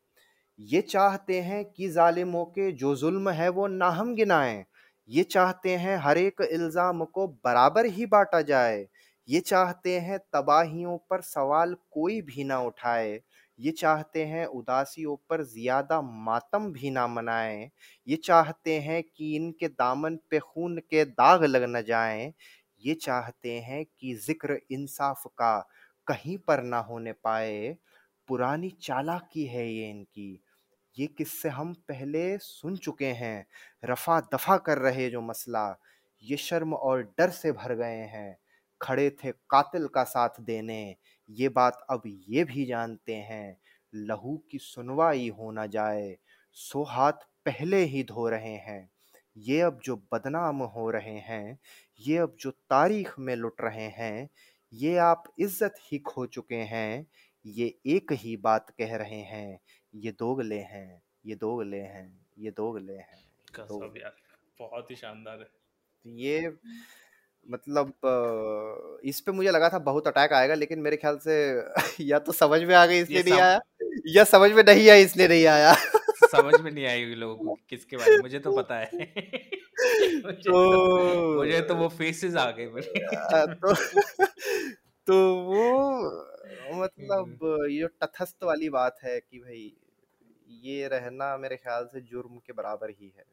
[0.58, 4.64] ये चाहते हैं कि जालिमों के जो जुल्म है वो ना हम गिनाएँ
[5.08, 8.86] ये चाहते हैं हर एक इल्ज़ाम को बराबर ही बांटा जाए।
[9.28, 13.20] ये चाहते हैं तबाहियों पर सवाल कोई भी ना उठाए।
[13.58, 17.68] ये चाहते हैं उदासियों पर ज़्यादा मातम भी ना मनाएँ।
[18.06, 22.32] ये चाहते हैं कि इनके दामन पे खून के दाग लग न जाएँ।
[22.82, 25.58] ये चाहते हैं कि ज़िक्र इंसाफ का
[26.06, 27.76] कहीं पर ना होने पाए।
[28.28, 30.40] पुरानी चालाकी है ये इनकी।
[30.98, 33.46] ये किस्से हम पहले सुन चुके हैं।
[33.84, 35.76] रफा दफ़ा कर रहे जो मसला,
[36.24, 38.36] ये शर्म और डर से भर गए हैं।
[38.80, 40.96] खड़े थे कातिल का साथ देने,
[41.28, 43.56] ये बात अब ये भी जानते हैं।
[43.92, 46.16] लहू की सुनवाई हो ना जाए,
[46.56, 48.88] सो हाथ पहले ही धो रहे हैं।
[49.36, 51.58] ये अब जो बदनाम हो रहे हैं,
[52.00, 54.28] ये अब जो तारीख में लुट रहे हैं,
[54.72, 57.06] ये आप इज़्ज़त ही खो चुके हैं।
[57.48, 59.60] ये एक ही बात कह रहे हैं
[59.94, 63.28] ये दोगले हैं ये दोगले हैं ये दोगले हैं
[63.96, 64.16] यार
[64.60, 66.52] बहुत ही शानदार है। तो ये
[67.50, 67.92] मतलब
[69.04, 71.62] इस पे मुझे लगा था बहुत अटैक आएगा लेकिन मेरे ख्याल से
[72.04, 73.60] या तो समझ में आ गई इसलिए नहीं आया
[74.06, 75.74] या समझ में नहीं आया इसलिए नहीं आया।
[76.30, 78.90] समझ में नहीं आएगी लोगों को किसके बारे में मुझे तो पता है।
[80.26, 82.66] मुझे तो तो मुझे तो वो फेसेस आ गए
[83.46, 83.74] तो
[85.06, 86.08] तो वो
[86.68, 87.38] मतलब
[87.70, 89.72] ये जो तटस्थ वाली बात है कि भाई
[90.62, 93.24] ये रहना मेरे ख्याल से जुर्म के बराबर ही है।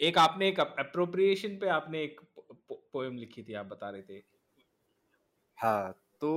[0.00, 2.20] एक आपने एक अप्रोप्रिएशन पे आपने एक
[2.70, 4.22] पोएम लिखी थी आप बता रहे थे।
[5.58, 6.30] हाँ तो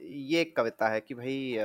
[0.00, 1.56] ये एक कविता है कि भाई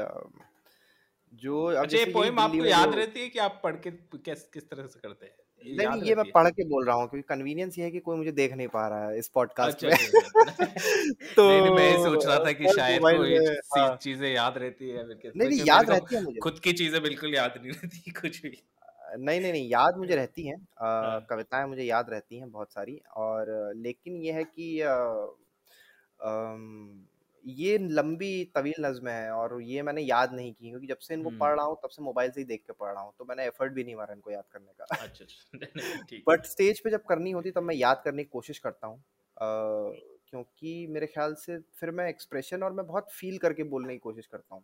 [1.34, 4.88] जो अच्छा ये पोएम आपको याद रहती है कि आप पढ़ के किस किस तरह
[4.88, 5.34] से करते हैं?
[5.34, 7.99] ये नहीं नहीं ये मैं पढ़ के बोल रहा हूँ क्योंकि कन्वीनियंस ये है कि
[7.99, 10.65] कोई मुझे देख नहीं पा रहा है इस पॉडकास्ट अच्छा में। अच्छा अच्छा
[11.36, 13.36] तो नहीं नहीं मैं सोच रहा था कि शायद कोई
[13.77, 17.02] हाँ। चीज़ें याद रहती है मेरे नहीं नहीं याद रहती है मुझे। खुद की चीज़ें
[17.03, 18.57] बिल्कुल याद नहीं रहती कुछ भी।
[19.19, 23.02] नहीं नहीं नहीं याद मुझे रहती हैं। हाँ। कविताएँ मुझे याद रहती हैं बहुत सारी
[23.15, 24.80] और लेकिन ये है कि
[27.46, 31.30] ये लंबी तवील नज़्म है और ये मैंने याद नहीं की क्योंकि जब से इनको
[31.32, 33.46] पढ़ रहा हूँ तब से मोबाइल से ही देख के पढ़ रहा हूँ तो मैंने
[33.46, 35.54] एफर्ट भी नहीं मारा इनको याद करने का। अच्छा अच्छा।
[36.28, 39.04] बट स्टेज पे जब करनी होती तब मैं याद करने की कोशिश करता हूँ
[40.28, 44.28] क्योंकि मेरे ख्याल से फिर मैं एक्सप्रेशन और मैं बहुत फील करके बोलने की कोशिश
[44.28, 44.64] करता हूँ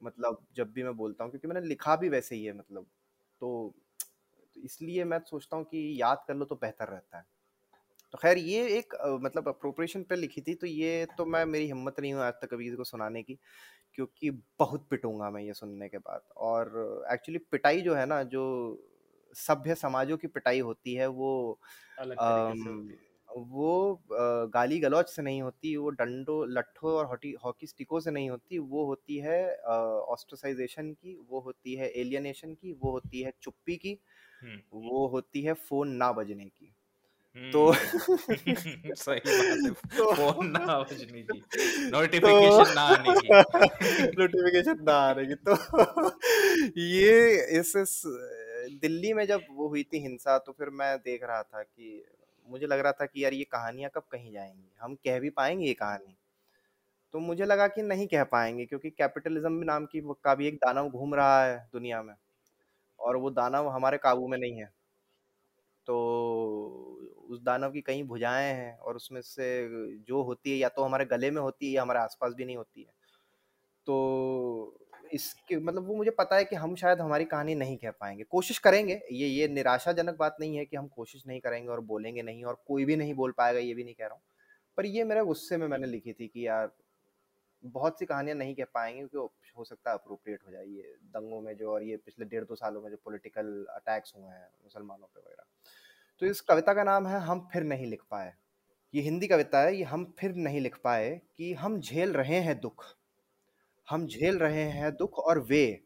[0.00, 2.86] मतलब जब भी मैं बोलता हूँ क्योंकि मैंने लिखा भी वैसे ही है मतलब
[3.40, 3.74] तो
[4.56, 7.24] तो इसलिए मैं सोचता हूँ कि याद कर लो तो बेहतर रहता है।
[8.14, 11.66] तो खैर ये एक अ, मतलब अप्रोप्रिएशन पे लिखी थी तो ये तो मैं मेरी
[11.66, 13.38] हिम्मत नहीं हुई आज तक कभी किसी को सुनाने की
[13.94, 16.68] क्योंकि बहुत पिटूँगा मैं ये सुनने के बाद। और
[17.12, 18.44] एक्चुअली पिटाई जो है ना जो
[19.36, 21.30] सभ्य समाजों की पिटाई होती है वो
[21.98, 23.08] अलग तरीके से अम, होती है।
[23.38, 28.10] वो अ, गाली गलौज से नहीं होती वो डंडों लट्ठों और हॉकी हॉकी स्टिकों से
[28.10, 33.32] नहीं होती वो होती है ऑस्ट्रोसाइजेशन की वो होती है एलियनेशन की वो होती है
[33.42, 33.98] चुप्पी की
[34.42, 36.74] हम्म वो होती है फ़ोन ना बजने की।
[37.52, 37.72] तो हम्म।
[38.94, 41.44] सही बात है। तो फ़ोन ना बजने की
[41.90, 43.28] नोटिफिकेशन ना आने की।
[44.18, 45.54] नोटिफिकेशन ना आने की। तो
[46.80, 48.02] ये इस, इस
[48.82, 52.04] दिल्ली में जब वो हुई थी हिंसा तो फिर मैं देख रहा था कि
[52.48, 54.72] मुझे लग रहा था कि यार ये कहानियाँ कब कहीं जाएँगी?
[54.80, 56.16] हम कह भी पाएँगे ये कहानी।
[57.12, 60.88] तो मुझे लगा कि नहीं कह पाएँगे क्योंकि कैपिटलिज्म नाम की का भी एक दानव
[60.90, 62.14] घूम रहा है दुनिया में।
[63.00, 64.70] और वो दानव हमारे काबू में नहीं है।
[65.86, 66.87] तो
[67.28, 69.46] उस दानव की कई भुजाएँ हैं और उसमें से
[70.08, 72.56] जो होती है या तो हमारे गले में होती है या हमारे आसपास भी नहीं
[72.56, 72.92] होती है।
[73.86, 74.78] तो
[75.14, 78.58] इसके मतलब वो मुझे पता है कि हम शायद हमारी कहानी नहीं कह पाएँगे। कोशिश
[78.58, 82.44] करेंगे, ये ये निराशाजनक बात नहीं है कि हम कोशिश नहीं करेंगे और बोलेंगे नहीं
[82.44, 84.22] और कोई भी नहीं बोल पाएगा, ये भी नहीं कह रहा हूँ।
[84.78, 86.70] पर ये मेरे गुस्से में मैंने लिखी थी कि यार,
[87.64, 91.40] बहुत सी कहानियाँ नहीं कह पाएँगे क्योंकि हो सकता है अप्रोप्रिएट हो जाए ये दंगों
[91.42, 95.06] में जो और ये पिछले डेढ़ दो सालों में जो पॉलिटिकल अटैक्स हुए हैं मुसलमानों
[95.06, 95.44] पे वगैरह।
[96.20, 98.34] तो इस कविता का नाम है, हम फिर नहीं लिख पाए।
[98.94, 102.60] ये हिंदी कविता है, ये हम फिर नहीं लिख पाए कि हम झेल रहे हैं
[102.60, 102.84] दुख।
[103.90, 105.84] हम झेल रहे हैं दुख और वे।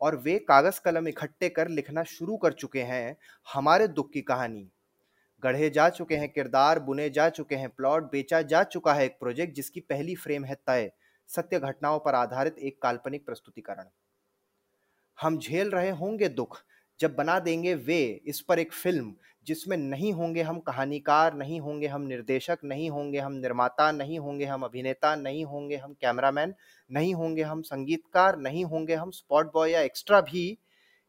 [0.00, 3.16] और वे कागज़ कलम इकट्ठे कर लिखना शुरू कर चुके हैं
[3.54, 4.70] हमारे दुख की कहानी।
[5.44, 9.18] गढ़े जा चुके हैं किरदार, बुने जा चुके हैं प्लॉट, बेचा जा चुका है एक
[9.20, 10.92] प्रोजेक्ट जिसकी पहली फ्रेम है तय,
[11.28, 13.84] सत्य घटनाओं पर आधारित एक काल्पनिक प्रस्तुतिकरण।
[15.20, 16.62] हम झेल रहे होंगे दुख
[17.00, 19.14] जब बना देंगे वे, इस पर एक फ़िल्म,
[19.46, 24.44] जिसमें नहीं होंगे हम कहानीकार, नहीं होंगे हम निर्देशक, नहीं होंगे हम निर्माता, नहीं होंगे
[24.44, 26.54] हम अभिनेता, नहीं होंगे हम कैमरामैन,
[26.90, 30.58] नहीं होंगे हम संगीतकार, नहीं होंगे हम स्पॉट बॉय या एक्स्ट्रा भी,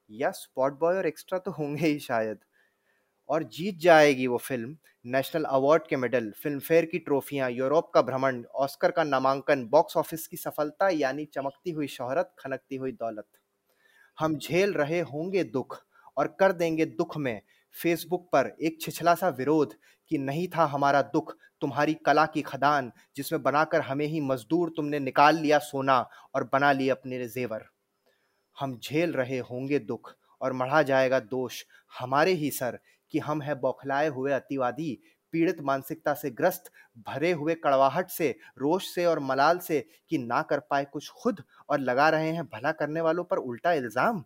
[0.10, 2.40] या स्पॉट बॉय और एक्स्ट्रा तो होंगे ही शायद।
[3.30, 8.02] और जीत जाएगी वो फ़िल्म, नेशनल अवार्ड के मेडल फ़िल्म फेयर की ट्रॉफियाँ, यूरोप का
[8.02, 13.39] भ्रमण, ऑस्कर का नामांकन, बॉक्स ऑफ़िस की सफलता, यानी चमकती हुई शोहरत, खनकती हुई दौलत।
[14.20, 15.78] हम झेल रहे होंगे दुख
[16.18, 17.42] और कर देंगे दुख में।
[17.76, 19.74] फेसबुक पर एक छिछला सा विरोध
[20.12, 25.00] कि नहीं था हमारा दुख तुम्हारी कला की खदान, जिसमें बनाकर हमें ही मजदूर तुमने
[25.00, 26.00] निकाल लिया सोना
[26.36, 27.66] और बना लिए अपने जेवर।
[28.60, 31.64] हम झेल रहे होंगे दुख और मढ़ा जाएगा दोष
[32.00, 32.80] हमारे ही सर
[33.12, 34.98] कि हम है बौखलाए हुए अतिवादी
[35.34, 36.72] पीड़ित मानसिकता से ग्रस्त,
[37.08, 39.80] भरे हुए कड़वाहट से, रोष से और मलाल से
[40.10, 43.74] कि ना कर पाए कुछ खुद और लगा रहे हैं भला करने वालों पर उल्टा
[43.74, 44.24] इल्ज़ाम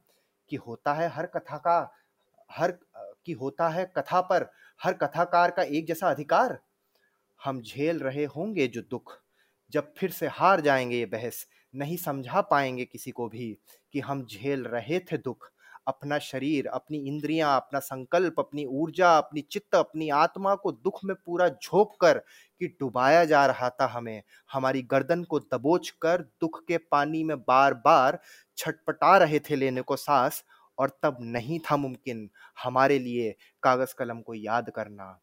[0.51, 1.91] कि होता है हर कथा का,
[2.49, 2.71] हर,
[3.25, 4.49] कि होता है कथा पर,
[4.81, 6.59] हर कथाकार का एक जैसा अधिकार।
[7.41, 9.19] हम झेल रहे होंगे जो दुख,
[9.73, 13.57] जब फिर से हार जाएँगे ये बहस, नहीं समझा पाएँगे किसी को भी
[13.93, 15.51] कि हम झेल रहे थे दुख।
[15.87, 21.15] अपना शरीर, अपनी इंद्रियाँ, अपना संकल्प, अपनी ऊर्जा, अपनी चित्त, अपनी आत्मा को दुख में
[21.25, 22.17] पूरा झोंक कर
[22.61, 24.21] कि डुबाया जा रहा था हमें।
[24.53, 28.19] हमारी गर्दन को दबोच कर दुख के पानी में बार बार
[28.57, 30.43] छटपटा रहे थे लेने को सांस,
[30.77, 32.29] और तब नहीं था मुमकिन
[32.63, 35.19] हमारे लिए कागज़ कलम को याद करना।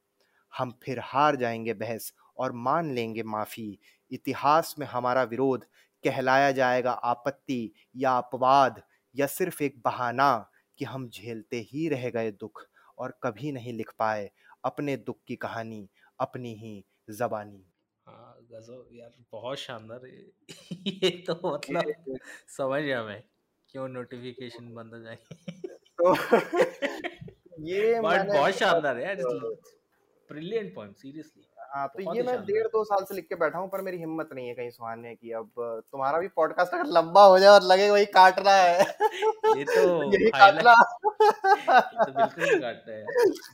[0.53, 3.79] हम फिर हार जाएँगे बहस और मान लेंगे माफ़ी।
[4.11, 5.65] इतिहास में हमारा विरोध
[6.05, 8.83] कहलाया जाएगा आपत्ति या अपवाद।
[9.17, 12.67] या सिर्फ़ एक बहाना कि हम झेलते ही रह गए दुख
[12.99, 14.31] और कभी नहीं लिख पाए
[14.65, 15.89] अपने दुख की कहानी
[16.21, 17.65] अपनी ही जबानी।
[18.07, 21.83] हाँ गजब यार बहुत शानदार। ये तो मतलब
[22.49, 23.23] समझ गया मैं
[23.69, 25.17] क्यों नोटिफिकेशन बंद हो जाए
[26.01, 26.15] तो
[27.67, 29.15] ये बहुत शानदार है
[30.31, 33.69] ब्रिलियंट पॉइंट सीरियसली हाँ तो ये मैं डेढ़ दो साल से लिख के बैठा हूँ
[33.69, 35.51] पर मेरी हिम्मत नहीं है कहीं सुहाने की। अब
[35.93, 38.79] तुम्हारा भी पॉडकास्ट अगर लंबा हो जाए और लगे वही काट रहा है।
[39.57, 40.31] ये तो यही
[41.97, 43.05] तो बिल्कुल नहीं काटता है।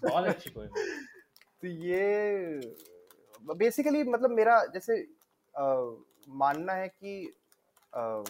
[0.04, 0.50] बहुत अच्छी
[1.62, 2.60] तो ये
[3.54, 4.96] बेसिकली मतलब मेरा जैसे
[5.54, 5.96] अ,
[6.28, 7.32] मानना है कि
[7.92, 8.24] अ,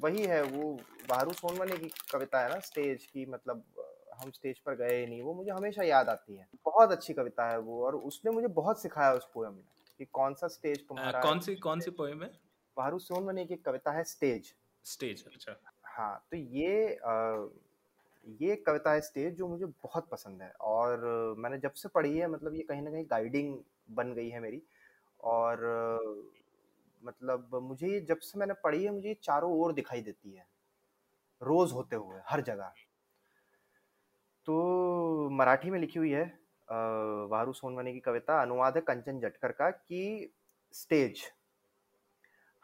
[0.00, 0.72] वही है वो
[1.08, 3.64] बहारू सोनवने की कविता है ना स्टेज की मतलब
[4.18, 7.48] हम स्टेज पर गए ही नहीं वो मुझे हमेशा याद आती है। बहुत अच्छी कविता
[7.50, 9.64] है वो और उसने मुझे बहुत सिखाया उस पोएम में
[10.00, 12.30] कि कौन सा स्टेज तुम्हारा कौन सी कौन सी पोएम है?
[12.76, 15.56] बहारू सोनवने की एक कविता है स्टेज स्टेज अच्छा।
[15.86, 16.98] हाँ तो ये
[18.40, 21.04] ये कविता है स्टेज जो मुझे बहुत पसंद है और
[21.38, 23.58] मैंने जब से पढ़ी है मतलब ये कहीं ना कहीं गाइडिंग
[23.90, 24.62] बन गई है मेरी
[25.24, 25.60] और
[27.02, 30.46] मतलब मुझे जब से मैंने पढ़ी है मुझे चारों ओर दिखाई देती है
[31.42, 32.72] रोज होते हुए हर जगह।
[34.48, 36.24] तो मराठी में लिखी हुई है
[37.30, 40.32] वारू सोनवने की कविता अनुवाद है कंचन जटकर का कि
[40.74, 41.22] स्टेज।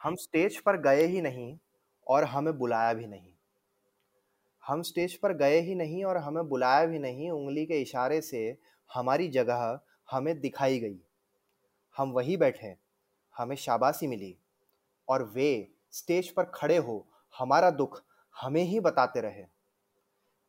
[0.01, 1.57] हम स्टेज पर गए ही नहीं
[2.07, 3.33] और हमें बुलाया भी नहीं।
[4.65, 8.57] हम स्टेज पर गए ही नहीं और हमें बुलाया भी नहीं, उंगली के इशारे से
[8.91, 10.99] हमारी जगह हमें दिखाई गई।
[11.97, 12.75] हम वही बैठे,
[13.37, 14.37] हमें शाबाशी मिली
[15.09, 18.03] और वे स्टेज पर खड़े हो, हमारा दुख
[18.37, 19.45] हमें ही बताते रहे।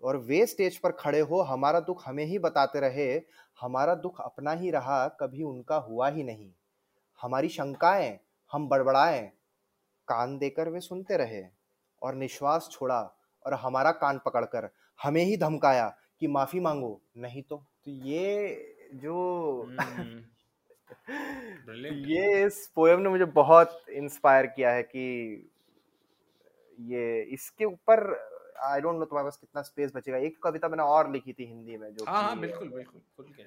[0.04, 3.22] और वे स्टेज पर खड़े हो हमारा दुख हमें ही बताते रहे।
[3.62, 6.52] हमारा दुख अपना ही रहा कभी उनका हुआ ही नहीं।
[7.22, 8.20] हमारी शंकाएँ
[8.52, 9.32] हम बड़बड़ाएँ।
[10.08, 11.44] कान देकर वे सुनते रहे
[12.02, 13.02] और निश्वास छोड़ा
[13.46, 14.70] और हमारा कान पकड़कर
[15.04, 19.16] हमें ही धमकाया कि माफ़ी मांगो नहीं तो तो ये जो
[19.80, 20.24] हम्म।
[21.96, 25.06] ये इस पोएम ने मुझे बहुत इंस्पायर किया है कि
[26.80, 31.12] ये इसके ऊपर आई डोंट नो तुम्हारे पास कितना स्पेस बचेगा। एक कविता मैंने और
[31.12, 33.44] लिखी थी हिंदी में जो हाँ हाँ बिल्कुल बिल्कुल फुल के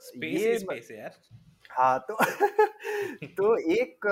[0.00, 1.14] स्पेस ये स्पेस है यार।
[1.70, 2.16] हाँ तो
[3.26, 4.06] तो एक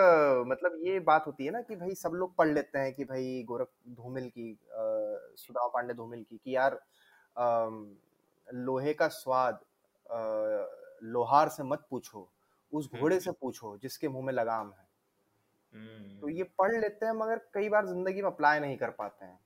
[0.49, 3.43] मतलब ये बात होती है ना कि भाई सब लोग पढ़ लेते हैं कि भाई
[3.49, 4.59] गोरख धूमिल की
[5.37, 6.81] सुदामा पांडे धूमिल की कि यार
[7.39, 7.69] आ,
[8.53, 9.55] लोहे का स्वाद
[10.13, 10.19] आ,
[11.03, 12.33] लोहार से मत पूछो
[12.73, 14.87] उस हम्म, घोड़े। से पूछो जिसके मुँह में लगाम है।
[15.73, 19.25] तो हम्म। ये पढ़ लेते हैं मगर कई बार ज़िंदगी में अप्लाई नहीं कर पाते
[19.25, 19.41] हैं।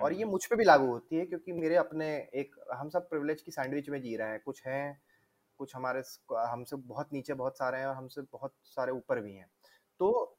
[0.00, 3.42] और ये मुझ पे भी लागू होती है क्योंकि मेरे अपने एक हम सब प्रिविलेज
[3.42, 5.02] की सैंडविच में जी रहे हैं कुछ हैं
[5.58, 6.02] कुछ हमारे
[6.36, 9.46] हमसे बहुत नीचे बहुत सारे हैं और हमसे बहुत सारे ऊपर भी हैं।
[9.98, 10.38] तो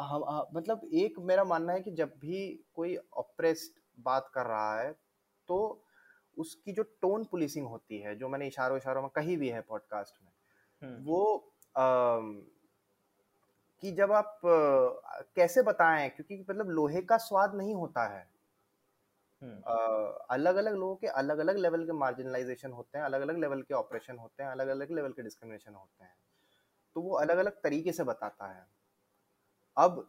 [0.00, 4.92] हम मतलब एक मेरा मानना है कि जब भी कोई ऑप्रेस्ड बात कर रहा है
[5.48, 5.84] तो
[6.38, 10.14] उसकी जो टोन पुलिसिंग होती है जो मैंने इशारों इशारों में कही भी है पॉडकास्ट
[10.22, 10.30] में
[11.04, 12.18] वो आ,
[13.80, 14.40] कि जब आप
[15.36, 18.29] कैसे बताएँ क्योंकि मतलब लोहे का स्वाद नहीं होता है।
[19.42, 23.74] अलग अलग लोगों के अलग अलग लेवल के मार्जिनलाइजेशन होते हैं अलग अलग लेवल के
[23.74, 26.14] ऑपरेशन होते हैं अलग अलग लेवल के डिस्क्रिमिनेशन होते हैं।
[26.96, 28.66] तो वो अलग अलग तरीके से बताता है।
[29.76, 30.06] अब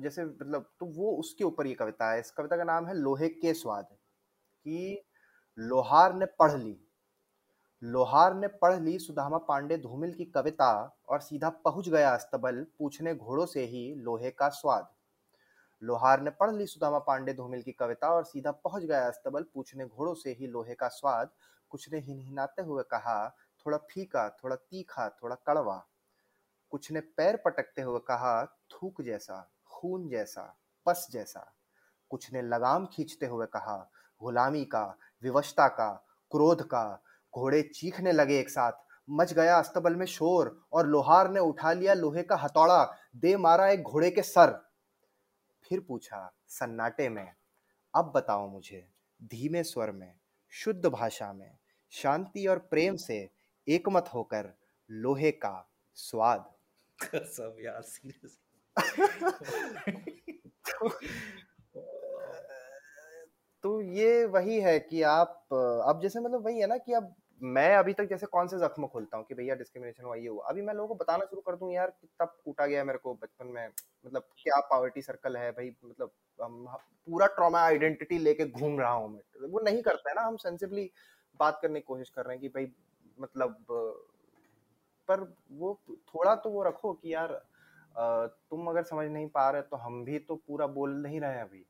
[0.00, 3.28] जैसे मतलब तो वो उसके ऊपर ये कविता है, इस कविता का नाम है लोहे
[3.30, 5.04] के स्वाद, कि
[5.58, 6.76] लोहार ने पढ़ ली,
[7.82, 10.72] लोहार ने पढ़ ली सुदामा पांडे धूमिल की कविता
[11.08, 14.88] और सीधा पहुँच गया अस्तबल, पूछने घोड़ों से ही लोहे का स्वाद।
[15.82, 19.86] लोहार ने पढ़ ली सुदामा पांडे धूमिल की कविता और सीधा पहुँच गया अस्तबल पूछने
[19.86, 21.30] घोड़ों से ही लोहे का स्वाद।
[21.70, 23.36] कुछ ने हिनहिनाते हुए कहा,
[23.66, 25.86] थोड़ा फीका, थोड़ा तीखा, थोड़ा कड़वा।
[26.70, 30.56] कुछ ने पैर पटकते हुए कहा, थूक जैसा, खून जैसा,
[30.86, 31.54] पस जैसा।
[32.10, 33.90] कुछ ने लगाम खींचते हुए कहा,
[34.22, 37.02] गुलामी का, विवशता का, क्रोध का,
[37.36, 38.72] घोड़े चीखने लगे एक साथ।
[39.10, 43.68] मच गया अस्तबल में शोर और लोहार ने उठा लिया लोहे का हथौड़ा। दे मारा
[43.68, 44.73] एक घोड़े के सर।
[45.68, 47.34] फिर पूछा सन्नाटे में
[47.94, 48.88] अब बताओ मुझे
[49.22, 50.14] धीमे स्वर में
[50.50, 51.58] शुद्ध भाषा में
[51.90, 53.30] शांति और प्रेम से
[53.68, 54.54] एकमत होकर
[54.90, 56.52] लोहे का स्वाद?
[57.14, 58.38] सब यार सीरियस
[60.70, 60.88] तो,
[63.62, 65.46] तो ये वही है कि आप
[65.88, 68.86] अब जैसे मतलब वही है ना कि अब मैं अभी तक जैसे कौन से जख्म
[68.86, 70.44] खोलता हूँ कि भैया डिस्क्रिमिनेशन हुआ, ये हुआ?
[70.48, 73.46] अभी मैं लोगों को बताना शुरू कर दूँ, यार, कितना कूटा गया मेरे को बचपन
[73.46, 73.66] में।
[74.04, 75.74] मतलब क्या पावर्टी सर्कल है भाई?
[75.84, 76.10] मतलब
[76.40, 80.90] पूरा ट्रॉमा आइडेंटिटी लेके घूम रहा हूँ मैं। वो नहीं करता है ना, हम सेंसिबली
[81.40, 82.72] बात करने की कोशिश कर रहे हैं कि भाई
[83.18, 83.64] मतलब
[85.08, 85.20] पर
[85.52, 87.40] वो थोड़ा तो वो रखो कि यार
[88.50, 91.64] तुम अगर समझ नहीं पा रहे तो हम भी तो पूरा बोल नहीं रहे अभी।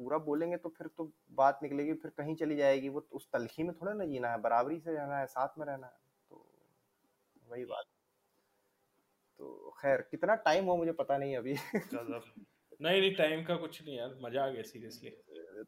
[0.00, 3.72] पूरा बोलेंगे तो फिर तो बात निकलेगी फिर कहीं चली जाएगी। वो उस तलखी में
[3.74, 5.92] थोड़ा ना जीना है बराबरी से रहना है साथ में रहना है
[6.30, 6.44] तो
[7.46, 7.84] वही बात।
[9.40, 11.54] तो खैर कितना टाइम हो मुझे पता नहीं अभी।
[11.92, 15.10] नहीं नहीं टाइम का कुछ नहीं यार मज़ा आ गया सीरियसली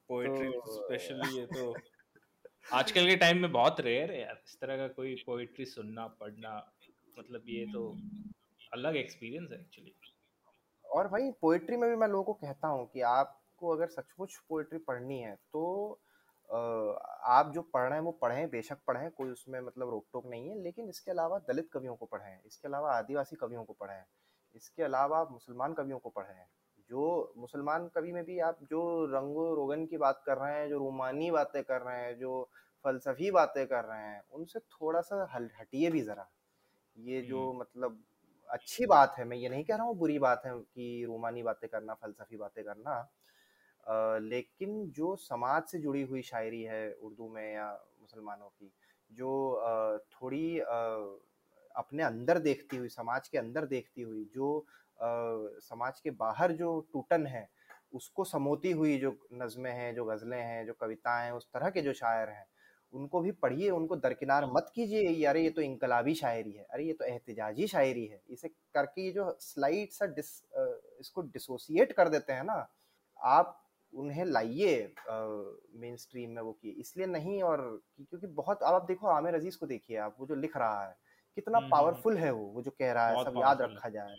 [0.08, 1.72] पोएट्री स्पेशली ये तो
[2.72, 6.56] आजकल के टाइम में बहुत रेयर है यार इस तरह का कोई पोएट्री सुनना पढ़ना
[7.18, 7.84] मतलब ये तो
[8.72, 9.94] अलग एक्सपीरियंस है एक्चुअली
[10.84, 14.36] और भाई पोएट्री में भी मैं लोगों को कहता हूँ कि आप आपको अगर सचमुच
[14.48, 15.62] पोइट्री पढ़नी है तो
[16.50, 20.48] आप जो पढ़ रहे हैं वो पढ़ें बेशक पढ़ें कोई उसमें मतलब रोक टोक नहीं
[20.48, 24.02] है लेकिन इसके अलावा दलित कवियों को पढ़ें इसके अलावा आदिवासी कवियों को पढ़ें
[24.54, 26.44] इसके अलावा आप मुसलमान कवियों को पढ़ें
[26.90, 27.04] जो
[27.38, 28.82] मुसलमान कवि में भी आप जो
[29.14, 32.32] रंगो रोगन की बात कर रहे हैं जो रोमानी बातें कर रहे हैं जो
[32.84, 36.28] फलसफी बातें कर रहे हैं उनसे थोड़ा सा हल हटिए भी ज़रा।
[36.96, 38.02] ये जो मतलब
[38.50, 41.68] अच्छी बात है मैं ये नहीं कह रहा हूँ बुरी बात है कि रोमानी बातें
[41.70, 43.00] करना फलसफी बातें करना
[43.86, 48.72] लेकिन जो समाज से जुड़ी हुई शायरी है उर्दू में या मुसलमानों की,
[49.10, 54.64] जो थोड़ी अपने अंदर देखती हुई, समाज के अंदर देखती हुई, जो
[55.60, 57.48] समाज के बाहर जो टूटन है,
[57.94, 61.82] उसको समोती हुई जो नज़में हैं, जो गज़लें हैं, जो कविताएँ हैं, उस तरह के
[61.82, 62.46] जो शायर हैं,
[62.92, 66.92] उनको भी पढ़िए, उनको दरकिनार मत कीजिए अरे, ये तो इनकलाबी शायरी है, अरे, ये
[66.92, 70.30] तो एहतजाजी शायरी है, इसे करके ये जो स्लाइड सा डिस
[71.00, 72.66] इसको डिसोसिएट कर देते हैं ना,
[73.18, 73.58] आप
[73.92, 74.94] उन्हें लाइए
[75.80, 77.60] मेन स्ट्रीम में वो किए इसलिए नहीं और
[77.98, 80.96] क्योंकि बहुत अब आप देखो आमिर अज़ीज़ को देखिए आप वो जो लिख रहा है
[81.36, 84.14] कितना पावरफुल है वो वो जो कह रहा है सब याद रखा जाए।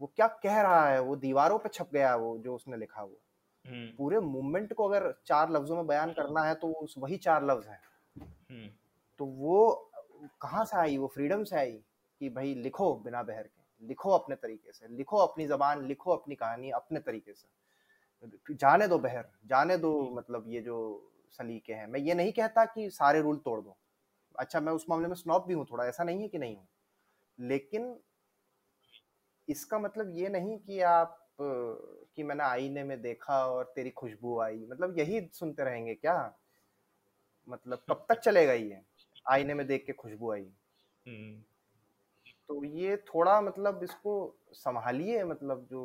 [0.00, 3.16] वो क्या कह रहा है वो दीवारों पे छप गया वो जो उसने लिखा हुआ।
[3.98, 7.66] पूरे मूवमेंट को अगर चार लफ्जों में बयान करना है तो उस वही चार लफ्ज
[7.68, 7.80] हैं।
[9.20, 9.90] तो वो
[10.42, 11.72] कहाँ से आई वो फ्रीडम से आई
[12.20, 16.34] कि भाई लिखो बिना बहर के लिखो अपने तरीके से लिखो अपनी जबान लिखो अपनी
[16.34, 17.46] कहानी अपने तरीके से।
[18.50, 20.76] जाने दो बहर जाने दो मतलब ये जो
[21.30, 23.76] सलीके हैं। मैं ये नहीं कहता कि सारे रूल तोड़ दो।
[24.38, 26.66] अच्छा मैं उस मामले में स्नॉप भी हूँ थोड़ा ऐसा नहीं है कि नहीं हूँ।
[27.38, 27.96] लेकिन
[29.48, 34.66] इसका मतलब ये नहीं कि आप कि मैंने आईने में देखा और तेरी खुशबू आई।
[34.70, 36.34] मतलब यही सुनते रहेंगे क्या?
[37.48, 38.80] मतलब कब तक चलेगा ये?
[39.30, 40.46] आईने में देख के खुशबू आई।
[41.06, 41.42] हम्म।
[42.48, 44.14] तो ये थोड़ा मतलब इसको
[44.52, 45.82] संभालिए मतलब जो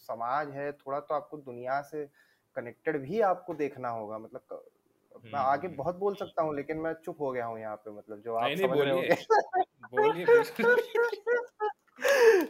[0.00, 2.04] समाज है थोड़ा तो आपको दुनिया से
[2.56, 4.62] कनेक्टेड भी आपको देखना होगा मतलब
[5.24, 7.90] मैं आगे हम्म। बहुत बोल सकता हूँ लेकिन मैं चुप हो गया हूँ यहाँ पे
[7.90, 9.16] मतलब जो आप समझ रहे होंगे।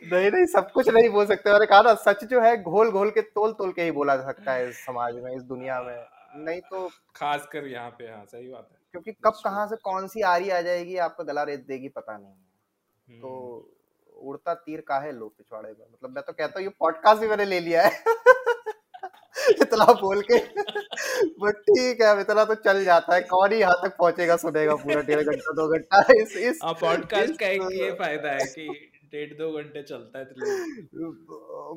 [0.05, 3.10] नहीं नहीं सब कुछ नहीं बोल सकते मैंने कहा ना सच जो है घोल घोल
[3.10, 5.97] के तोल तोल के ही बोला जा सकता है इस समाज में इस दुनिया में।
[6.36, 10.06] नहीं तो खास कर यहाँ पे हाँ सही बात है। क्योंकि कब कहाँ से कौन
[10.09, 13.80] सी आरी आ जाएगी आपका गला रेत देगी पता नहीं तो हम्म।
[14.20, 17.28] उड़ता तीर का है लो पिछवाड़े में। मतलब मैं तो कहता हूँ ये पॉडकास्ट भी
[17.28, 17.90] मैंने ले लिया है।
[19.51, 20.38] इतना बोल के।
[21.42, 25.01] बट ठीक है इतना तो चल जाता है। कौन ही यहाँ तक पहुंचेगा सुनेगा पूरा
[25.02, 28.68] डेढ़ घंटा दो घंटा। इस इस पॉडकास्ट का एक ये फ़ायदा है कि
[29.12, 30.24] डेढ़ दो घंटे चलता है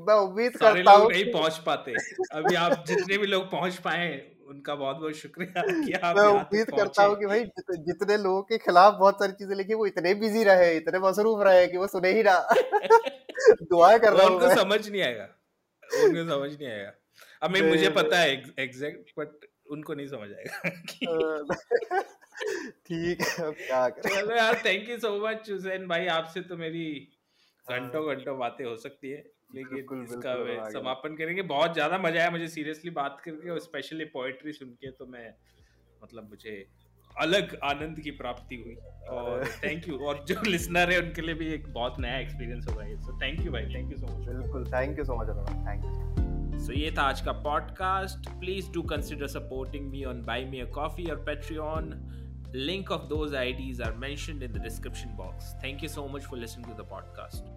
[0.07, 1.93] मैं उम्मीद करता हूँ नहीं पहुँच पाते।
[2.33, 4.09] अभी आप जितने भी लोग पहुँच पाए
[4.47, 8.57] उनका बहुत बहुत शुक्रिया कि आप मैं उम्मीद करता हूँ कि भाई जितने लोगों के
[8.57, 12.11] खिलाफ बहुत सारी चीज़ें लिखी वो इतने बिज़ी रहे इतने मसरूफ रहे कि वो सुने
[12.11, 12.47] ही ना।
[13.63, 15.23] दुआ कर रहा हूँ उनको समझ नहीं आएगा।
[16.03, 16.93] उनको समझ नहीं आएगा।
[17.41, 20.69] अब मैं मुझे पता है एग्जैक्ट बट उनको नहीं समझ आएगा
[22.87, 26.57] ठीक है अब क्या करें। चलो यार thank you so much Hussain भाई आपसे तो
[26.57, 27.09] मेरी
[27.69, 29.23] घंटों हाँ। घंटों बातें हो सकती है।
[29.55, 34.05] लेकिन बिल्कुल, इसका समापन करेंगे। बहुत ज़्यादा मज़ा आया मुझे सीरियसली बात करके और स्पेशली
[34.13, 35.27] पोएट्री सुन के तो मैं
[36.03, 36.55] मतलब मुझे
[37.15, 38.75] अलग आनंद की प्राप्ति हुई।
[39.17, 42.85] और थैंक यू और जो लिसनर है उनके लिए भी एक बहुत नया एक्सपीरियंस होगा
[42.85, 45.27] ये। सो थैंक यू भाई थैंक यू सो मच बिल्कुल thank you so much
[45.67, 50.45] thank you so ये था आज का podcast please do consider supporting me on buy
[50.45, 51.95] me a coffee और Patreon
[52.55, 55.47] Link of those IDs are mentioned in the description box.
[55.63, 57.47] Thank you so much for listening to the podcast.